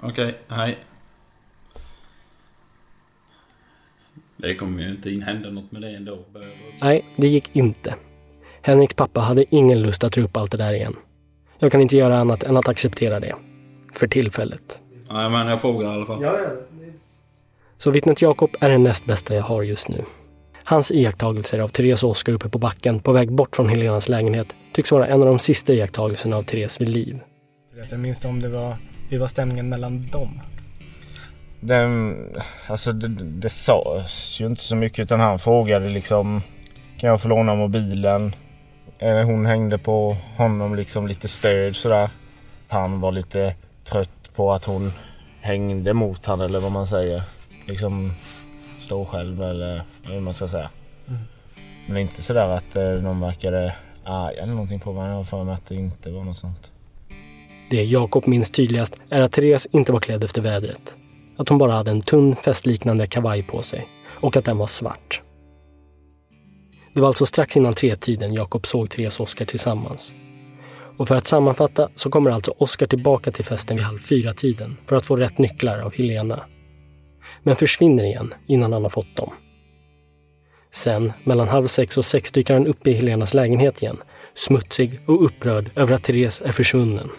Okej, 0.00 0.38
hej. 0.48 0.78
Det 4.36 4.54
kommer 4.54 4.82
ju 4.82 4.90
inte 4.90 5.10
in 5.10 5.22
hända 5.22 5.50
något 5.50 5.72
med 5.72 5.82
det 5.82 5.96
ändå. 5.96 6.18
Nej, 6.80 7.04
det 7.16 7.28
gick 7.28 7.56
inte. 7.56 7.94
Henriks 8.62 8.94
pappa 8.94 9.20
hade 9.20 9.44
ingen 9.54 9.82
lust 9.82 10.04
att 10.04 10.12
dra 10.12 10.22
upp 10.22 10.36
allt 10.36 10.50
det 10.50 10.56
där 10.56 10.74
igen. 10.74 10.96
Jag 11.58 11.72
kan 11.72 11.80
inte 11.80 11.96
göra 11.96 12.18
annat 12.18 12.42
än 12.42 12.56
att 12.56 12.68
acceptera 12.68 13.20
det. 13.20 13.36
För 13.92 14.06
tillfället. 14.06 14.82
Nej 15.10 15.30
men 15.30 15.46
jag 15.46 15.60
frågar 15.60 15.90
i 15.90 15.94
alla 15.94 16.06
fall. 16.06 16.22
Ja, 16.22 16.38
ja. 16.38 16.50
Så 17.78 17.90
vittnet 17.90 18.22
Jakob 18.22 18.50
är 18.60 18.70
den 18.70 18.82
näst 18.82 19.04
bästa 19.04 19.34
jag 19.34 19.42
har 19.42 19.62
just 19.62 19.88
nu. 19.88 20.04
Hans 20.68 20.90
iakttagelser 20.90 21.58
av 21.58 21.68
Therese 21.68 22.02
och 22.02 22.10
Oskar 22.10 22.32
uppe 22.32 22.48
på 22.48 22.58
backen 22.58 23.00
på 23.00 23.12
väg 23.12 23.32
bort 23.32 23.56
från 23.56 23.68
Helenas 23.68 24.08
lägenhet 24.08 24.54
tycks 24.72 24.92
vara 24.92 25.06
en 25.06 25.20
av 25.20 25.26
de 25.26 25.38
sista 25.38 25.72
iakttagelserna 25.72 26.36
av 26.36 26.42
Therese 26.42 26.80
vid 26.80 26.88
liv. 26.88 27.20
Jag 27.90 28.00
minns 28.00 28.24
om 28.24 28.42
det 28.42 28.48
var, 28.48 28.76
hur 29.08 29.18
var 29.18 29.28
stämningen 29.28 29.68
mellan 29.68 30.06
dem? 30.06 30.40
Den, 31.60 32.16
alltså 32.66 32.92
det, 32.92 33.08
det 33.24 33.48
sades 33.48 34.40
ju 34.40 34.46
inte 34.46 34.62
så 34.62 34.76
mycket 34.76 34.98
utan 34.98 35.20
han 35.20 35.38
frågade 35.38 35.88
liksom 35.88 36.42
Kan 36.98 37.10
jag 37.10 37.22
få 37.22 37.28
låna 37.28 37.54
mobilen? 37.54 38.34
Eh, 38.98 39.22
Hon 39.22 39.46
hängde 39.46 39.78
på 39.78 40.16
honom 40.36 40.74
liksom 40.74 41.06
lite 41.06 41.28
stöd 41.28 41.76
sådär. 41.76 42.10
Han 42.68 43.00
var 43.00 43.12
lite 43.12 43.54
trött 43.84 44.30
på 44.34 44.52
att 44.52 44.64
hon 44.64 44.92
hängde 45.40 45.92
mot 45.94 46.26
han 46.26 46.40
eller 46.40 46.60
vad 46.60 46.72
man 46.72 46.86
säger. 46.86 47.22
Liksom 47.66 48.12
stå 48.86 49.04
själv 49.04 49.42
eller 49.42 49.82
hur 50.08 50.20
man 50.20 50.34
ska 50.34 50.48
säga. 50.48 50.70
Mm. 51.08 51.20
Men 51.86 51.96
inte 51.96 52.22
sådär 52.22 52.48
att 52.48 52.76
eh, 52.76 52.82
någon 52.82 53.20
verkade 53.20 53.74
arg 54.04 54.36
eller 54.36 54.52
någonting 54.52 54.80
på 54.80 54.92
mig. 54.92 55.08
Jag 55.08 55.16
har 55.16 55.24
för 55.24 55.44
mig 55.44 55.54
att 55.54 55.66
det 55.66 55.74
inte 55.74 56.10
var 56.10 56.24
något 56.24 56.36
sånt. 56.36 56.72
Det 57.70 57.84
Jakob 57.84 58.26
minns 58.26 58.50
tydligast 58.50 58.96
är 59.10 59.20
att 59.20 59.32
Therese 59.32 59.68
inte 59.72 59.92
var 59.92 60.00
klädd 60.00 60.24
efter 60.24 60.42
vädret. 60.42 60.96
Att 61.36 61.48
hon 61.48 61.58
bara 61.58 61.72
hade 61.72 61.90
en 61.90 62.00
tunn 62.00 62.36
festliknande 62.36 63.06
kavaj 63.06 63.42
på 63.42 63.62
sig 63.62 63.86
och 64.20 64.36
att 64.36 64.44
den 64.44 64.58
var 64.58 64.66
svart. 64.66 65.22
Det 66.94 67.00
var 67.00 67.08
alltså 67.08 67.26
strax 67.26 67.56
innan 67.56 67.74
tretiden 67.74 68.34
Jakob 68.34 68.66
såg 68.66 68.90
Therese 68.90 69.20
och 69.20 69.24
Oskar 69.24 69.44
tillsammans. 69.44 70.14
Och 70.96 71.08
för 71.08 71.16
att 71.16 71.26
sammanfatta 71.26 71.88
så 71.94 72.10
kommer 72.10 72.30
alltså 72.30 72.54
Oskar 72.58 72.86
tillbaka 72.86 73.30
till 73.30 73.44
festen 73.44 73.76
vid 73.76 73.86
halv 73.86 73.98
fyra-tiden 73.98 74.76
för 74.86 74.96
att 74.96 75.06
få 75.06 75.16
rätt 75.16 75.38
nycklar 75.38 75.78
av 75.78 75.94
Helena. 75.94 76.44
Men 77.42 77.56
försvinner 77.56 78.04
igen 78.04 78.34
innan 78.46 78.72
han 78.72 78.82
har 78.82 78.90
fått 78.90 79.16
dem. 79.16 79.32
Sen, 80.70 81.12
mellan 81.24 81.48
halv 81.48 81.66
sex 81.66 81.98
och 81.98 82.04
sex 82.04 82.32
dyker 82.32 82.54
han 82.54 82.66
upp 82.66 82.86
i 82.86 82.92
Helenas 82.92 83.34
lägenhet 83.34 83.82
igen, 83.82 83.96
smutsig 84.34 85.00
och 85.06 85.24
upprörd 85.24 85.70
över 85.74 85.94
att 85.94 86.02
Therese 86.02 86.42
är 86.42 86.52
försvunnen. 86.52 87.10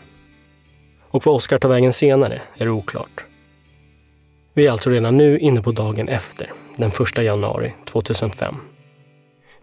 Och 1.09 1.25
vad 1.25 1.35
Oskar 1.35 1.59
tar 1.59 1.69
vägen 1.69 1.93
senare 1.93 2.41
är 2.57 2.69
oklart. 2.69 3.25
Vi 4.53 4.67
är 4.67 4.71
alltså 4.71 4.89
redan 4.89 5.17
nu 5.17 5.39
inne 5.39 5.61
på 5.61 5.71
dagen 5.71 6.07
efter, 6.07 6.51
den 6.77 6.89
1 6.89 7.17
januari 7.23 7.73
2005. 7.85 8.55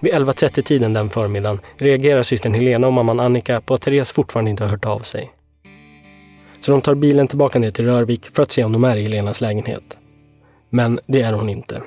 Vid 0.00 0.12
11.30-tiden 0.14 0.92
den 0.92 1.10
förmiddagen 1.10 1.60
reagerar 1.76 2.22
systern 2.22 2.54
Helena 2.54 2.86
och 2.86 2.92
mamman 2.92 3.20
Annika 3.20 3.60
på 3.60 3.74
att 3.74 3.82
Therese 3.82 4.12
fortfarande 4.12 4.50
inte 4.50 4.64
har 4.64 4.70
hört 4.70 4.84
av 4.84 5.00
sig. 5.00 5.32
Så 6.60 6.70
de 6.70 6.80
tar 6.80 6.94
bilen 6.94 7.28
tillbaka 7.28 7.58
ner 7.58 7.70
till 7.70 7.84
Rörvik 7.84 8.34
för 8.34 8.42
att 8.42 8.50
se 8.50 8.64
om 8.64 8.72
de 8.72 8.84
är 8.84 8.96
i 8.96 9.02
Helenas 9.02 9.40
lägenhet. 9.40 9.98
Men 10.74 11.00
det 11.06 11.22
är 11.22 11.32
hon 11.32 11.48
inte. 11.48 11.82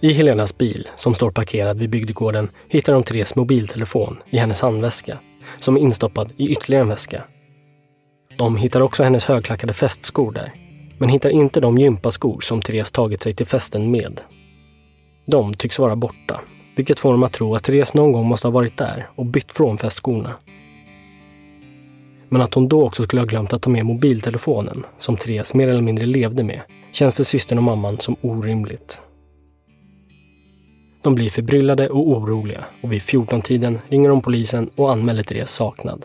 I 0.00 0.12
Helenas 0.12 0.58
bil, 0.58 0.88
som 0.96 1.14
står 1.14 1.30
parkerad 1.30 1.78
vid 1.78 1.90
bygdegården, 1.90 2.48
hittar 2.68 2.92
de 2.92 3.02
Therese 3.02 3.34
mobiltelefon 3.36 4.18
i 4.30 4.38
hennes 4.38 4.60
handväska, 4.60 5.18
som 5.60 5.76
är 5.76 5.80
instoppad 5.80 6.32
i 6.36 6.48
ytterligare 6.48 6.82
en 6.82 6.88
väska. 6.88 7.24
De 8.36 8.56
hittar 8.56 8.80
också 8.80 9.02
hennes 9.02 9.24
högklackade 9.24 9.72
festskor 9.72 10.32
där, 10.32 10.52
men 10.98 11.08
hittar 11.08 11.30
inte 11.30 11.60
de 11.60 11.78
gympaskor 11.78 12.40
som 12.40 12.60
Therese 12.60 12.92
tagit 12.92 13.22
sig 13.22 13.32
till 13.32 13.46
festen 13.46 13.90
med. 13.90 14.20
De 15.26 15.54
tycks 15.54 15.78
vara 15.78 15.96
borta, 15.96 16.40
vilket 16.76 17.00
får 17.00 17.12
dem 17.12 17.22
att 17.22 17.32
tro 17.32 17.54
att 17.54 17.64
Therese 17.64 17.94
någon 17.94 18.12
gång 18.12 18.26
måste 18.26 18.46
ha 18.46 18.52
varit 18.52 18.76
där 18.76 19.08
och 19.14 19.26
bytt 19.26 19.52
från 19.52 19.78
festskorna. 19.78 20.34
Men 22.32 22.40
att 22.40 22.54
hon 22.54 22.68
då 22.68 22.86
också 22.86 23.02
skulle 23.02 23.22
ha 23.22 23.26
glömt 23.26 23.52
att 23.52 23.62
ta 23.62 23.70
med 23.70 23.86
mobiltelefonen, 23.86 24.86
som 24.98 25.16
Therese 25.16 25.54
mer 25.54 25.68
eller 25.68 25.80
mindre 25.80 26.06
levde 26.06 26.42
med, 26.42 26.60
känns 26.92 27.14
för 27.14 27.24
systern 27.24 27.58
och 27.58 27.64
mamman 27.64 27.98
som 27.98 28.16
orimligt. 28.20 29.02
De 31.02 31.14
blir 31.14 31.30
förbryllade 31.30 31.88
och 31.88 32.08
oroliga 32.08 32.64
och 32.80 32.92
vid 32.92 33.00
14-tiden 33.00 33.78
ringer 33.88 34.08
de 34.08 34.22
polisen 34.22 34.70
och 34.76 34.92
anmäler 34.92 35.22
Therese 35.22 35.50
saknad. 35.50 36.04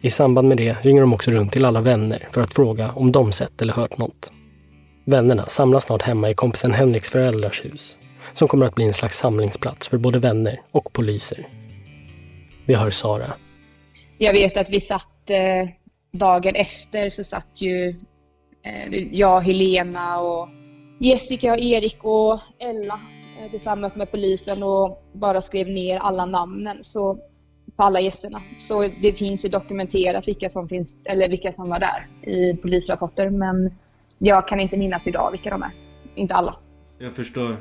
I 0.00 0.10
samband 0.10 0.48
med 0.48 0.56
det 0.56 0.76
ringer 0.82 1.00
de 1.00 1.12
också 1.12 1.30
runt 1.30 1.52
till 1.52 1.64
alla 1.64 1.80
vänner 1.80 2.28
för 2.32 2.40
att 2.40 2.54
fråga 2.54 2.90
om 2.92 3.12
de 3.12 3.32
sett 3.32 3.62
eller 3.62 3.72
hört 3.72 3.98
något. 3.98 4.32
Vännerna 5.04 5.46
samlas 5.46 5.84
snart 5.84 6.02
hemma 6.02 6.30
i 6.30 6.34
kompisen 6.34 6.72
Henriks 6.72 7.10
föräldrars 7.10 7.64
hus, 7.64 7.98
som 8.34 8.48
kommer 8.48 8.66
att 8.66 8.74
bli 8.74 8.84
en 8.84 8.92
slags 8.92 9.18
samlingsplats 9.18 9.88
för 9.88 9.98
både 9.98 10.18
vänner 10.18 10.60
och 10.72 10.92
poliser. 10.92 11.48
Vi 12.66 12.74
hör 12.74 12.90
Sara. 12.90 13.32
Jag 14.18 14.32
vet 14.32 14.56
att 14.56 14.70
vi 14.70 14.80
satt 14.80 15.30
eh, 15.30 15.68
dagen 16.12 16.54
efter 16.54 17.08
så 17.08 17.24
satt 17.24 17.62
ju 17.62 17.88
eh, 18.62 19.04
jag, 19.12 19.40
Helena 19.40 20.20
och 20.20 20.48
Jessica 21.00 21.52
och 21.52 21.58
Erik 21.58 22.04
och 22.04 22.40
Ella 22.58 23.00
eh, 23.40 23.50
tillsammans 23.50 23.96
med 23.96 24.10
polisen 24.10 24.62
och 24.62 25.02
bara 25.12 25.40
skrev 25.40 25.68
ner 25.68 25.98
alla 25.98 26.26
namnen 26.26 26.76
så, 26.80 27.14
på 27.76 27.82
alla 27.82 28.00
gästerna. 28.00 28.40
Så 28.58 28.88
det 29.02 29.12
finns 29.12 29.44
ju 29.44 29.48
dokumenterat 29.48 30.28
vilka 30.28 30.48
som, 30.48 30.68
finns, 30.68 30.96
eller 31.04 31.28
vilka 31.28 31.52
som 31.52 31.68
var 31.68 31.80
där 31.80 32.08
i 32.30 32.56
polisrapporter 32.56 33.30
men 33.30 33.74
jag 34.18 34.48
kan 34.48 34.60
inte 34.60 34.78
minnas 34.78 35.06
idag 35.06 35.30
vilka 35.30 35.50
de 35.50 35.62
är. 35.62 35.70
Inte 36.14 36.34
alla. 36.34 36.56
Jag 36.98 37.16
förstår. 37.16 37.56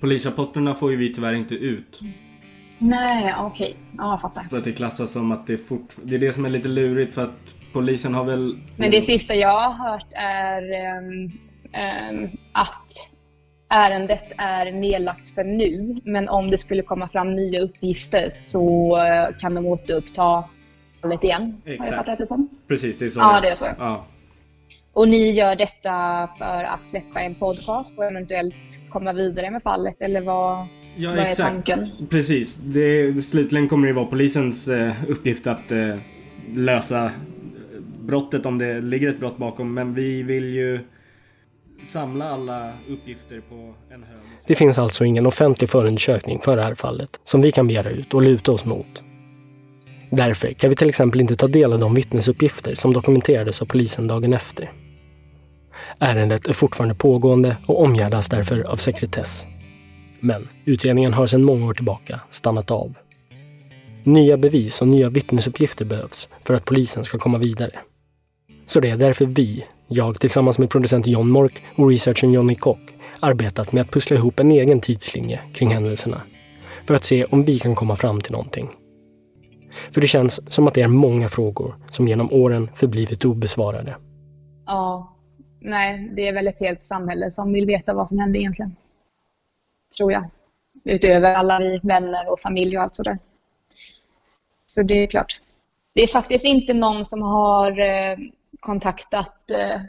Polisrapporterna 0.00 0.74
får 0.74 0.90
ju 0.90 0.96
vi 0.96 1.14
tyvärr 1.14 1.32
inte 1.32 1.54
ut. 1.54 2.00
Nej, 2.80 3.34
okej. 3.38 3.76
Ja, 3.96 4.10
jag 4.10 4.20
fattar. 4.20 4.42
För 4.42 4.58
att 4.58 4.64
det 4.64 4.72
klassas 4.72 5.12
som 5.12 5.32
att 5.32 5.46
det 5.46 5.52
är 5.52 5.56
fort... 5.56 5.88
Det 6.02 6.14
är 6.14 6.18
det 6.18 6.32
som 6.32 6.44
är 6.44 6.48
lite 6.48 6.68
lurigt 6.68 7.14
för 7.14 7.22
att 7.22 7.54
polisen 7.72 8.14
har 8.14 8.24
väl... 8.24 8.58
Men 8.76 8.90
det 8.90 9.00
sista 9.00 9.34
jag 9.34 9.60
har 9.68 9.90
hört 9.90 10.06
är 10.12 10.72
ehm, 10.72 11.30
ehm, 11.72 12.28
att 12.52 13.10
ärendet 13.68 14.32
är 14.36 14.72
nedlagt 14.72 15.28
för 15.28 15.44
nu. 15.44 16.00
Men 16.04 16.28
om 16.28 16.50
det 16.50 16.58
skulle 16.58 16.82
komma 16.82 17.08
fram 17.08 17.34
nya 17.34 17.60
uppgifter 17.60 18.28
så 18.30 18.96
eh, 18.98 19.36
kan 19.38 19.54
de 19.54 19.66
återuppta 19.66 20.44
fallet 21.02 21.24
igen. 21.24 21.42
Har 21.42 21.60
jag 21.64 21.72
Exakt. 21.72 21.90
fattat 21.90 22.18
det 22.18 22.26
som? 22.26 22.48
Precis, 22.68 22.98
det 22.98 23.06
är 23.06 23.10
så. 23.10 23.20
Ja, 23.20 23.40
det 23.40 23.48
är 23.48 23.54
så. 23.54 23.66
Ja. 23.78 24.06
Och 24.92 25.08
ni 25.08 25.30
gör 25.30 25.56
detta 25.56 26.28
för 26.38 26.64
att 26.64 26.86
släppa 26.86 27.20
en 27.20 27.34
podcast 27.34 27.98
och 27.98 28.04
eventuellt 28.04 28.54
komma 28.90 29.12
vidare 29.12 29.50
med 29.50 29.62
fallet 29.62 29.96
eller 30.00 30.20
vad, 30.20 30.66
Ja, 30.96 31.10
vad 31.10 31.18
är 31.18 31.22
exakt. 31.22 31.50
tanken? 31.50 31.90
Precis. 32.10 32.54
Det, 32.54 33.22
slutligen 33.22 33.68
kommer 33.68 33.86
det 33.86 33.92
vara 33.92 34.06
polisens 34.06 34.68
eh, 34.68 34.92
uppgift 35.08 35.46
att 35.46 35.72
eh, 35.72 35.94
lösa 36.54 37.10
brottet 38.00 38.46
om 38.46 38.58
det 38.58 38.80
ligger 38.80 39.08
ett 39.08 39.20
brott 39.20 39.36
bakom. 39.36 39.74
Men 39.74 39.94
vi 39.94 40.22
vill 40.22 40.54
ju 40.54 40.80
samla 41.86 42.30
alla 42.30 42.72
uppgifter 42.88 43.40
på 43.48 43.74
en 43.94 44.02
hög. 44.02 44.18
Det 44.46 44.54
finns 44.54 44.78
alltså 44.78 45.04
ingen 45.04 45.26
offentlig 45.26 45.70
förundersökning 45.70 46.40
för 46.40 46.56
det 46.56 46.62
här 46.62 46.74
fallet 46.74 47.20
som 47.24 47.40
vi 47.40 47.52
kan 47.52 47.66
begära 47.66 47.90
ut 47.90 48.14
och 48.14 48.22
luta 48.22 48.52
oss 48.52 48.64
mot. 48.64 49.04
Därför 50.10 50.52
kan 50.52 50.70
vi 50.70 50.76
till 50.76 50.88
exempel 50.88 51.20
inte 51.20 51.36
ta 51.36 51.46
del 51.46 51.72
av 51.72 51.78
de 51.78 51.94
vittnesuppgifter 51.94 52.74
som 52.74 52.92
dokumenterades 52.92 53.62
av 53.62 53.66
polisen 53.66 54.06
dagen 54.06 54.32
efter. 54.32 54.72
Ärendet 55.98 56.46
är 56.46 56.52
fortfarande 56.52 56.94
pågående 56.94 57.56
och 57.66 57.82
omgärdas 57.82 58.28
därför 58.28 58.70
av 58.70 58.76
sekretess. 58.76 59.46
Men 60.20 60.48
utredningen 60.64 61.12
har 61.12 61.26
sedan 61.26 61.44
många 61.44 61.66
år 61.66 61.74
tillbaka 61.74 62.20
stannat 62.30 62.70
av. 62.70 62.94
Nya 64.04 64.36
bevis 64.36 64.82
och 64.82 64.88
nya 64.88 65.08
vittnesuppgifter 65.08 65.84
behövs 65.84 66.28
för 66.44 66.54
att 66.54 66.64
polisen 66.64 67.04
ska 67.04 67.18
komma 67.18 67.38
vidare. 67.38 67.72
Så 68.66 68.80
det 68.80 68.90
är 68.90 68.96
därför 68.96 69.26
vi, 69.26 69.64
jag 69.88 70.20
tillsammans 70.20 70.58
med 70.58 70.70
producent 70.70 71.06
John 71.06 71.30
Mork 71.30 71.62
och 71.76 71.90
researchern 71.90 72.32
Johnny 72.32 72.54
Kock, 72.54 72.80
arbetat 73.20 73.72
med 73.72 73.80
att 73.80 73.90
pussla 73.90 74.16
ihop 74.16 74.40
en 74.40 74.52
egen 74.52 74.80
tidslinje 74.80 75.40
kring 75.52 75.70
händelserna. 75.70 76.22
För 76.86 76.94
att 76.94 77.04
se 77.04 77.24
om 77.24 77.44
vi 77.44 77.58
kan 77.58 77.74
komma 77.74 77.96
fram 77.96 78.20
till 78.20 78.32
någonting. 78.32 78.68
För 79.92 80.00
det 80.00 80.08
känns 80.08 80.52
som 80.52 80.68
att 80.68 80.74
det 80.74 80.82
är 80.82 80.88
många 80.88 81.28
frågor 81.28 81.74
som 81.90 82.08
genom 82.08 82.32
åren 82.32 82.68
förblivit 82.74 83.24
obesvarade. 83.24 83.96
Ja, 84.66 85.16
nej, 85.60 86.12
det 86.16 86.28
är 86.28 86.32
väl 86.32 86.48
ett 86.48 86.60
helt 86.60 86.82
samhälle 86.82 87.30
som 87.30 87.52
vill 87.52 87.66
veta 87.66 87.94
vad 87.94 88.08
som 88.08 88.18
hände 88.18 88.38
egentligen. 88.38 88.76
Tror 89.96 90.12
jag. 90.12 90.30
Utöver 90.84 91.34
alla 91.34 91.58
vi 91.58 91.80
vänner 91.82 92.32
och 92.32 92.40
familj 92.40 92.78
och 92.78 92.82
allt 92.82 92.94
sådär. 92.94 93.18
Så 94.66 94.82
det 94.82 94.94
är 94.94 95.06
klart. 95.06 95.40
Det 95.94 96.02
är 96.02 96.06
faktiskt 96.06 96.44
inte 96.44 96.74
någon 96.74 97.04
som 97.04 97.22
har 97.22 97.80
eh, 97.80 98.16
kontaktat 98.60 99.50
eh, 99.50 99.80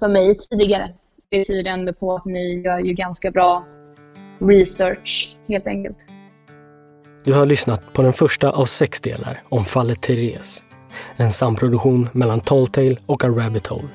för 0.00 0.08
mig 0.08 0.36
tidigare. 0.36 0.94
Det 1.30 1.44
tyder 1.44 1.70
ändå 1.70 1.92
på 1.92 2.14
att 2.14 2.24
ni 2.24 2.62
gör 2.64 2.78
ju 2.78 2.92
ganska 2.92 3.30
bra 3.30 3.64
research 4.40 5.36
helt 5.48 5.66
enkelt. 5.66 5.98
Du 7.24 7.32
har 7.32 7.46
lyssnat 7.46 7.92
på 7.92 8.02
den 8.02 8.12
första 8.12 8.50
av 8.50 8.64
sex 8.64 9.00
delar 9.00 9.38
om 9.48 9.64
fallet 9.64 10.02
Therese. 10.02 10.64
En 11.16 11.30
samproduktion 11.30 12.08
mellan 12.12 12.40
Talltale 12.40 12.96
och 13.06 13.24
A 13.24 13.28
Rabbit 13.28 13.66
Hole. 13.66 13.88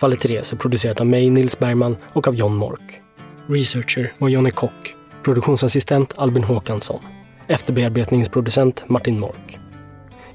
Fallet 0.00 0.20
Therese 0.20 0.52
är 0.52 0.56
producerat 0.56 1.00
av 1.00 1.06
mig, 1.06 1.30
Nils 1.30 1.58
Bergman 1.58 1.96
och 2.12 2.28
av 2.28 2.34
John 2.34 2.54
Mork. 2.54 3.02
Researcher 3.50 4.12
var 4.18 4.28
Jonny 4.28 4.50
Kock. 4.50 4.94
Produktionsassistent 5.24 6.12
Albin 6.16 6.44
Håkansson. 6.44 7.00
Efterbearbetningsproducent 7.46 8.88
Martin 8.88 9.18
Mork. 9.18 9.58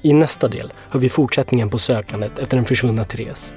I 0.02 0.12
nästa 0.12 0.48
del 0.48 0.72
hör 0.90 1.00
vi 1.00 1.08
fortsättningen 1.08 1.70
på 1.70 1.78
sökandet 1.78 2.38
efter 2.38 2.56
den 2.56 2.66
försvunna 2.66 3.04
Therese. 3.04 3.54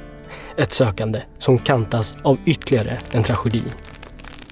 Ett 0.58 0.72
sökande 0.72 1.22
som 1.38 1.58
kantas 1.58 2.16
av 2.24 2.38
ytterligare 2.46 2.98
en 3.12 3.24
tragedi. 3.24 3.64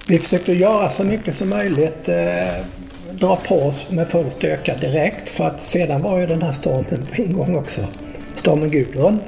Vi 0.08 0.20
försökte 0.20 0.54
göra 0.54 0.90
så 0.90 1.04
mycket 1.04 1.36
som 1.36 1.50
möjligt, 1.50 2.10
eh, 2.10 2.66
dra 3.12 3.36
på 3.36 3.64
oss 3.64 3.92
med 3.92 4.10
full 4.10 4.32
styrka 4.32 4.78
direkt 4.78 5.30
för 5.30 5.44
att 5.44 5.64
sedan 5.64 6.02
var 6.02 6.20
ju 6.20 6.28
den 6.28 6.42
här 6.42 6.52
stormen 6.52 7.08
på 7.16 7.22
ingång 7.22 7.56
också. 7.56 7.82
Stormen 8.34 8.72
Gudrun. 8.72 9.20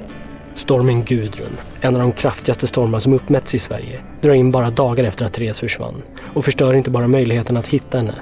Stormen 0.58 1.04
Gudrun, 1.04 1.56
en 1.80 1.94
av 1.94 2.00
de 2.00 2.12
kraftigaste 2.12 2.66
stormar 2.66 2.98
som 2.98 3.12
uppmätts 3.12 3.54
i 3.54 3.58
Sverige, 3.58 4.00
drar 4.20 4.34
in 4.34 4.50
bara 4.50 4.70
dagar 4.70 5.04
efter 5.04 5.24
att 5.24 5.32
Therese 5.32 5.60
försvann 5.60 6.02
och 6.34 6.44
förstör 6.44 6.74
inte 6.74 6.90
bara 6.90 7.08
möjligheten 7.08 7.56
att 7.56 7.66
hitta 7.66 7.98
henne. 7.98 8.14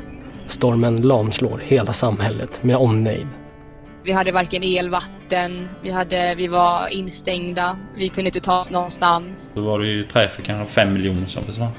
Stormen 0.47 0.97
lamslår 0.97 1.63
hela 1.65 1.93
samhället 1.93 2.63
med 2.63 2.77
omnejd. 2.77 3.27
Vi 4.05 4.13
hade 4.13 4.33
varken 4.33 4.63
el, 4.63 4.91
vatten, 4.91 5.69
vi, 5.83 5.91
hade, 5.91 6.35
vi 6.35 6.49
var 6.49 6.89
instängda, 6.89 7.79
vi 7.97 8.09
kunde 8.09 8.29
inte 8.29 8.41
ta 8.41 8.61
oss 8.61 8.71
någonstans. 8.71 9.53
Då 9.55 9.61
var 9.61 9.79
det 9.79 9.87
ju 9.87 10.03
trä 10.03 10.29
för 10.29 10.43
kanske 10.43 10.75
fem 10.75 10.93
miljoner 10.93 11.27
som 11.27 11.43
försvann. 11.43 11.73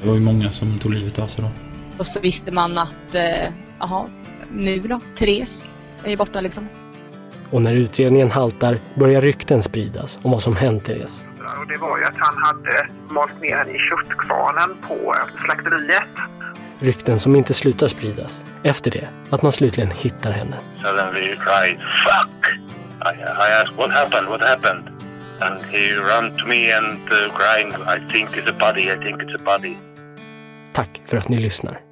Det 0.00 0.06
var 0.08 0.14
ju 0.14 0.20
många 0.20 0.50
som 0.50 0.78
tog 0.78 0.94
livet 0.94 1.18
av 1.18 1.28
sig 1.28 1.44
då. 1.44 1.50
Och 1.98 2.06
så 2.06 2.20
visste 2.20 2.52
man 2.52 2.78
att, 2.78 3.14
eh, 3.14 3.52
jaha, 3.78 4.06
nu 4.52 4.80
då? 4.80 5.00
Therese 5.18 5.68
är 6.04 6.10
ju 6.10 6.16
borta 6.16 6.40
liksom. 6.40 6.68
Och 7.50 7.62
när 7.62 7.72
utredningen 7.72 8.30
haltar 8.30 8.78
börjar 8.94 9.20
rykten 9.20 9.62
spridas 9.62 10.18
om 10.22 10.30
vad 10.30 10.42
som 10.42 10.56
hänt 10.56 10.84
Therese. 10.84 11.26
Och 11.60 11.66
det 11.68 11.76
var 11.76 11.98
ju 11.98 12.04
att 12.04 12.16
han 12.16 12.42
hade 12.42 12.88
malt 13.08 13.40
ner 13.40 13.56
henne 13.56 13.70
i 13.70 13.78
köttkvarnen 13.78 14.76
på 14.88 15.14
slakteriet. 15.44 16.08
Rykten 16.78 17.18
som 17.20 17.36
inte 17.36 17.54
slutar 17.54 17.88
spridas 17.88 18.44
efter 18.62 18.90
det 18.90 19.08
att 19.30 19.42
man 19.42 19.52
slutligen 19.52 19.90
hittar 19.90 20.30
henne. 20.30 20.56
Suddenly 20.82 21.20
he 21.20 21.36
cried, 21.36 21.78
fuck! 22.04 22.58
I, 23.00 23.18
I 23.20 23.62
asked, 23.62 23.76
what 23.76 23.90
happened, 23.90 24.28
what 24.28 24.40
happened? 24.40 24.88
And 25.40 25.64
he 25.64 25.94
ran 25.94 26.36
to 26.38 26.46
me 26.46 26.72
and 26.72 26.98
uh, 27.10 27.36
crying, 27.38 27.68
I 27.68 28.12
think 28.12 28.30
it's 28.30 28.50
a 28.50 28.54
body, 28.58 28.82
I 28.82 28.96
think 29.04 29.22
it's 29.22 29.34
a 29.34 29.44
body. 29.44 29.76
Tack 30.72 31.00
för 31.06 31.16
att 31.16 31.28
ni 31.28 31.38
lyssnar. 31.38 31.85